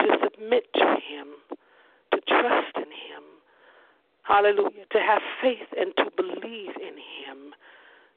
To 0.00 0.06
submit 0.24 0.66
to 0.74 0.84
Him, 0.84 1.28
to 2.12 2.20
trust 2.26 2.76
in 2.76 2.90
Him. 2.90 3.22
Hallelujah. 4.22 4.86
To 4.92 5.00
have 5.00 5.22
faith 5.40 5.68
and 5.78 5.92
to 5.96 6.10
believe 6.16 6.74
in 6.76 6.96
Him. 6.96 7.54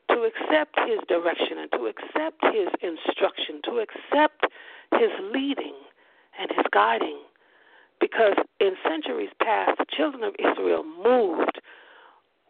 To 0.10 0.24
accept 0.24 0.78
His 0.88 0.99
direction 1.08 1.58
and 1.60 1.72
to 1.72 1.86
accept 1.88 2.43
His 2.54 2.70
instruction. 2.82 3.62
To 3.66 3.80
accept 3.80 4.45
His 4.93 5.12
leading 5.34 5.76
and 6.39 6.51
His 6.56 6.66
guiding 6.72 7.20
because 8.04 8.36
in 8.60 8.76
centuries 8.84 9.30
past, 9.41 9.78
the 9.80 9.86
children 9.95 10.24
of 10.24 10.36
Israel 10.38 10.84
moved 10.84 11.62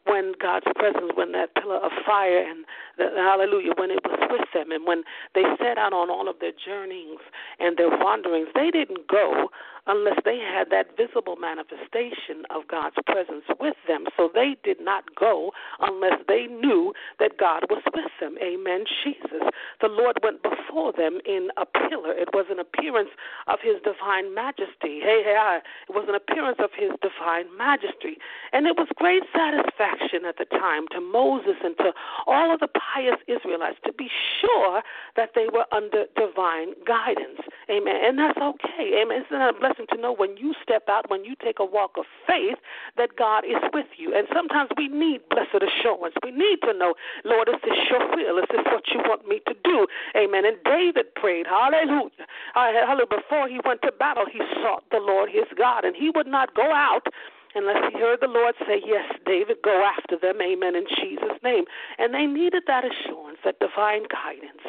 when 0.06 0.34
God's 0.42 0.66
presence, 0.76 1.14
when 1.16 1.32
that 1.34 1.54
pillar 1.56 1.78
of 1.78 1.92
fire 2.06 2.44
and 2.44 2.66
the, 2.98 3.10
hallelujah, 3.16 3.72
when 3.78 3.92
it 3.92 4.00
was 4.04 4.20
with 4.32 4.50
them, 4.54 4.72
and 4.72 4.86
when 4.86 5.04
they 5.36 5.44
set 5.60 5.78
out 5.78 5.94
on 5.94 6.10
all 6.10 6.28
of 6.28 6.40
their 6.42 6.52
journeyings 6.52 7.22
and 7.60 7.78
their 7.78 7.90
wanderings, 7.90 8.50
they 8.56 8.72
didn't 8.72 9.08
go 9.08 9.48
unless 9.88 10.20
they 10.24 10.40
had 10.40 10.70
that 10.72 10.96
visible 10.96 11.36
manifestation 11.36 12.48
of 12.50 12.68
God's 12.68 12.96
presence 13.06 13.44
with 13.60 13.76
them. 13.88 14.06
So 14.16 14.30
they 14.34 14.56
did 14.64 14.80
not 14.80 15.04
go 15.16 15.52
unless 15.80 16.20
they 16.28 16.48
knew 16.48 16.94
that 17.20 17.38
God 17.38 17.64
was 17.70 17.84
with 17.94 18.12
them. 18.20 18.36
Amen. 18.42 18.86
Jesus. 19.04 19.44
The 19.82 19.88
Lord 19.88 20.18
went 20.24 20.42
before 20.42 20.94
them 20.94 21.20
in 21.26 21.50
a 21.58 21.66
pillar. 21.66 22.14
It 22.16 22.30
was 22.34 22.46
an 22.50 22.60
appearance 22.60 23.10
of 23.48 23.60
his 23.62 23.76
divine 23.84 24.34
majesty. 24.34 25.04
Hey, 25.04 25.22
hey, 25.24 25.60
it 25.90 25.94
was 25.94 26.06
an 26.08 26.16
appearance 26.16 26.60
of 26.64 26.72
his 26.76 26.92
divine 27.02 27.52
majesty. 27.58 28.18
And 28.54 28.68
it 28.68 28.78
was 28.78 28.88
great 28.96 29.24
satisfaction 29.36 30.24
at 30.26 30.38
the 30.38 30.46
time 30.46 30.88
to 30.92 31.02
Moses 31.02 31.60
and 31.64 31.76
to 31.80 31.92
all 32.26 32.54
of 32.54 32.60
the 32.62 32.70
pious 32.72 33.20
Israelites 33.28 33.78
to 33.86 33.92
be 33.92 34.10
sure 34.40 34.82
that 35.16 35.32
they 35.36 35.48
were 35.52 35.66
under 35.72 36.06
divine 36.16 36.72
guidance. 36.88 37.44
Amen. 37.70 38.00
And 38.04 38.18
that's 38.18 38.38
okay. 38.38 39.04
Amen. 39.04 39.24
Isn't 39.28 39.40
that 39.40 39.56
a 39.56 39.60
blessing? 39.60 39.73
Blessing 39.74 39.88
to 39.96 40.02
know 40.02 40.14
when 40.14 40.38
you 40.38 40.54
step 40.62 40.84
out, 40.90 41.10
when 41.10 41.24
you 41.24 41.36
take 41.44 41.60
a 41.60 41.66
walk 41.66 41.92
of 41.98 42.06
faith, 42.28 42.58
that 42.98 43.16
God 43.18 43.44
is 43.46 43.62
with 43.74 43.88
you. 43.98 44.14
And 44.16 44.28
sometimes 44.34 44.70
we 44.78 44.88
need 44.88 45.22
blessed 45.30 45.64
assurance. 45.64 46.16
We 46.24 46.32
need 46.32 46.60
to 46.64 46.74
know, 46.74 46.94
Lord, 47.26 47.50
is 47.50 47.60
this 47.64 47.78
your 47.90 48.00
will? 48.16 48.38
Is 48.38 48.46
this 48.52 48.66
what 48.66 48.84
you 48.94 49.00
want 49.06 49.28
me 49.28 49.42
to 49.48 49.56
do? 49.64 49.88
Amen. 50.16 50.46
And 50.46 50.58
David 50.66 51.14
prayed, 51.16 51.48
hallelujah. 51.48 52.28
Hallelujah. 52.54 53.08
Before 53.10 53.48
he 53.48 53.60
went 53.66 53.82
to 53.84 53.92
battle, 53.92 54.26
he 54.32 54.40
sought 54.62 54.84
the 54.92 55.00
Lord 55.00 55.30
his 55.30 55.50
God, 55.58 55.86
and 55.86 55.96
he 55.96 56.12
would 56.16 56.28
not 56.28 56.54
go 56.56 56.74
out 56.74 57.08
unless 57.56 57.78
he 57.92 58.00
heard 58.00 58.20
the 58.22 58.28
Lord 58.28 58.56
say, 58.66 58.82
Yes, 58.86 59.06
David, 59.26 59.58
go 59.64 59.86
after 59.86 60.18
them. 60.18 60.42
Amen. 60.42 60.76
In 60.76 60.86
Jesus' 60.90 61.38
name. 61.44 61.66
And 62.00 62.14
they 62.14 62.26
needed 62.26 62.64
that 62.68 62.84
assurance, 62.84 63.38
that 63.46 63.60
divine 63.60 64.04
guidance. 64.10 64.63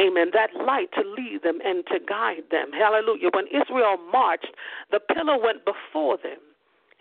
Amen. 0.00 0.30
That 0.32 0.50
light 0.54 0.88
to 0.94 1.02
lead 1.02 1.42
them 1.42 1.58
and 1.64 1.84
to 1.88 1.98
guide 2.00 2.44
them. 2.50 2.72
Hallelujah. 2.72 3.30
When 3.34 3.46
Israel 3.48 3.98
marched, 4.10 4.54
the 4.90 5.00
pillar 5.00 5.38
went 5.38 5.64
before 5.64 6.16
them 6.16 6.40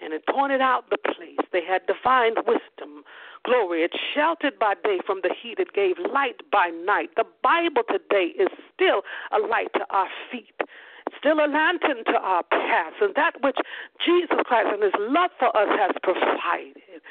and 0.01 0.13
it 0.13 0.23
pointed 0.27 0.61
out 0.61 0.89
the 0.89 0.97
place. 0.97 1.39
They 1.51 1.63
had 1.63 1.81
divine 1.87 2.35
wisdom. 2.45 3.03
Glory. 3.45 3.83
It 3.83 3.91
sheltered 4.13 4.59
by 4.59 4.73
day 4.83 4.99
from 5.05 5.21
the 5.23 5.33
heat. 5.41 5.59
It 5.59 5.73
gave 5.73 5.95
light 6.11 6.41
by 6.51 6.69
night. 6.69 7.11
The 7.15 7.25
Bible 7.41 7.83
today 7.87 8.33
is 8.37 8.49
still 8.73 9.01
a 9.31 9.39
light 9.39 9.71
to 9.75 9.85
our 9.89 10.07
feet 10.31 10.55
still 11.17 11.39
a 11.39 11.47
lantern 11.47 12.03
to 12.05 12.13
our 12.13 12.43
paths, 12.43 12.95
and 13.01 13.13
that 13.15 13.41
which 13.41 13.57
Jesus 14.05 14.37
Christ 14.45 14.69
and 14.71 14.83
His 14.83 14.93
love 14.99 15.31
for 15.39 15.55
us 15.57 15.67
has 15.79 15.91
provided. 16.03 17.01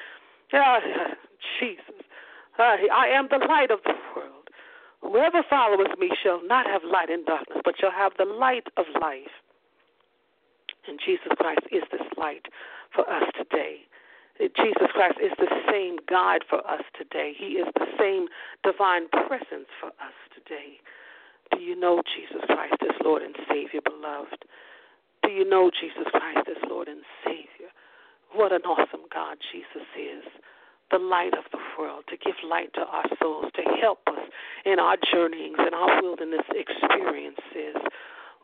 Uh, 0.53 0.81
Jesus, 1.59 2.07
uh, 2.59 2.77
I 2.93 3.09
am 3.09 3.29
the 3.29 3.39
light 3.39 3.71
of 3.71 3.81
the 3.85 3.95
world. 4.15 4.38
Whoever 5.03 5.43
followeth 5.49 5.99
me 5.99 6.11
shall 6.23 6.43
not 6.47 6.67
have 6.67 6.83
light 6.85 7.11
in 7.11 7.25
darkness, 7.25 7.59
but 7.65 7.75
shall 7.79 7.93
have 7.93 8.13
the 8.19 8.25
light 8.25 8.67
of 8.77 8.87
life. 9.01 9.33
And 10.87 10.99
Jesus 11.05 11.33
Christ 11.39 11.67
is 11.71 11.83
this 11.93 12.07
light 12.17 12.47
for 12.95 13.09
us 13.09 13.25
today. 13.37 13.87
Jesus 14.39 14.89
Christ 14.95 15.19
is 15.23 15.33
the 15.39 15.51
same 15.71 15.99
God 16.09 16.45
for 16.49 16.59
us 16.69 16.83
today. 16.97 17.35
He 17.37 17.59
is 17.59 17.67
the 17.75 17.87
same 17.99 18.29
divine 18.63 19.09
presence 19.09 19.69
for 19.81 19.89
us 19.99 20.15
today. 20.33 20.79
Do 21.51 21.59
you 21.61 21.75
know 21.79 22.03
Jesus 22.17 22.43
Christ 22.47 22.77
as 22.83 22.95
Lord 23.05 23.23
and 23.23 23.35
Savior, 23.49 23.81
beloved? 23.85 24.45
Do 25.23 25.31
you 25.31 25.49
know 25.49 25.71
Jesus 25.71 26.07
Christ 26.11 26.49
as 26.49 26.57
Lord 26.69 26.89
and 26.89 27.03
Savior? 27.25 27.71
What 28.33 28.53
an 28.53 28.63
awesome 28.63 29.07
God 29.13 29.39
Jesus 29.53 29.89
is 29.99 30.25
the 30.91 30.99
light 30.99 31.35
of 31.37 31.45
the 31.53 31.59
world, 31.79 32.05
to 32.09 32.17
give 32.17 32.35
light 32.49 32.73
to 32.75 32.81
our 32.81 33.05
souls, 33.21 33.53
to 33.55 33.63
help 33.81 34.01
us 34.09 34.25
in 34.65 34.79
our 34.79 34.97
journeyings 35.13 35.59
and 35.59 35.75
our 35.75 36.03
wilderness 36.03 36.47
experiences. 36.51 37.77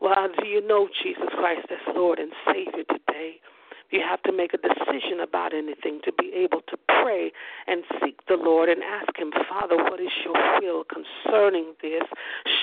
Well, 0.00 0.28
do 0.40 0.46
you 0.46 0.66
know 0.66 0.88
Jesus 1.02 1.28
Christ 1.36 1.66
as 1.70 1.94
Lord 1.94 2.18
and 2.18 2.32
Savior 2.46 2.84
today? 2.84 3.40
You 3.90 4.00
have 4.00 4.22
to 4.22 4.32
make 4.32 4.52
a 4.54 4.58
decision 4.58 5.20
about 5.22 5.54
anything 5.54 6.00
to 6.04 6.12
be 6.12 6.32
able 6.34 6.62
to 6.68 6.76
pray 6.88 7.30
and 7.66 7.84
seek 8.02 8.18
the 8.26 8.34
Lord 8.34 8.68
and 8.68 8.82
ask 8.82 9.16
Him, 9.16 9.30
Father, 9.48 9.76
what 9.76 10.00
is 10.00 10.10
your 10.24 10.34
will 10.60 10.84
concerning 10.84 11.74
this? 11.80 12.02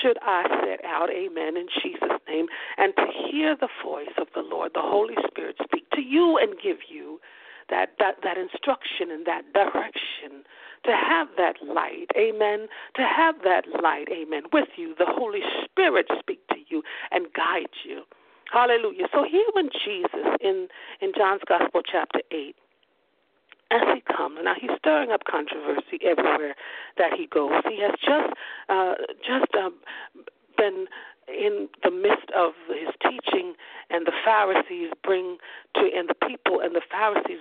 Should 0.02 0.18
I 0.20 0.44
set 0.64 0.84
out? 0.84 1.08
Amen. 1.10 1.56
In 1.56 1.68
Jesus' 1.82 2.20
name. 2.28 2.46
And 2.76 2.92
to 2.96 3.06
hear 3.30 3.56
the 3.56 3.68
voice 3.82 4.12
of 4.18 4.26
the 4.34 4.42
Lord, 4.42 4.72
the 4.74 4.82
Holy 4.82 5.14
Spirit, 5.26 5.56
speak 5.62 5.88
to 5.90 6.02
you 6.02 6.38
and 6.38 6.52
give 6.62 6.78
you 6.90 7.18
that, 7.72 7.96
that, 7.98 8.16
that 8.22 8.36
instruction 8.36 9.10
and 9.10 9.24
that 9.24 9.50
direction, 9.52 10.44
to 10.84 10.92
have 10.92 11.28
that 11.38 11.56
light, 11.64 12.10
amen, 12.16 12.68
to 12.96 13.02
have 13.02 13.36
that 13.44 13.64
light, 13.82 14.08
amen, 14.12 14.42
with 14.52 14.68
you, 14.76 14.94
the 14.98 15.06
Holy 15.08 15.40
Spirit 15.64 16.06
speak 16.18 16.46
to 16.48 16.56
you 16.68 16.82
and 17.10 17.32
guide 17.32 17.72
you. 17.84 18.02
Hallelujah. 18.52 19.06
So 19.12 19.24
here 19.24 19.46
when 19.54 19.70
Jesus 19.84 20.36
in, 20.42 20.68
in 21.00 21.12
John's 21.16 21.40
Gospel 21.48 21.80
chapter 21.90 22.20
8, 22.30 22.54
as 23.70 23.80
he 23.94 24.02
comes, 24.14 24.36
now 24.44 24.52
he's 24.60 24.70
stirring 24.76 25.12
up 25.12 25.22
controversy 25.24 25.96
everywhere 26.04 26.54
that 26.98 27.14
he 27.16 27.26
goes. 27.26 27.62
He 27.66 27.80
has 27.80 27.92
just 28.04 28.34
uh, 28.68 28.94
just 29.26 29.48
uh, 29.56 29.70
been 30.58 30.86
in 31.28 31.68
the 31.82 31.90
midst 31.90 32.28
of 32.36 32.52
his 32.68 32.92
teaching, 33.00 33.54
and 33.88 34.06
the 34.06 34.12
Pharisees 34.24 34.90
bring 35.02 35.38
to, 35.74 35.88
and 35.96 36.08
the 36.08 36.26
people 36.26 36.60
and 36.60 36.74
the 36.74 36.82
Pharisees 36.90 37.40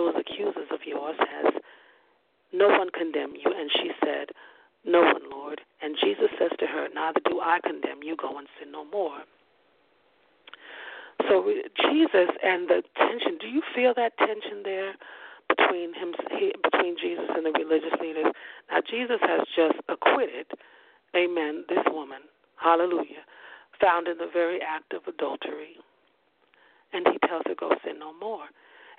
those 0.00 0.16
accusers 0.16 0.72
of 0.72 0.80
yours? 0.86 1.16
Has 1.20 1.52
no 2.52 2.68
one 2.68 2.88
condemned 2.90 3.36
you? 3.36 3.52
And 3.52 3.70
she 3.70 3.92
said, 4.00 4.32
No 4.84 5.02
one, 5.02 5.28
Lord. 5.30 5.60
And 5.82 5.96
Jesus 6.00 6.32
says 6.38 6.50
to 6.58 6.66
her, 6.66 6.88
Neither 6.94 7.20
do 7.28 7.40
I 7.40 7.60
condemn 7.60 8.02
you. 8.02 8.16
Go 8.16 8.38
and 8.38 8.48
sin 8.58 8.72
no 8.72 8.84
more. 8.84 9.20
So, 11.28 11.44
Jesus 11.92 12.32
and 12.42 12.66
the 12.68 12.82
tension, 12.96 13.36
do 13.38 13.46
you 13.46 13.60
feel 13.76 13.92
that 13.96 14.16
tension 14.16 14.64
there? 14.64 14.94
between 15.50 15.92
him 15.94 16.14
between 16.62 16.96
Jesus 17.00 17.26
and 17.34 17.44
the 17.44 17.50
religious 17.50 17.94
leaders. 18.00 18.30
Now 18.70 18.80
Jesus 18.88 19.18
has 19.22 19.40
just 19.56 19.78
acquitted, 19.88 20.46
amen, 21.16 21.64
this 21.68 21.82
woman, 21.90 22.22
hallelujah, 22.56 23.26
found 23.80 24.08
in 24.08 24.18
the 24.18 24.30
very 24.32 24.60
act 24.62 24.92
of 24.92 25.02
adultery. 25.06 25.74
And 26.92 27.06
he 27.06 27.18
tells 27.26 27.42
her, 27.46 27.54
Go 27.58 27.70
sin 27.84 27.98
no 27.98 28.12
more. 28.14 28.46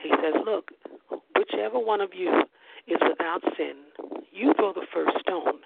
He 0.02 0.10
says, 0.10 0.34
Look, 0.46 0.72
whichever 1.36 1.80
one 1.80 2.02
of 2.02 2.12
you 2.14 2.44
is 2.88 2.98
without 3.08 3.42
sin, 3.58 3.76
you 4.32 4.54
throw 4.56 4.74
the 4.74 4.86
first 4.94 5.18
stone. 5.22 5.62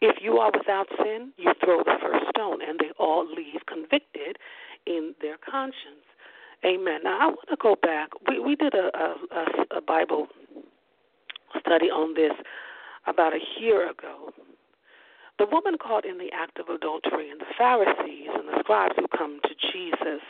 If 0.00 0.16
you 0.22 0.38
are 0.38 0.50
without 0.56 0.86
sin, 1.02 1.32
you 1.36 1.52
throw 1.64 1.78
the 1.78 1.96
first 2.02 2.26
stone, 2.30 2.58
and 2.66 2.78
they 2.78 2.90
all 2.98 3.26
leave 3.26 3.60
convicted 3.66 4.38
in 4.86 5.14
their 5.20 5.36
conscience. 5.38 6.04
Amen. 6.64 7.00
Now 7.04 7.18
I 7.20 7.26
want 7.26 7.48
to 7.50 7.56
go 7.60 7.76
back. 7.80 8.10
We 8.28 8.38
we 8.40 8.56
did 8.56 8.74
a, 8.74 8.90
a, 8.96 9.78
a 9.78 9.80
Bible 9.80 10.28
study 11.60 11.86
on 11.86 12.14
this 12.14 12.32
about 13.06 13.32
a 13.34 13.40
year 13.60 13.90
ago. 13.90 14.32
The 15.38 15.46
woman 15.46 15.76
caught 15.76 16.06
in 16.06 16.16
the 16.16 16.32
act 16.32 16.58
of 16.58 16.68
adultery, 16.68 17.30
and 17.30 17.38
the 17.38 17.52
Pharisees 17.58 18.28
and 18.32 18.48
the 18.48 18.58
scribes 18.60 18.94
who 18.96 19.06
come 19.16 19.38
to 19.44 19.54
Jesus. 19.72 20.22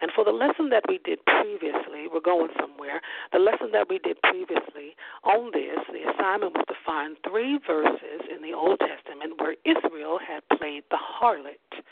And 0.00 0.10
for 0.14 0.24
the 0.24 0.32
lesson 0.32 0.70
that 0.70 0.84
we 0.88 0.98
did 1.04 1.18
previously, 1.26 2.08
we're 2.12 2.24
going 2.24 2.48
somewhere. 2.58 3.02
The 3.32 3.38
lesson 3.38 3.70
that 3.72 3.88
we 3.90 3.98
did 3.98 4.20
previously 4.22 4.96
on 5.24 5.50
this, 5.52 5.78
the 5.92 6.08
assignment 6.08 6.54
was 6.54 6.64
to 6.68 6.74
find 6.86 7.16
three 7.28 7.58
verses 7.66 8.24
in 8.34 8.40
the 8.40 8.56
Old 8.56 8.80
Testament 8.80 9.38
where 9.38 9.56
Israel 9.64 10.18
had 10.18 10.40
played 10.58 10.84
the 10.90 10.96
harlot. 10.96 11.84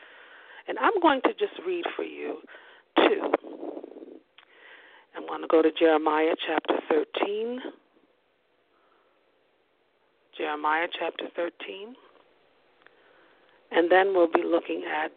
And 0.66 0.78
I'm 0.78 0.98
going 1.02 1.20
to 1.22 1.34
just 1.34 1.60
read 1.66 1.84
for 1.94 2.04
you 2.04 2.38
2. 2.96 3.32
I'm 5.16 5.26
going 5.26 5.42
to 5.42 5.48
go 5.48 5.60
to 5.60 5.70
Jeremiah 5.70 6.34
chapter 6.46 6.80
13. 6.88 7.60
Jeremiah 10.36 10.88
chapter 10.98 11.26
13. 11.36 11.94
And 13.70 13.90
then 13.90 14.14
we'll 14.14 14.30
be 14.30 14.44
looking 14.44 14.84
at 14.84 15.10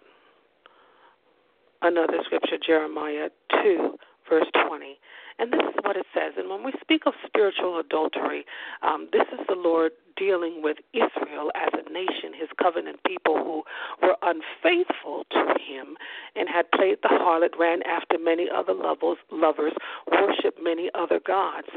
another 1.82 2.18
scripture, 2.26 2.58
Jeremiah 2.66 3.30
2, 3.64 3.98
verse 4.30 4.48
20. 4.68 4.98
And 5.40 5.54
this 5.54 5.62
is 5.62 5.76
what 5.84 5.96
it 5.96 6.06
says. 6.14 6.34
And 6.38 6.50
when 6.50 6.64
we 6.64 6.74
speak 6.82 7.04
of 7.06 7.14
spiritual 7.26 7.80
adultery, 7.80 8.44
um, 8.82 9.08
this 9.12 9.28
is 9.32 9.46
the 9.48 9.56
Lord 9.56 9.92
dealing 10.18 10.64
with 10.64 10.78
Israel 10.94 11.52
as 11.54 11.70
a 11.74 11.88
nation, 11.92 12.34
his 12.34 12.50
covenant 12.62 13.00
people 13.06 13.38
who 13.38 13.64
were 14.02 14.18
unfaithful 14.24 15.26
to 15.32 15.54
him 15.62 15.96
and 16.36 16.50
had 16.50 16.72
played 16.72 16.98
the 17.04 17.10
harlot, 17.10 17.56
ran 17.60 17.84
after 17.84 18.18
many 18.18 18.48
other 18.50 18.74
lovers, 18.74 19.18
lovers 19.32 19.74
worshiped 20.12 20.60
many 20.62 20.90
other 20.96 21.20
gods. 21.20 21.68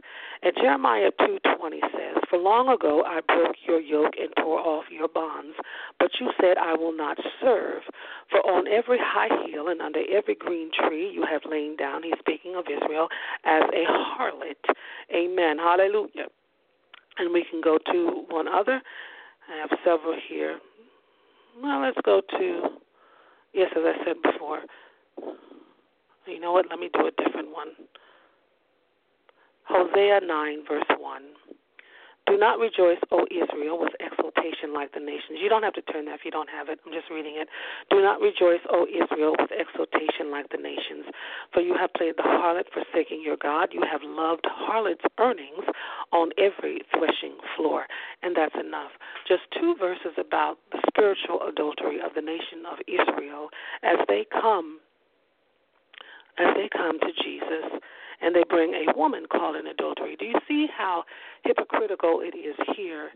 And 0.42 0.56
Jeremiah 0.56 1.12
2:20 1.20 1.80
says, 1.92 2.09
"For 2.09 2.09
long 2.42 2.68
ago 2.68 3.02
I 3.06 3.20
broke 3.20 3.56
your 3.66 3.80
yoke 3.80 4.14
and 4.20 4.30
tore 4.36 4.60
off 4.60 4.84
your 4.90 5.08
bonds, 5.08 5.56
but 5.98 6.10
you 6.20 6.30
said 6.40 6.58
I 6.58 6.74
will 6.74 6.96
not 6.96 7.18
serve. 7.40 7.82
For 8.30 8.38
on 8.40 8.66
every 8.68 8.98
high 9.00 9.28
hill 9.46 9.68
and 9.68 9.80
under 9.80 10.00
every 10.10 10.34
green 10.34 10.70
tree 10.72 11.10
you 11.10 11.24
have 11.24 11.42
lain 11.44 11.76
down." 11.76 12.02
He's 12.02 12.18
speaking 12.18 12.54
of 12.56 12.66
Israel 12.68 13.08
as 13.44 13.62
a 13.72 13.84
harlot. 13.86 14.74
Amen. 15.14 15.58
Hallelujah. 15.58 16.28
And 17.18 17.32
we 17.32 17.44
can 17.44 17.60
go 17.60 17.78
to 17.78 18.24
one 18.28 18.48
other. 18.48 18.80
I 19.52 19.56
have 19.56 19.70
several 19.84 20.16
here. 20.28 20.60
Well, 21.60 21.80
let's 21.82 22.00
go 22.04 22.20
to, 22.20 22.80
yes, 23.52 23.70
as 23.76 23.82
I 23.84 24.04
said 24.04 24.22
before. 24.22 24.60
You 26.26 26.38
know 26.38 26.52
what? 26.52 26.66
Let 26.70 26.78
me 26.78 26.88
do 26.92 27.06
a 27.06 27.10
different 27.22 27.50
one. 27.52 27.68
Hosea 29.64 30.20
9, 30.24 30.64
verse 30.68 30.84
1. 30.98 31.22
Do 32.30 32.38
not 32.38 32.62
rejoice, 32.62 33.02
O 33.10 33.26
Israel, 33.26 33.74
with 33.82 33.90
exultation 33.98 34.70
like 34.70 34.94
the 34.94 35.02
nations. 35.02 35.42
You 35.42 35.50
don't 35.50 35.66
have 35.66 35.74
to 35.74 35.82
turn 35.82 36.06
that 36.06 36.14
if 36.14 36.24
you 36.24 36.30
don't 36.30 36.48
have 36.48 36.68
it. 36.68 36.78
I'm 36.86 36.92
just 36.94 37.10
reading 37.10 37.34
it. 37.34 37.48
Do 37.90 37.98
not 38.00 38.20
rejoice, 38.22 38.62
O 38.70 38.86
Israel, 38.86 39.34
with 39.34 39.50
exultation 39.50 40.30
like 40.30 40.46
the 40.54 40.62
nations. 40.62 41.10
For 41.52 41.58
you 41.58 41.74
have 41.74 41.90
played 41.98 42.14
the 42.16 42.22
harlot, 42.22 42.70
forsaking 42.70 43.20
your 43.26 43.36
God. 43.36 43.70
You 43.74 43.82
have 43.82 44.02
loved 44.06 44.46
harlot's 44.46 45.02
earnings 45.18 45.66
on 46.12 46.30
every 46.38 46.86
threshing 46.94 47.34
floor. 47.56 47.90
And 48.22 48.36
that's 48.36 48.54
enough. 48.54 48.94
Just 49.26 49.42
two 49.58 49.74
verses 49.74 50.14
about 50.14 50.62
the 50.70 50.78
spiritual 50.86 51.42
adultery 51.42 51.98
of 51.98 52.14
the 52.14 52.22
nation 52.22 52.62
of 52.62 52.78
Israel 52.86 53.50
as 53.82 53.98
they 54.06 54.24
come 54.30 54.78
as 56.38 56.54
they 56.54 56.70
come 56.72 56.98
to 57.00 57.12
Jesus 57.22 57.82
and 58.20 58.34
they 58.34 58.44
bring 58.48 58.74
a 58.74 58.96
woman 58.96 59.26
caught 59.30 59.56
in 59.56 59.66
adultery. 59.66 60.16
Do 60.18 60.24
you 60.24 60.38
see 60.46 60.66
how 60.76 61.04
hypocritical 61.44 62.20
it 62.22 62.36
is 62.36 62.56
here 62.76 63.10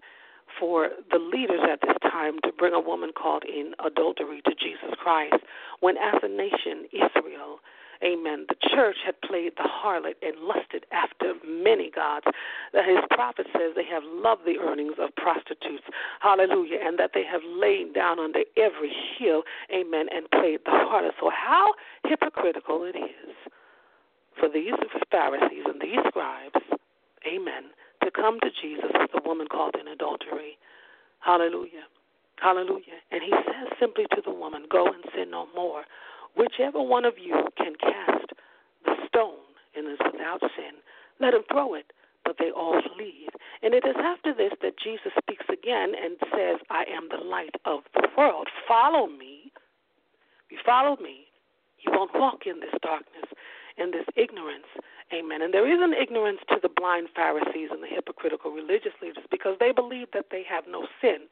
for 0.59 0.91
the 1.11 1.19
leaders 1.19 1.61
at 1.71 1.81
this 1.81 1.97
time 2.03 2.39
to 2.45 2.53
bring 2.57 2.75
a 2.75 2.81
woman 2.81 3.11
caught 3.17 3.43
in 3.49 3.73
adultery 3.85 4.41
to 4.45 4.53
Jesus 4.55 4.95
Christ 5.03 5.43
when, 5.81 5.97
as 5.97 6.21
a 6.23 6.29
nation, 6.29 6.87
Israel, 6.93 7.61
Amen. 8.03 8.45
The 8.49 8.57
church 8.75 8.97
had 9.07 9.19
played 9.23 9.53
the 9.57 9.69
harlot 9.69 10.17
and 10.21 10.37
lusted 10.41 10.85
after 10.93 11.35
many 11.47 11.91
gods. 11.91 12.27
That 12.73 12.87
his 12.87 12.99
prophet 13.11 13.47
says 13.53 13.73
they 13.75 13.87
have 13.87 14.03
loved 14.05 14.43
the 14.45 14.59
earnings 14.59 14.95
of 14.99 15.15
prostitutes. 15.17 15.85
Hallelujah. 16.21 16.79
And 16.85 16.99
that 16.99 17.13
they 17.15 17.25
have 17.25 17.41
laid 17.45 17.95
down 17.95 18.19
under 18.19 18.41
every 18.59 18.93
hill. 19.17 19.43
Amen. 19.73 20.07
And 20.15 20.31
played 20.31 20.61
the 20.67 20.73
harlot. 20.73 21.13
So, 21.21 21.31
how 21.31 21.73
hypocritical 22.05 22.83
it 22.85 22.99
is 22.99 23.35
for 24.39 24.49
these 24.49 24.75
Pharisees 25.11 25.65
and 25.67 25.81
these 25.81 26.03
scribes, 26.09 26.59
amen, 27.27 27.71
to 28.03 28.11
come 28.11 28.41
to 28.41 28.51
Jesus 28.61 28.91
with 28.93 29.11
a 29.15 29.29
woman 29.29 29.47
caught 29.51 29.79
in 29.79 29.89
adultery. 29.89 30.59
Hallelujah. 31.21 31.87
Hallelujah. 32.43 32.99
And 33.13 33.23
he 33.23 33.31
says 33.31 33.73
simply 33.79 34.05
to 34.15 34.23
the 34.25 34.33
woman, 34.33 34.67
Go 34.71 34.87
and 34.87 35.05
sin 35.15 35.31
no 35.31 35.47
more. 35.55 35.85
Whichever 36.37 36.83
one 36.83 37.05
of 37.05 37.15
you 37.17 37.49
can 37.57 37.75
cast 37.81 38.33
the 38.85 38.95
stone 39.07 39.47
and 39.77 39.87
is 39.87 39.99
without 40.05 40.41
sin, 40.41 40.83
let 41.21 41.33
him 41.33 41.43
throw 41.51 41.75
it. 41.75 41.93
But 42.25 42.37
they 42.39 42.51
all 42.51 42.81
leave. 42.99 43.29
And 43.63 43.75
it 43.75 43.85
is 43.87 43.97
after 43.99 44.35
this 44.35 44.53
that 44.63 44.79
Jesus 44.83 45.13
speaks 45.23 45.45
again 45.49 45.93
and 45.95 46.17
says, 46.33 46.59
I 46.71 46.85
am 46.91 47.09
the 47.11 47.23
light 47.23 47.55
of 47.65 47.81
the 47.95 48.09
world. 48.17 48.49
Follow 48.67 49.07
me. 49.07 49.53
If 50.47 50.53
you 50.53 50.59
follow 50.65 50.97
me, 51.01 51.29
you 51.79 51.93
won't 51.93 52.11
walk 52.15 52.47
in 52.47 52.61
this 52.61 52.75
darkness 52.83 53.29
in 53.77 53.91
this 53.91 54.07
ignorance. 54.17 54.69
Amen. 55.13 55.43
And 55.43 55.53
there 55.53 55.67
is 55.67 55.81
an 55.83 55.93
ignorance 55.93 56.41
to 56.49 56.57
the 56.63 56.69
blind 56.69 57.09
Pharisees 57.15 57.69
and 57.71 57.83
the 57.83 57.89
hypocritical 57.89 58.51
religious 58.51 58.95
leaders 59.03 59.25
because 59.31 59.57
they 59.61 59.73
believe 59.73 60.09
that 60.13 60.27
they 60.31 60.43
have 60.49 60.65
no 60.69 60.87
sin. 61.01 61.29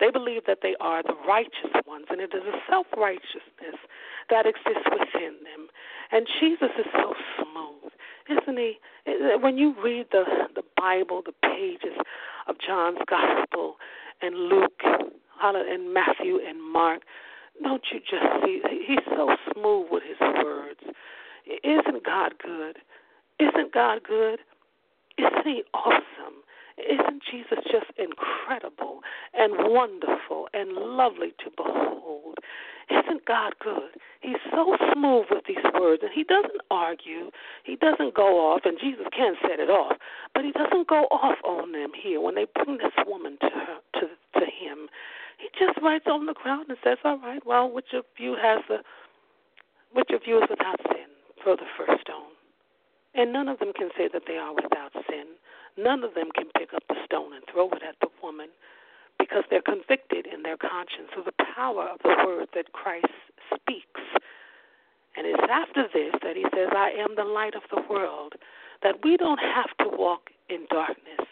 They 0.00 0.10
believe 0.10 0.42
that 0.46 0.58
they 0.62 0.74
are 0.80 1.02
the 1.02 1.14
righteous 1.28 1.70
ones, 1.86 2.06
and 2.10 2.20
it 2.20 2.34
is 2.34 2.42
a 2.42 2.58
self 2.68 2.86
righteousness 2.96 3.78
that 4.30 4.46
exists 4.46 4.88
within 4.90 5.38
them. 5.46 5.68
And 6.10 6.26
Jesus 6.40 6.70
is 6.76 6.86
so 6.92 7.14
smooth, 7.38 7.92
isn't 8.28 8.58
he? 8.58 8.78
When 9.40 9.56
you 9.58 9.74
read 9.80 10.06
the 10.10 10.24
the 10.56 10.64
Bible, 10.76 11.22
the 11.24 11.32
pages 11.48 11.96
of 12.48 12.56
John's 12.58 12.98
Gospel 13.08 13.76
and 14.20 14.34
Luke 14.34 14.82
and 14.82 15.94
Matthew 15.94 16.38
and 16.46 16.60
Mark, 16.60 17.02
don't 17.62 17.82
you 17.92 18.00
just 18.00 18.44
see? 18.44 18.60
He's 18.86 19.04
so 19.06 19.36
smooth 19.52 19.86
with 19.90 20.02
his 20.02 20.18
words. 20.42 20.80
Isn't 21.46 22.04
God 22.04 22.34
good? 22.42 22.78
Isn't 23.38 23.72
God 23.72 24.02
good? 24.04 24.38
Isn't 25.18 25.46
He 25.46 25.62
awesome? 25.74 26.42
Isn't 26.78 27.22
Jesus 27.30 27.58
just 27.70 27.92
incredible 27.98 29.00
and 29.34 29.52
wonderful 29.72 30.48
and 30.54 30.72
lovely 30.72 31.34
to 31.44 31.50
behold? 31.56 32.38
Isn't 32.90 33.24
God 33.26 33.54
good? 33.60 33.92
He's 34.20 34.40
so 34.50 34.76
smooth 34.92 35.26
with 35.30 35.44
these 35.46 35.64
words, 35.78 36.02
and 36.02 36.12
He 36.12 36.24
doesn't 36.24 36.60
argue. 36.70 37.30
He 37.64 37.76
doesn't 37.76 38.14
go 38.14 38.52
off, 38.52 38.62
and 38.64 38.78
Jesus 38.80 39.06
can 39.16 39.34
set 39.42 39.60
it 39.60 39.70
off, 39.70 39.96
but 40.34 40.44
He 40.44 40.52
doesn't 40.52 40.88
go 40.88 41.04
off 41.10 41.38
on 41.44 41.72
them 41.72 41.92
here 42.00 42.20
when 42.20 42.34
they 42.34 42.46
bring 42.54 42.78
this 42.78 42.96
woman 43.06 43.38
to 43.40 43.50
her, 43.50 43.78
to 44.00 44.40
to 44.40 44.46
Him. 44.46 44.88
He 45.38 45.48
just 45.58 45.78
writes 45.82 46.06
on 46.06 46.26
the 46.26 46.34
ground 46.34 46.66
and 46.68 46.78
says, 46.82 46.98
"All 47.04 47.18
right, 47.18 47.44
well, 47.46 47.70
which 47.70 47.92
of 47.94 48.04
you 48.16 48.36
has 48.40 48.60
the, 48.68 48.78
which 49.92 50.10
of 50.10 50.22
you 50.26 50.42
is 50.42 50.48
without 50.48 50.80
sin? 50.88 51.11
Throw 51.42 51.56
the 51.56 51.66
first 51.76 52.00
stone." 52.02 52.32
And 53.14 53.32
none 53.32 53.48
of 53.48 53.58
them 53.58 53.72
can 53.72 53.90
say 53.96 54.08
that 54.08 54.26
they 54.26 54.38
are 54.38 54.54
without 54.54 54.92
sin. 55.08 55.26
None 55.76 56.04
of 56.04 56.14
them 56.14 56.30
can 56.32 56.50
pick 56.56 56.72
up 56.72 56.82
the 56.88 57.04
stone 57.04 57.32
and 57.34 57.44
throw 57.46 57.68
it 57.70 57.82
at 57.82 57.98
the 58.00 58.08
woman 58.22 58.48
because 59.18 59.44
they're 59.50 59.62
convicted 59.62 60.26
in 60.26 60.42
their 60.42 60.56
conscience 60.56 61.10
of 61.16 61.24
the 61.24 61.44
power 61.54 61.88
of 61.88 61.98
the 62.02 62.16
word 62.24 62.48
that 62.54 62.72
Christ 62.72 63.12
speaks. 63.54 64.00
And 65.16 65.26
it's 65.26 65.44
after 65.50 65.88
this 65.92 66.14
that 66.22 66.36
he 66.36 66.44
says, 66.54 66.68
I 66.72 66.90
am 66.90 67.14
the 67.16 67.24
light 67.24 67.54
of 67.54 67.62
the 67.70 67.82
world, 67.88 68.34
that 68.82 69.04
we 69.04 69.16
don't 69.16 69.40
have 69.40 69.70
to 69.80 69.88
walk 69.96 70.30
in 70.48 70.66
darkness. 70.70 71.26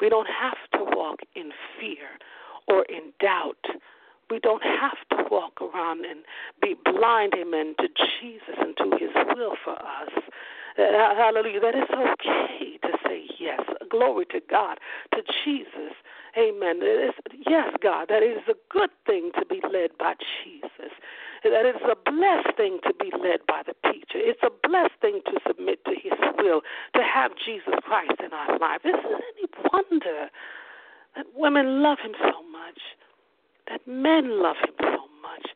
We 0.00 0.08
don't 0.08 0.28
have 0.28 0.58
to 0.74 0.84
walk 0.96 1.20
in 1.34 1.52
fear 1.78 2.18
or 2.66 2.84
in 2.84 3.12
doubt. 3.20 3.64
We 4.30 4.38
don't 4.40 4.62
have 4.62 4.98
to 5.10 5.28
walk 5.30 5.60
around 5.60 6.04
and 6.04 6.20
be 6.60 6.74
blind, 6.84 7.34
amen, 7.38 7.74
to 7.78 7.88
Jesus 8.20 8.56
and 8.58 8.76
to 8.78 8.96
his 8.98 9.10
will 9.36 9.56
for 9.64 9.74
us. 9.74 10.10
Hallelujah. 10.76 11.60
That 11.60 11.74
it's 11.76 11.90
okay 11.90 12.78
to 12.82 12.98
say 13.06 13.24
yes. 13.38 13.60
Glory 13.90 14.26
to 14.32 14.40
God, 14.50 14.78
to 15.14 15.22
Jesus. 15.44 15.94
Amen. 16.36 16.80
It's, 16.82 17.16
yes, 17.46 17.70
God, 17.80 18.08
that 18.08 18.24
is 18.24 18.42
a 18.48 18.54
good 18.68 18.90
thing 19.06 19.30
to 19.38 19.46
be 19.46 19.60
led 19.72 19.96
by 19.98 20.14
Jesus. 20.42 20.90
That 21.44 21.66
is 21.66 21.80
a 21.84 21.94
blessed 22.10 22.56
thing 22.56 22.80
to 22.82 22.94
be 22.98 23.12
led 23.12 23.46
by 23.46 23.62
the 23.64 23.74
teacher. 23.92 24.18
It's 24.18 24.42
a 24.42 24.50
blessed 24.66 24.98
thing 25.00 25.20
to 25.26 25.38
submit 25.46 25.84
to 25.84 25.92
his 25.92 26.18
will, 26.38 26.62
to 26.96 27.02
have 27.02 27.32
Jesus 27.44 27.74
Christ 27.84 28.18
in 28.18 28.32
our 28.32 28.58
life. 28.58 28.80
Is 28.84 28.94
it 28.96 29.22
any 29.38 29.46
wonder 29.72 30.30
that 31.14 31.26
women 31.36 31.82
love 31.82 31.98
him 32.02 32.14
so 32.18 32.42
much, 32.50 32.80
that 33.68 33.86
men 33.86 34.42
love 34.42 34.56
him 34.56 34.74
so 34.80 35.08
much? 35.22 35.46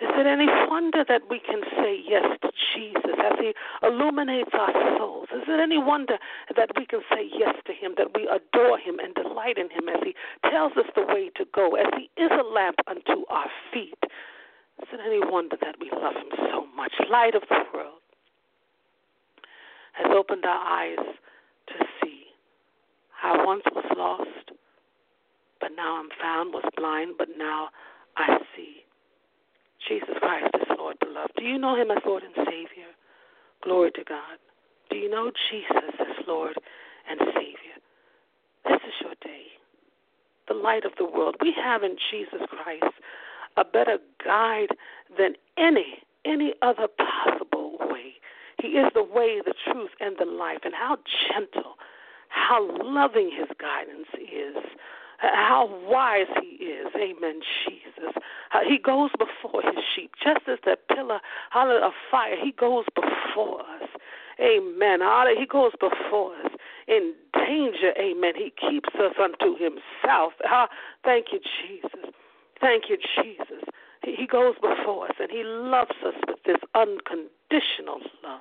Is 0.00 0.08
it 0.16 0.26
any 0.26 0.46
wonder 0.70 1.04
that 1.06 1.28
we 1.28 1.40
can 1.40 1.60
say 1.76 2.00
yes 2.08 2.24
to 2.40 2.50
Jesus 2.74 3.20
as 3.22 3.38
He 3.38 3.52
illuminates 3.82 4.48
our 4.54 4.72
souls? 4.96 5.28
Is 5.34 5.42
it 5.46 5.60
any 5.60 5.76
wonder 5.76 6.16
that 6.56 6.70
we 6.74 6.86
can 6.86 7.00
say 7.12 7.28
yes 7.36 7.54
to 7.66 7.72
Him, 7.74 7.94
that 7.98 8.14
we 8.14 8.26
adore 8.26 8.78
Him 8.78 8.98
and 8.98 9.14
delight 9.14 9.58
in 9.58 9.68
Him 9.68 9.90
as 9.90 10.00
He 10.02 10.14
tells 10.48 10.72
us 10.78 10.86
the 10.96 11.04
way 11.04 11.30
to 11.36 11.44
go, 11.54 11.74
as 11.74 11.86
He 11.98 12.08
is 12.16 12.30
a 12.32 12.42
lamp 12.42 12.76
unto 12.86 13.26
our 13.28 13.50
feet? 13.72 13.98
Is 14.80 14.88
it 14.90 15.00
any 15.04 15.20
wonder 15.20 15.56
that 15.60 15.76
we 15.78 15.90
love 15.90 16.16
Him 16.16 16.32
so 16.50 16.64
much? 16.74 16.92
Light 17.10 17.34
of 17.34 17.42
the 17.50 17.60
world 17.74 18.00
has 19.92 20.10
opened 20.16 20.46
our 20.46 20.64
eyes 20.66 21.04
to 21.68 21.74
see. 22.00 22.24
I 23.22 23.44
once 23.44 23.64
was 23.74 23.84
lost, 23.98 24.56
but 25.60 25.70
now 25.76 26.00
I'm 26.00 26.08
found, 26.20 26.52
was 26.52 26.64
blind, 26.76 27.14
but 27.18 27.28
now 27.36 27.68
I 28.16 28.38
see. 28.56 28.84
Jesus 29.88 30.14
Christ 30.18 30.54
is 30.54 30.68
Lord, 30.78 30.98
beloved. 31.00 31.32
Do 31.36 31.44
you 31.44 31.58
know 31.58 31.74
him 31.74 31.90
as 31.90 31.98
Lord 32.04 32.22
and 32.22 32.34
Savior? 32.46 32.90
Glory 33.62 33.90
to 33.92 34.04
God. 34.04 34.38
Do 34.90 34.96
you 34.96 35.10
know 35.10 35.30
Jesus 35.50 35.94
as 35.98 36.26
Lord 36.26 36.54
and 37.08 37.20
Savior? 37.34 37.78
This 38.64 38.80
is 38.86 38.94
your 39.00 39.14
day. 39.22 39.46
The 40.48 40.54
light 40.54 40.84
of 40.84 40.92
the 40.98 41.04
world. 41.04 41.36
We 41.40 41.54
have 41.62 41.82
in 41.82 41.96
Jesus 42.10 42.40
Christ 42.48 42.94
a 43.56 43.64
better 43.64 43.98
guide 44.24 44.76
than 45.16 45.34
any 45.56 46.02
any 46.24 46.52
other 46.60 46.86
possible 46.86 47.78
way. 47.80 48.14
He 48.60 48.68
is 48.68 48.90
the 48.94 49.02
way, 49.02 49.40
the 49.44 49.54
truth, 49.64 49.90
and 50.00 50.16
the 50.18 50.26
life. 50.26 50.60
And 50.64 50.74
how 50.74 50.98
gentle, 51.28 51.76
how 52.28 52.68
loving 52.82 53.30
his 53.30 53.48
guidance 53.58 54.08
is 54.14 54.62
how 55.20 55.68
wise 55.88 56.26
he 56.40 56.64
is. 56.64 56.86
Amen, 56.96 57.40
Jesus. 57.64 58.14
He 58.66 58.78
goes 58.78 59.10
before 59.18 59.62
his 59.62 59.84
sheep, 59.94 60.12
just 60.22 60.48
as 60.48 60.58
the 60.64 60.76
pillar 60.94 61.20
of 61.54 61.92
fire. 62.10 62.36
He 62.42 62.52
goes 62.52 62.84
before 62.94 63.60
us. 63.60 63.88
Amen. 64.40 65.00
He 65.38 65.46
goes 65.46 65.72
before 65.78 66.34
us 66.36 66.52
in 66.88 67.14
danger. 67.34 67.92
Amen. 67.98 68.32
He 68.36 68.52
keeps 68.58 68.88
us 68.94 69.14
unto 69.22 69.52
himself. 69.56 70.32
Ah, 70.44 70.68
thank 71.04 71.26
you, 71.32 71.40
Jesus. 71.40 72.10
Thank 72.60 72.84
you, 72.88 72.96
Jesus. 73.22 73.64
He 74.02 74.26
goes 74.26 74.54
before 74.56 75.06
us 75.06 75.16
and 75.20 75.30
he 75.30 75.42
loves 75.44 75.96
us 76.06 76.14
with 76.26 76.42
this 76.44 76.56
unconditional 76.74 78.00
love. 78.24 78.40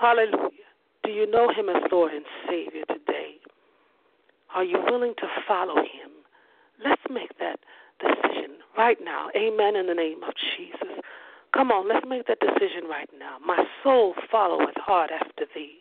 Hallelujah. 0.00 0.50
Do 1.04 1.10
you 1.10 1.30
know 1.30 1.50
him 1.50 1.68
as 1.68 1.82
Lord 1.92 2.12
and 2.12 2.24
Savior 2.48 2.84
today? 2.88 3.33
Are 4.54 4.64
you 4.64 4.78
willing 4.88 5.14
to 5.18 5.26
follow 5.46 5.76
him? 5.76 6.10
Let's 6.82 7.02
make 7.10 7.36
that 7.38 7.58
decision 8.00 8.56
right 8.78 8.98
now. 9.02 9.28
Amen 9.36 9.76
in 9.76 9.86
the 9.86 9.94
name 9.94 10.22
of 10.22 10.32
Jesus. 10.56 11.02
Come 11.52 11.70
on, 11.70 11.88
let's 11.88 12.06
make 12.08 12.26
that 12.26 12.38
decision 12.40 12.88
right 12.88 13.08
now. 13.18 13.36
My 13.44 13.64
soul 13.82 14.14
followeth 14.30 14.76
hard 14.76 15.10
after 15.10 15.46
thee. 15.54 15.78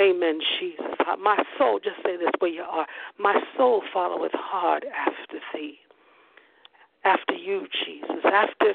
Amen, 0.00 0.40
Jesus. 0.58 0.84
My 1.18 1.42
soul, 1.58 1.78
just 1.82 1.96
say 2.04 2.16
this 2.16 2.30
where 2.38 2.50
you 2.50 2.62
are. 2.62 2.86
My 3.18 3.38
soul 3.56 3.82
followeth 3.92 4.32
hard 4.34 4.86
after 4.96 5.40
thee. 5.52 5.78
After 7.04 7.34
you, 7.34 7.66
Jesus. 7.84 8.24
After 8.24 8.74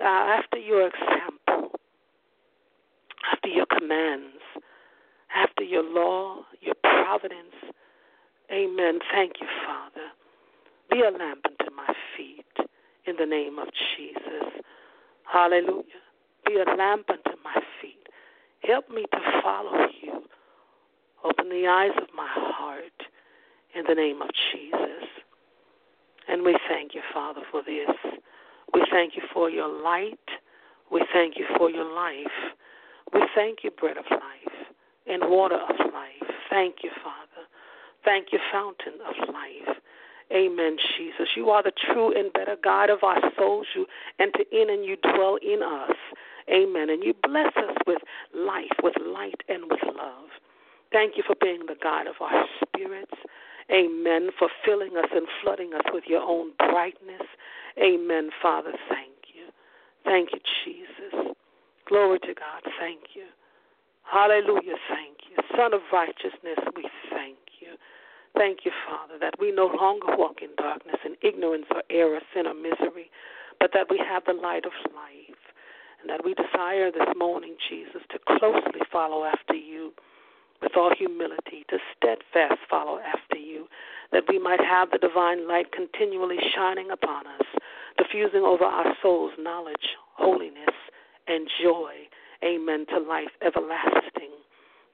uh, 0.00 0.02
after 0.02 0.58
your 0.58 0.88
example. 0.88 1.78
After 3.32 3.48
your 3.48 3.66
commands. 3.66 4.42
After 5.34 5.62
your 5.62 5.84
law, 5.84 6.42
your 6.60 6.74
providence 6.82 7.54
Amen. 8.50 8.98
Thank 9.12 9.34
you, 9.40 9.46
Father. 9.66 10.08
Be 10.90 11.00
a 11.00 11.10
lamp 11.10 11.44
unto 11.46 11.74
my 11.74 11.92
feet 12.16 12.68
in 13.06 13.16
the 13.18 13.26
name 13.26 13.58
of 13.58 13.68
Jesus. 13.96 14.62
Hallelujah. 15.24 16.02
Be 16.46 16.56
a 16.56 16.76
lamp 16.76 17.08
unto 17.08 17.38
my 17.42 17.60
feet. 17.80 18.08
Help 18.60 18.88
me 18.90 19.04
to 19.12 19.40
follow 19.42 19.86
you. 20.02 20.22
Open 21.24 21.48
the 21.48 21.66
eyes 21.66 21.96
of 22.00 22.08
my 22.14 22.28
heart 22.30 22.84
in 23.74 23.84
the 23.88 23.94
name 23.94 24.20
of 24.22 24.28
Jesus. 24.52 25.08
And 26.28 26.42
we 26.42 26.56
thank 26.68 26.94
you, 26.94 27.00
Father, 27.12 27.40
for 27.50 27.62
this. 27.62 27.90
We 28.72 28.84
thank 28.90 29.16
you 29.16 29.22
for 29.32 29.50
your 29.50 29.68
light. 29.68 30.18
We 30.90 31.04
thank 31.12 31.38
you 31.38 31.46
for 31.56 31.70
your 31.70 31.90
life. 31.94 32.54
We 33.12 33.22
thank 33.34 33.58
you, 33.62 33.70
bread 33.70 33.96
of 33.96 34.04
life 34.10 34.54
and 35.06 35.22
water 35.28 35.56
of 35.56 35.92
life. 35.92 36.30
Thank 36.50 36.76
you, 36.82 36.90
Father. 37.02 37.23
Thank 38.04 38.28
you, 38.32 38.38
fountain 38.52 38.94
of 39.06 39.28
life. 39.28 39.76
Amen, 40.32 40.76
Jesus. 40.96 41.28
You 41.36 41.50
are 41.50 41.62
the 41.62 41.72
true 41.72 42.16
and 42.16 42.32
better 42.32 42.56
God 42.62 42.90
of 42.90 43.02
our 43.02 43.20
souls. 43.38 43.66
You 43.74 43.86
enter 44.18 44.44
in 44.52 44.70
and 44.70 44.84
you 44.84 44.96
dwell 44.96 45.38
in 45.42 45.62
us. 45.62 45.96
Amen. 46.52 46.90
And 46.90 47.02
you 47.02 47.14
bless 47.22 47.54
us 47.56 47.76
with 47.86 47.98
life, 48.34 48.72
with 48.82 48.94
light, 49.00 49.40
and 49.48 49.64
with 49.70 49.80
love. 49.84 50.28
Thank 50.92 51.16
you 51.16 51.22
for 51.26 51.36
being 51.40 51.66
the 51.66 51.76
God 51.82 52.06
of 52.06 52.14
our 52.20 52.44
spirits. 52.62 53.14
Amen. 53.70 54.30
For 54.38 54.48
filling 54.64 54.96
us 54.96 55.08
and 55.14 55.26
flooding 55.42 55.72
us 55.74 55.84
with 55.92 56.04
your 56.06 56.22
own 56.22 56.52
brightness. 56.58 57.22
Amen, 57.78 58.30
Father. 58.42 58.72
Thank 58.88 59.34
you. 59.34 59.48
Thank 60.04 60.30
you, 60.32 60.40
Jesus. 60.64 61.34
Glory 61.88 62.18
to 62.20 62.34
God. 62.34 62.62
Thank 62.78 63.14
you. 63.14 63.24
Hallelujah. 64.02 64.76
Thank 64.88 65.18
you. 65.30 65.36
Son 65.56 65.72
of 65.72 65.80
righteousness, 65.92 66.60
we 66.76 66.84
thank 67.10 67.38
you. 67.60 67.76
Thank 68.36 68.64
you, 68.64 68.72
Father, 68.86 69.14
that 69.20 69.34
we 69.38 69.52
no 69.52 69.66
longer 69.66 70.16
walk 70.16 70.42
in 70.42 70.50
darkness, 70.56 70.96
and 71.04 71.16
ignorance 71.22 71.66
or 71.70 71.82
error, 71.88 72.20
sin 72.34 72.46
or 72.46 72.54
misery, 72.54 73.10
but 73.60 73.70
that 73.74 73.86
we 73.88 73.98
have 73.98 74.24
the 74.26 74.32
light 74.32 74.66
of 74.66 74.72
life. 74.92 75.38
And 76.00 76.10
that 76.10 76.24
we 76.24 76.34
desire 76.34 76.90
this 76.90 77.14
morning, 77.16 77.56
Jesus, 77.70 78.02
to 78.10 78.18
closely 78.38 78.82
follow 78.92 79.24
after 79.24 79.54
you 79.54 79.92
with 80.60 80.72
all 80.76 80.92
humility, 80.96 81.64
to 81.70 81.78
steadfast 81.96 82.60
follow 82.68 82.98
after 82.98 83.36
you, 83.38 83.66
that 84.12 84.24
we 84.28 84.38
might 84.38 84.60
have 84.60 84.90
the 84.90 84.98
divine 84.98 85.46
light 85.48 85.72
continually 85.72 86.38
shining 86.54 86.90
upon 86.90 87.26
us, 87.26 87.46
diffusing 87.98 88.42
over 88.42 88.64
our 88.64 88.94
souls 89.02 89.32
knowledge, 89.38 89.96
holiness, 90.16 90.74
and 91.28 91.48
joy. 91.62 91.92
Amen. 92.44 92.84
To 92.90 92.98
life 92.98 93.32
everlasting. 93.44 94.32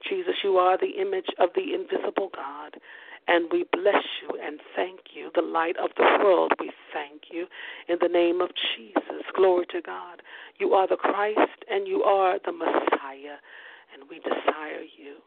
Jesus, 0.07 0.35
you 0.43 0.57
are 0.57 0.77
the 0.77 0.99
image 1.01 1.29
of 1.39 1.49
the 1.55 1.73
invisible 1.73 2.29
God. 2.33 2.77
And 3.31 3.47
we 3.49 3.63
bless 3.71 4.03
you 4.21 4.37
and 4.45 4.59
thank 4.75 4.99
you. 5.15 5.31
The 5.33 5.41
light 5.41 5.77
of 5.77 5.91
the 5.95 6.03
world, 6.21 6.51
we 6.59 6.69
thank 6.91 7.31
you. 7.31 7.47
In 7.87 7.95
the 8.01 8.09
name 8.09 8.41
of 8.41 8.49
Jesus, 8.75 9.23
glory 9.33 9.65
to 9.71 9.81
God. 9.81 10.21
You 10.59 10.73
are 10.73 10.85
the 10.85 10.97
Christ 10.97 11.63
and 11.71 11.87
you 11.87 12.03
are 12.03 12.39
the 12.43 12.51
Messiah, 12.51 13.39
and 13.93 14.03
we 14.09 14.19
desire 14.19 14.83
you. 14.97 15.23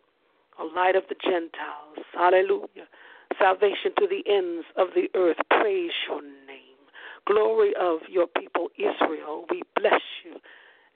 O 0.58 0.70
light 0.76 0.96
of 0.96 1.04
the 1.08 1.14
Gentiles, 1.14 2.04
hallelujah. 2.12 2.92
Salvation 3.38 3.92
to 3.96 4.06
the 4.06 4.22
ends 4.30 4.66
of 4.76 4.88
the 4.94 5.08
earth, 5.18 5.38
praise 5.48 5.92
your 6.06 6.20
name. 6.20 6.76
Glory 7.26 7.72
of 7.80 8.00
your 8.10 8.26
people, 8.26 8.68
Israel, 8.76 9.46
we 9.50 9.62
bless 9.76 10.02
you 10.26 10.36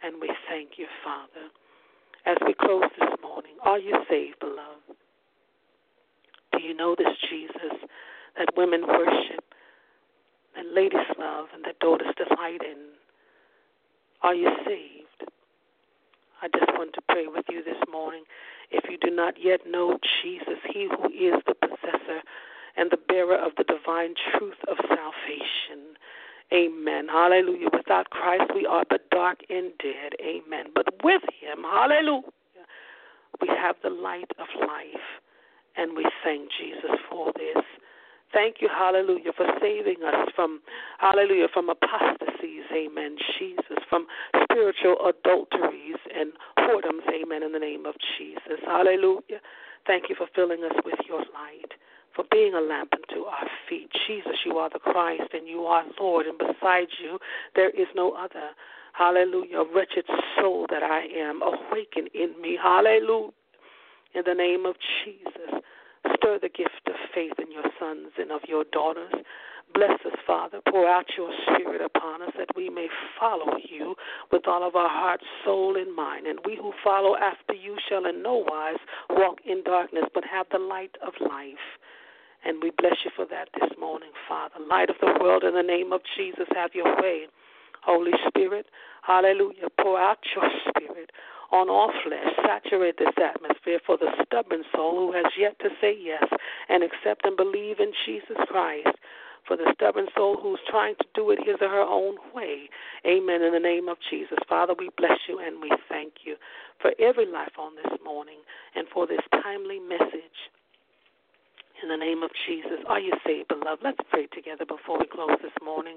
and 0.03 0.21
we 0.21 0.31
thank 0.47 0.73
you, 0.77 0.87
Father. 1.03 1.49
As 2.27 2.37
we 2.45 2.53
close 2.53 2.85
this 3.01 3.09
morning, 3.23 3.57
are 3.63 3.79
you 3.79 3.97
saved, 4.11 4.39
beloved? 4.41 5.08
Do 6.59 6.65
you 6.65 6.75
know 6.75 6.97
this 6.99 7.15
Jesus 7.31 7.79
that 8.37 8.49
women 8.57 8.85
worship, 8.85 9.45
that 10.57 10.67
ladies 10.75 11.07
love, 11.17 11.47
and 11.55 11.65
that 11.65 11.79
daughters 11.79 12.13
delight 12.17 12.63
in? 12.63 12.91
Are 14.23 14.35
you 14.35 14.51
saved? 14.67 15.31
I 16.43 16.49
just 16.49 16.73
want 16.75 16.95
to 16.95 17.01
pray 17.09 17.27
with 17.29 17.45
you 17.49 17.63
this 17.63 17.79
morning. 17.91 18.25
If 18.73 18.91
you 18.91 18.99
do 18.99 19.15
not 19.15 19.35
yet 19.41 19.61
know 19.69 19.99
Jesus, 20.23 20.59
He 20.73 20.89
who 20.91 21.07
is 21.07 21.41
the 21.47 21.55
possessor 21.55 22.23
and 22.77 22.91
the 22.91 22.99
bearer 23.09 23.37
of 23.37 23.53
the 23.57 23.65
divine 23.65 24.15
truth 24.37 24.59
of 24.67 24.79
salvation. 24.89 25.95
Amen. 26.53 27.07
Hallelujah. 27.07 27.69
Without 27.73 28.11
Christ, 28.11 28.51
we 28.53 28.67
are 28.67 28.85
but 28.91 29.09
dark 29.11 29.39
and 29.49 29.71
dead. 29.79 30.15
Amen. 30.21 30.67
But 30.75 30.87
with 31.05 31.23
Him, 31.41 31.63
hallelujah, 31.63 32.23
we 33.41 33.47
have 33.47 33.77
the 33.85 33.91
light 33.91 34.31
of 34.41 34.49
life. 34.61 35.23
And 35.79 35.97
we 35.97 36.05
thank 36.25 36.51
Jesus 36.59 36.99
for 37.09 37.33
this. 37.37 37.63
Thank 38.33 38.57
you, 38.61 38.69
hallelujah, 38.69 39.33
for 39.35 39.47
saving 39.61 40.03
us 40.05 40.29
from, 40.35 40.61
hallelujah, 40.99 41.47
from 41.53 41.71
apostasies, 41.71 42.67
amen, 42.75 43.17
Jesus, 43.39 43.81
from 43.89 44.07
spiritual 44.43 44.97
adulteries 45.09 45.97
and 46.15 46.33
whoredoms, 46.59 47.09
amen, 47.09 47.43
in 47.43 47.53
the 47.53 47.59
name 47.59 47.87
of 47.87 47.95
Jesus, 48.19 48.61
hallelujah. 48.67 49.41
Thank 49.87 50.11
you 50.11 50.15
for 50.15 50.27
filling 50.35 50.63
us 50.63 50.77
with 50.85 50.99
your 51.09 51.21
light, 51.21 51.73
for 52.15 52.25
being 52.31 52.53
a 52.53 52.61
lamp 52.61 52.93
unto 52.93 53.25
our 53.25 53.49
feet. 53.67 53.89
Jesus, 54.07 54.37
you 54.45 54.59
are 54.59 54.69
the 54.69 54.79
Christ 54.79 55.33
and 55.33 55.49
you 55.49 55.63
are 55.65 55.85
Lord, 55.99 56.27
and 56.27 56.37
beside 56.37 56.89
you 57.03 57.19
there 57.55 57.71
is 57.71 57.87
no 57.95 58.13
other. 58.13 58.51
Hallelujah. 58.93 59.63
Wretched 59.75 60.05
soul 60.37 60.67
that 60.71 60.83
I 60.83 61.07
am, 61.17 61.41
awaken 61.41 62.09
in 62.13 62.35
me. 62.43 62.59
Hallelujah 62.61 63.31
in 64.15 64.23
the 64.27 64.35
name 64.35 64.67
of 64.67 64.77
Jesus. 65.05 65.63
Stir 66.17 66.39
the 66.41 66.49
gift 66.49 66.87
of 66.87 66.95
faith 67.15 67.35
in 67.39 67.51
your 67.53 67.67
sons 67.79 68.13
and 68.19 68.31
of 68.31 68.41
your 68.49 68.65
daughters. 68.73 69.13
Bless 69.75 70.01
us, 70.07 70.19
Father. 70.27 70.61
Pour 70.71 70.89
out 70.89 71.05
your 71.17 71.31
spirit 71.45 71.83
upon 71.83 72.23
us 72.23 72.33
that 72.39 72.49
we 72.57 72.71
may 72.71 72.89
follow 73.21 73.57
you 73.69 73.95
with 74.33 74.47
all 74.47 74.67
of 74.67 74.75
our 74.77 74.89
heart, 74.89 75.21
soul, 75.45 75.77
and 75.77 75.95
mind. 75.95 76.27
And 76.27 76.39
we 76.45 76.57
who 76.57 76.73
follow 76.83 77.17
after 77.17 77.53
you 77.53 77.77
shall 77.89 78.07
in 78.07 78.23
no 78.23 78.45
wise 78.49 78.79
walk 79.11 79.39
in 79.45 79.63
darkness, 79.65 80.05
but 80.15 80.25
have 80.25 80.47
the 80.51 80.59
light 80.59 80.97
of 81.07 81.13
life. 81.21 81.55
And 82.45 82.63
we 82.63 82.71
bless 82.79 82.97
you 83.05 83.11
for 83.15 83.27
that 83.27 83.49
this 83.61 83.71
morning, 83.79 84.11
Father. 84.29 84.55
Light 84.69 84.91
of 84.91 84.97
the 85.01 85.19
world, 85.21 85.45
in 85.45 85.55
the 85.55 85.63
name 85.63 85.93
of 85.93 86.01
Jesus, 86.17 86.47
have 86.55 86.71
your 86.73 86.97
way. 87.03 87.27
Holy 87.83 88.13
Spirit, 88.29 88.67
hallelujah. 89.03 89.69
Pour 89.81 90.01
out 90.01 90.19
your 90.35 90.49
spirit 90.69 91.11
on 91.51 91.69
all 91.71 91.93
flesh. 92.05 92.35
Saturate 92.45 92.99
this 92.99 93.15
atmosphere 93.17 93.81
for 93.87 93.97
the 93.97 94.11
stubborn 94.25 94.65
soul 94.75 95.07
who 95.07 95.13
has 95.13 95.33
yet 95.39 95.59
to 95.61 95.69
say 95.81 95.97
yes 95.99 96.25
and 96.69 96.83
accept 96.83 97.25
and 97.25 97.37
believe 97.37 97.81
in 97.81 97.93
Jesus 98.07 98.37
Christ. 98.49 98.97
For 99.47 99.57
the 99.57 99.73
stubborn 99.75 100.09
soul 100.15 100.37
who's 100.43 100.61
trying 100.69 100.95
to 100.97 101.07
do 101.15 101.31
it 101.31 101.39
his 101.41 101.57
or 101.63 101.71
her 101.71 101.81
own 101.81 102.17
way. 102.35 102.69
Amen. 103.07 103.41
In 103.41 103.53
the 103.53 103.59
name 103.59 103.89
of 103.89 103.97
Jesus. 104.11 104.37
Father, 104.47 104.75
we 104.79 104.91
bless 104.99 105.17
you 105.27 105.41
and 105.41 105.63
we 105.63 105.73
thank 105.89 106.13
you 106.25 106.37
for 106.83 106.93
every 107.01 107.25
life 107.25 107.57
on 107.59 107.73
this 107.77 107.99
morning 108.05 108.45
and 108.75 108.87
for 108.93 109.07
this 109.07 109.25
timely 109.43 109.81
message. 109.81 110.53
In 111.83 111.89
the 111.89 111.97
name 111.97 112.23
of 112.23 112.31
Jesus. 112.47 112.85
Are 112.89 113.01
you 113.01 113.13
saved, 113.25 113.49
beloved? 113.49 113.81
Let's 113.83 114.05
pray 114.11 114.27
together 114.35 114.67
before 114.67 114.99
we 114.99 115.07
close 115.07 115.39
this 115.41 115.57
morning. 115.65 115.97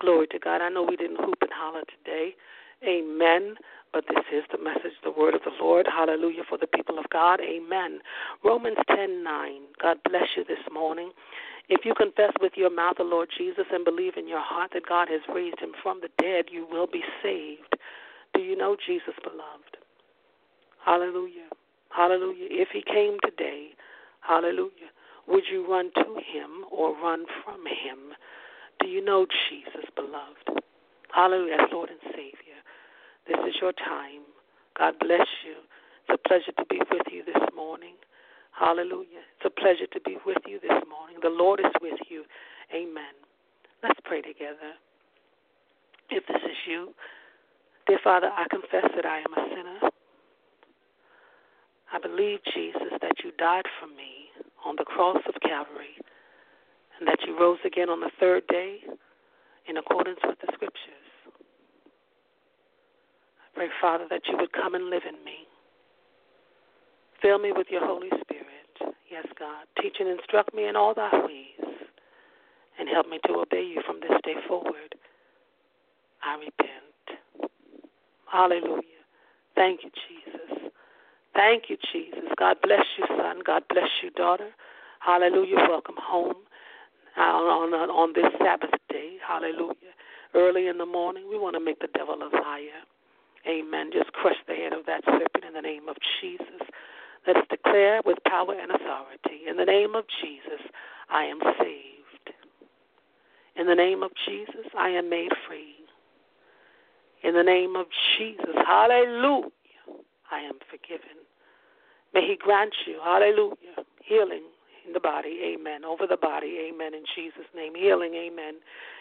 Glory 0.00 0.26
to 0.28 0.38
God. 0.40 0.60
I 0.60 0.68
know 0.68 0.82
we 0.82 0.96
didn't 0.96 1.22
hoop 1.22 1.38
and 1.40 1.52
holler 1.54 1.82
today. 1.86 2.34
Amen. 2.86 3.56
But 3.92 4.04
this 4.08 4.24
is 4.32 4.44
the 4.52 4.62
message, 4.62 4.92
the 5.02 5.10
word 5.10 5.34
of 5.34 5.40
the 5.44 5.52
Lord. 5.60 5.86
Hallelujah 5.90 6.42
for 6.48 6.58
the 6.58 6.66
people 6.66 6.98
of 6.98 7.08
God. 7.10 7.40
Amen. 7.40 8.00
Romans 8.44 8.76
10 8.94 9.24
9. 9.24 9.60
God 9.82 9.96
bless 10.04 10.28
you 10.36 10.44
this 10.44 10.62
morning. 10.72 11.10
If 11.68 11.84
you 11.84 11.94
confess 11.94 12.32
with 12.40 12.52
your 12.56 12.70
mouth 12.70 12.96
the 12.98 13.04
Lord 13.04 13.28
Jesus 13.36 13.66
and 13.72 13.84
believe 13.84 14.16
in 14.16 14.28
your 14.28 14.42
heart 14.42 14.70
that 14.74 14.86
God 14.88 15.08
has 15.08 15.20
raised 15.34 15.58
him 15.58 15.72
from 15.82 16.00
the 16.00 16.08
dead, 16.22 16.46
you 16.50 16.66
will 16.70 16.86
be 16.86 17.02
saved. 17.22 17.76
Do 18.34 18.40
you 18.40 18.56
know 18.56 18.76
Jesus, 18.86 19.14
beloved? 19.22 19.76
Hallelujah. 20.84 21.48
Hallelujah. 21.90 22.46
If 22.50 22.68
he 22.72 22.82
came 22.82 23.18
today, 23.24 23.70
hallelujah, 24.20 24.92
would 25.26 25.44
you 25.50 25.70
run 25.70 25.90
to 25.94 26.14
him 26.24 26.64
or 26.70 26.94
run 26.96 27.24
from 27.44 27.66
him? 27.66 28.14
Do 28.80 28.86
you 28.86 29.04
know 29.04 29.26
Jesus, 29.48 29.88
beloved? 29.96 30.62
Hallelujah, 31.12 31.66
Lord 31.72 31.90
and 31.90 32.00
Savior. 32.12 32.60
This 33.28 33.36
is 33.46 33.60
your 33.60 33.72
time. 33.72 34.24
God 34.78 34.94
bless 34.98 35.28
you. 35.44 35.60
It's 36.08 36.16
a 36.16 36.28
pleasure 36.28 36.52
to 36.56 36.64
be 36.64 36.80
with 36.90 37.04
you 37.12 37.22
this 37.24 37.44
morning. 37.54 37.94
Hallelujah. 38.56 39.20
It's 39.36 39.44
a 39.44 39.52
pleasure 39.52 39.86
to 39.92 40.00
be 40.00 40.16
with 40.24 40.40
you 40.48 40.58
this 40.60 40.80
morning. 40.88 41.20
The 41.20 41.28
Lord 41.28 41.60
is 41.60 41.72
with 41.82 42.00
you. 42.08 42.24
Amen. 42.72 43.12
Let's 43.82 44.00
pray 44.04 44.22
together. 44.22 44.72
If 46.08 46.26
this 46.26 46.40
is 46.40 46.56
you, 46.66 46.94
dear 47.86 48.00
Father, 48.02 48.30
I 48.32 48.46
confess 48.48 48.88
that 48.96 49.04
I 49.04 49.18
am 49.18 49.32
a 49.36 49.44
sinner. 49.52 49.90
I 51.92 51.98
believe, 52.00 52.40
Jesus, 52.54 52.96
that 53.02 53.20
you 53.22 53.32
died 53.38 53.68
for 53.78 53.88
me 53.88 54.32
on 54.64 54.76
the 54.76 54.84
cross 54.84 55.20
of 55.28 55.34
Calvary 55.42 56.00
and 56.98 57.06
that 57.06 57.18
you 57.26 57.38
rose 57.38 57.60
again 57.64 57.90
on 57.90 58.00
the 58.00 58.10
third 58.18 58.46
day 58.48 58.78
in 59.68 59.76
accordance 59.76 60.20
with 60.24 60.38
the 60.40 60.48
scriptures 60.54 61.07
pray, 63.58 63.68
Father, 63.80 64.06
that 64.08 64.22
you 64.28 64.36
would 64.36 64.52
come 64.52 64.76
and 64.76 64.88
live 64.88 65.02
in 65.02 65.16
me. 65.24 65.48
Fill 67.20 67.40
me 67.40 67.50
with 67.50 67.66
your 67.70 67.84
Holy 67.84 68.08
Spirit. 68.20 68.94
Yes, 69.10 69.26
God. 69.36 69.66
Teach 69.82 69.96
and 69.98 70.08
instruct 70.08 70.54
me 70.54 70.68
in 70.68 70.76
all 70.76 70.94
thy 70.94 71.10
ways 71.12 71.66
and 72.78 72.88
help 72.88 73.08
me 73.08 73.18
to 73.26 73.32
obey 73.32 73.64
you 73.64 73.82
from 73.84 73.98
this 73.98 74.16
day 74.22 74.34
forward. 74.46 74.94
I 76.22 76.34
repent. 76.34 77.18
Hallelujah. 78.30 79.02
Thank 79.56 79.80
you, 79.82 79.90
Jesus. 80.06 80.70
Thank 81.34 81.64
you, 81.68 81.76
Jesus. 81.92 82.30
God 82.38 82.58
bless 82.62 82.84
you, 82.96 83.06
son. 83.08 83.40
God 83.44 83.64
bless 83.68 83.90
you, 84.04 84.10
daughter. 84.10 84.50
Hallelujah. 85.00 85.56
Welcome 85.68 85.96
home 86.00 86.36
uh, 87.16 87.22
on, 87.22 87.74
on, 87.74 87.90
on 87.90 88.12
this 88.14 88.30
Sabbath 88.38 88.78
day. 88.88 89.16
Hallelujah. 89.26 89.74
Early 90.32 90.68
in 90.68 90.78
the 90.78 90.86
morning, 90.86 91.24
we 91.28 91.36
want 91.36 91.54
to 91.56 91.60
make 91.60 91.80
the 91.80 91.88
devil 91.92 92.14
a 92.14 92.30
liar. 92.30 92.86
Amen. 93.46 93.90
Just 93.92 94.12
crush 94.12 94.36
the 94.46 94.54
head 94.54 94.72
of 94.72 94.86
that 94.86 95.04
serpent 95.04 95.44
in 95.46 95.54
the 95.54 95.62
name 95.62 95.88
of 95.88 95.96
Jesus. 96.20 96.62
Let 97.26 97.36
us 97.36 97.44
declare 97.50 98.00
with 98.04 98.18
power 98.26 98.54
and 98.54 98.70
authority. 98.70 99.48
In 99.48 99.56
the 99.56 99.64
name 99.64 99.94
of 99.94 100.04
Jesus, 100.20 100.60
I 101.10 101.24
am 101.24 101.40
saved. 101.58 102.34
In 103.56 103.66
the 103.66 103.74
name 103.74 104.02
of 104.02 104.12
Jesus, 104.26 104.66
I 104.76 104.88
am 104.90 105.10
made 105.10 105.32
free. 105.46 105.74
In 107.24 107.34
the 107.34 107.42
name 107.42 107.74
of 107.74 107.86
Jesus, 108.16 108.54
hallelujah, 108.66 109.50
I 110.30 110.40
am 110.40 110.54
forgiven. 110.70 111.18
May 112.14 112.26
He 112.26 112.36
grant 112.36 112.72
you, 112.86 113.00
hallelujah, 113.02 113.84
healing 114.04 114.44
in 114.86 114.92
the 114.92 115.00
body, 115.00 115.40
amen, 115.54 115.84
over 115.84 116.06
the 116.06 116.16
body, 116.16 116.70
amen, 116.70 116.94
in 116.94 117.02
Jesus' 117.14 117.50
name. 117.54 117.74
Healing, 117.74 118.14
amen, 118.14 118.54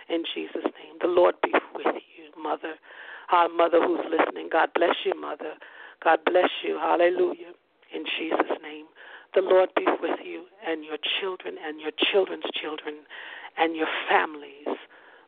in 0.10 0.24
Jesus' 0.34 0.66
name. 0.66 0.98
The 1.00 1.08
Lord 1.08 1.36
be 1.42 1.54
with 1.76 1.96
you, 1.96 2.42
mother. 2.42 2.74
Our 3.32 3.49
mother 3.49 3.82
who's 3.84 4.05
listening, 4.09 4.49
God 4.51 4.69
bless 4.73 4.95
you, 5.05 5.19
mother. 5.19 5.53
God 6.03 6.19
bless 6.25 6.49
you. 6.63 6.78
Hallelujah. 6.80 7.51
In 7.93 8.03
Jesus' 8.17 8.57
name. 8.61 8.86
The 9.36 9.41
Lord 9.41 9.69
be 9.75 9.86
with 10.01 10.19
you 10.23 10.45
and 10.65 10.84
your 10.84 10.97
children 11.19 11.55
and 11.63 11.82
your 11.82 11.91
children's 12.11 12.47
children 12.59 13.03
and 13.57 13.75
your 13.75 13.88
families. 14.09 14.78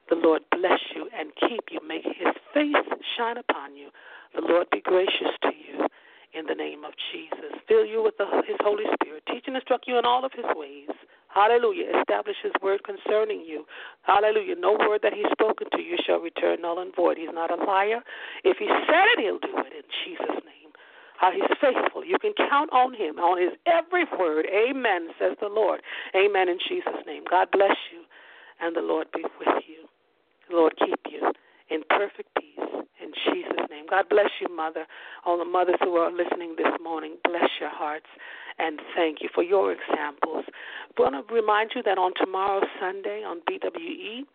The 0.10 0.16
Lord 0.16 0.42
bless 0.52 0.80
you 0.96 1.10
and 1.18 1.32
keep 1.36 1.70
you. 1.70 1.80
Make 1.86 2.06
his 2.06 2.34
face 2.54 2.76
shine 3.18 3.38
upon 3.38 3.76
you. 3.76 3.90
The 4.34 4.42
Lord 4.42 4.68
be 4.72 4.82
gracious 4.82 5.36
to 5.44 5.52
you 5.54 5.86
in 6.34 6.46
the 6.48 6.56
name 6.56 6.86
of 6.86 6.94
Jesus. 7.12 7.54
Fill 7.68 7.86
you 7.86 8.02
with 8.02 8.18
the, 8.18 8.26
his 8.48 8.58
Holy 8.62 8.86
Spirit. 8.94 9.24
Teach 9.28 9.44
and 9.48 9.56
instruct 9.56 9.86
you 9.88 9.98
in 9.98 10.06
all 10.06 10.26
of 10.26 10.32
his 10.34 10.46
ways. 10.56 10.90
Hallelujah. 11.30 11.94
Establish 12.00 12.38
his 12.42 12.54
word 12.62 12.82
concerning 12.84 13.46
you. 13.46 13.66
Hallelujah. 14.02 14.56
No 14.58 14.74
word 14.74 15.02
that 15.04 15.14
he's 15.14 15.30
spoken 15.32 15.68
to 15.74 15.82
you 15.82 15.96
shall 16.06 16.20
return 16.20 16.62
null 16.62 16.80
and 16.80 16.96
void. 16.96 17.18
He's 17.18 17.34
not 17.34 17.52
a 17.52 17.64
liar. 17.64 18.02
If 18.44 18.58
he 18.58 18.68
said 18.68 19.06
it, 19.14 19.20
he'll 19.22 19.40
do 19.40 19.58
it 19.62 19.74
in 19.74 19.86
Jesus' 20.06 20.42
name. 20.44 20.74
How 21.18 21.32
he's 21.32 21.52
faithful. 21.62 22.04
You 22.04 22.18
can 22.20 22.34
count 22.50 22.72
on 22.72 22.94
him, 22.94 23.20
on 23.20 23.42
his 23.42 23.52
every 23.68 24.06
word. 24.18 24.48
Amen, 24.48 25.10
says 25.20 25.36
the 25.42 25.50
Lord. 25.50 25.82
Amen 26.16 26.50
in 26.50 26.58
Jesus' 26.68 27.06
name. 27.06 27.24
God 27.30 27.50
bless 27.52 27.76
you, 27.94 28.02
and 28.60 28.76
the 28.76 28.82
Lord 28.82 29.08
be 29.14 29.22
with 29.22 29.64
you. 29.68 29.86
The 30.50 30.56
Lord 30.56 30.74
keep 30.80 31.00
you 31.12 31.32
in 31.70 31.84
perfect 31.90 32.30
peace 32.40 32.50
in 33.10 33.34
Jesus' 33.34 33.66
name. 33.70 33.86
God 33.90 34.06
bless 34.10 34.30
you, 34.40 34.54
Mother. 34.56 34.86
All 35.26 35.38
the 35.38 35.46
mothers 35.46 35.78
who 35.82 35.96
are 35.96 36.12
listening 36.12 36.56
this 36.58 36.74
morning, 36.82 37.18
bless 37.24 37.50
your 37.60 37.70
hearts 37.70 38.08
and 38.60 38.80
thank 38.96 39.22
you 39.22 39.30
for 39.34 39.44
your 39.44 39.72
examples. 39.72 40.46
I 40.98 41.02
want 41.02 41.28
to 41.28 41.34
remind 41.34 41.72
you 41.76 41.82
that 41.84 41.98
on 41.98 42.12
tomorrow, 42.20 42.62
Sunday, 42.80 43.24
on 43.24 43.40
BWE, 43.50 44.26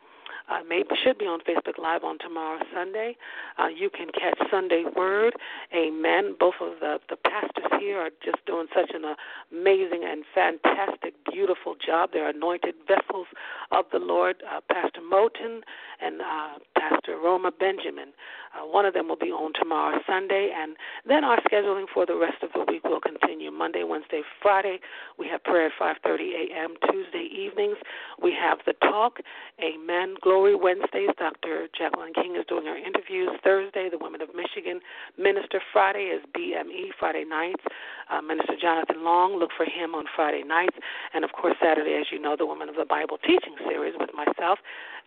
uh, 0.49 0.61
maybe 0.69 0.89
should 1.03 1.19
be 1.19 1.25
on 1.25 1.41
Facebook 1.41 1.79
Live 1.79 2.05
on 2.05 2.19
tomorrow, 2.19 2.59
Sunday. 2.75 3.17
Uh, 3.59 3.69
you 3.69 3.89
can 3.89 4.09
catch 4.13 4.39
Sunday 4.51 4.85
Word. 4.95 5.35
Amen. 5.75 6.37
Both 6.39 6.55
of 6.61 6.81
the, 6.81 6.99
the 7.09 7.17
pastors 7.17 7.81
here 7.81 7.99
are 7.99 8.11
just 8.23 8.45
doing 8.47 8.67
such 8.75 8.91
an 8.95 9.05
amazing 9.51 10.05
and 10.05 10.25
fantastic, 10.35 11.15
beautiful 11.31 11.77
job. 11.85 12.11
They're 12.13 12.29
anointed 12.29 12.75
vessels 12.87 13.27
of 13.73 13.87
the 13.91 13.99
Lord. 13.99 14.43
Uh, 14.45 14.61
Pastor 14.71 15.01
Moten 15.01 15.61
and 16.03 16.21
uh, 16.21 16.59
Pastor 16.85 17.17
Roma 17.19 17.51
Benjamin. 17.51 18.13
Uh, 18.53 18.67
one 18.67 18.85
of 18.85 18.95
them 18.95 19.09
will 19.09 19.17
be 19.17 19.33
on 19.33 19.53
tomorrow, 19.59 19.99
Sunday, 20.07 20.51
and 20.55 20.77
then 21.09 21.25
our 21.25 21.41
scheduling 21.43 21.87
for 21.93 22.05
the 22.05 22.17
rest 22.17 22.43
of 22.43 22.51
the 22.53 22.65
week 22.71 22.85
will 22.85 23.01
continue. 23.01 23.51
Monday, 23.51 23.85
Wednesday, 23.85 24.23
Friday, 24.43 24.79
we 25.19 25.27
have 25.29 25.43
prayer 25.45 25.67
at 25.67 25.73
5:30 25.81 26.51
a.m. 26.51 26.75
Tuesday 26.91 27.27
evenings, 27.33 27.77
we 28.23 28.33
have 28.33 28.59
the 28.67 28.75
talk. 28.85 29.19
Amen. 29.63 30.17
Glory 30.21 30.55
Wednesdays. 30.55 31.11
Dr. 31.19 31.69
Jacqueline 31.77 32.13
King 32.13 32.37
is 32.37 32.45
doing 32.47 32.67
her 32.67 32.77
interviews. 32.77 33.31
Thursday, 33.43 33.89
the 33.91 33.99
Women 33.99 34.21
of 34.21 34.35
Michigan 34.35 34.81
Minister. 35.17 35.61
Friday 35.73 36.13
is 36.13 36.23
BME. 36.37 36.93
Friday 36.99 37.25
nights, 37.25 37.65
uh, 38.11 38.21
Minister 38.21 38.57
Jonathan 38.61 39.05
Long. 39.05 39.39
Look 39.39 39.51
for 39.57 39.65
him 39.65 39.95
on 39.95 40.05
Friday 40.15 40.43
nights, 40.45 40.77
and 41.15 41.25
of 41.25 41.33
course 41.33 41.57
Saturday, 41.63 41.97
as 42.01 42.07
you 42.13 42.21
know, 42.21 42.37
the 42.37 42.47
Women 42.47 42.69
of 42.69 42.77
the 42.77 42.85
Bible 42.85 43.19
teaching 43.19 43.57
series 43.69 43.95
with 43.99 44.11
myself, 44.15 44.59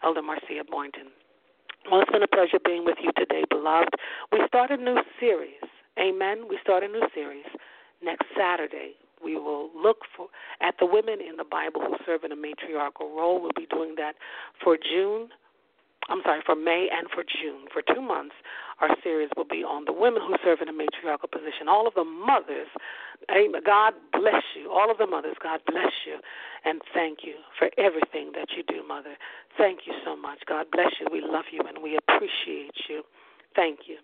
Elder 0.04 0.22
Marcia 0.22 0.64
Boynton. 0.70 1.08
Well, 1.90 2.02
it's 2.02 2.12
been 2.12 2.24
a 2.24 2.28
pleasure 2.28 2.60
being 2.66 2.84
with 2.84 2.98
you 3.02 3.12
today, 3.16 3.44
beloved. 3.50 3.96
We 4.34 4.42
start 4.48 4.72
a 4.72 4.78
new 4.78 4.98
series. 5.22 5.64
Amen. 5.98 6.44
We 6.50 6.60
start 6.62 6.84
a 6.84 6.88
new 6.88 7.08
series 7.16 7.46
next 8.04 8.26
Saturday. 8.38 8.96
We 9.24 9.36
will 9.36 9.70
look 9.74 10.00
for 10.16 10.28
at 10.60 10.76
the 10.80 10.86
women 10.86 11.20
in 11.22 11.38
the 11.38 11.46
Bible 11.46 11.80
who 11.82 11.96
serve 12.06 12.26
in 12.26 12.34
a 12.34 12.36
matriarchal 12.36 13.16
role. 13.16 13.42
We'll 13.42 13.56
be 13.56 13.68
doing 13.72 13.96
that 13.96 14.16
for 14.62 14.78
June. 14.78 15.30
I'm 16.10 16.22
sorry, 16.24 16.42
for 16.46 16.56
May 16.56 16.88
and 16.92 17.10
for 17.10 17.24
June. 17.24 17.68
For 17.72 17.82
two 17.82 18.02
months, 18.02 18.36
our 18.80 18.96
series 19.04 19.30
will 19.36 19.48
be 19.48 19.64
on 19.64 19.86
the 19.86 19.94
women 19.94 20.22
who 20.26 20.36
serve 20.44 20.60
in 20.62 20.70
a 20.70 20.74
matriarchal 20.74 21.28
position. 21.28 21.68
All 21.68 21.88
of 21.88 21.94
the 21.96 22.04
mothers, 22.06 22.68
amen. 23.30 23.62
God 23.66 23.94
bless 24.14 24.44
you. 24.56 24.72
All 24.72 24.90
of 24.90 24.98
the 24.98 25.08
mothers, 25.08 25.36
God 25.42 25.60
bless 25.68 25.92
you. 26.06 26.20
And 26.64 26.82
thank 26.94 27.20
you 27.24 27.36
for 27.60 27.70
everything 27.78 28.32
that 28.36 28.56
you 28.56 28.64
do, 28.64 28.88
Mother. 28.88 29.16
Thank 29.58 29.82
you 29.86 29.94
so 30.06 30.16
much. 30.16 30.40
God 30.48 30.68
bless 30.72 30.92
you. 31.00 31.08
We 31.12 31.22
love 31.22 31.46
you 31.52 31.62
and 31.68 31.84
we 31.84 31.98
appreciate 31.98 32.88
you. 32.88 33.04
Thank 33.56 33.88
you. 33.88 33.98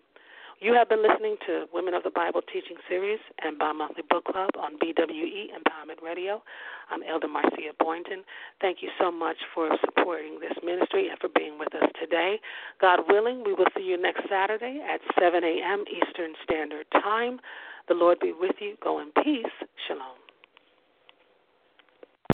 You 0.60 0.72
have 0.74 0.88
been 0.88 1.02
listening 1.02 1.36
to 1.46 1.66
Women 1.74 1.94
of 1.94 2.04
the 2.04 2.10
Bible 2.14 2.40
Teaching 2.40 2.76
Series 2.88 3.18
and 3.42 3.58
Bi 3.58 3.72
Monthly 3.72 4.04
Book 4.08 4.24
Club 4.24 4.50
on 4.58 4.78
BWE 4.78 5.50
Empowerment 5.50 6.02
Radio. 6.02 6.42
I'm 6.90 7.02
Elder 7.02 7.28
Marcia 7.28 7.74
Boynton. 7.78 8.24
Thank 8.60 8.78
you 8.80 8.88
so 8.98 9.10
much 9.10 9.36
for 9.52 9.68
supporting 9.84 10.38
this 10.40 10.56
ministry 10.64 11.08
and 11.08 11.18
for 11.18 11.28
being 11.28 11.58
with 11.58 11.74
us 11.74 11.90
today. 12.00 12.40
God 12.80 13.00
willing, 13.08 13.42
we 13.44 13.52
will 13.52 13.66
see 13.76 13.84
you 13.84 14.00
next 14.00 14.22
Saturday 14.30 14.80
at 14.88 15.00
7 15.20 15.42
a.m. 15.42 15.84
Eastern 15.90 16.32
Standard 16.44 16.86
Time. 16.92 17.40
The 17.88 17.94
Lord 17.94 18.18
be 18.20 18.32
with 18.32 18.56
you. 18.60 18.76
Go 18.82 19.00
in 19.00 19.10
peace. 19.22 19.52
Shalom. 19.86 20.23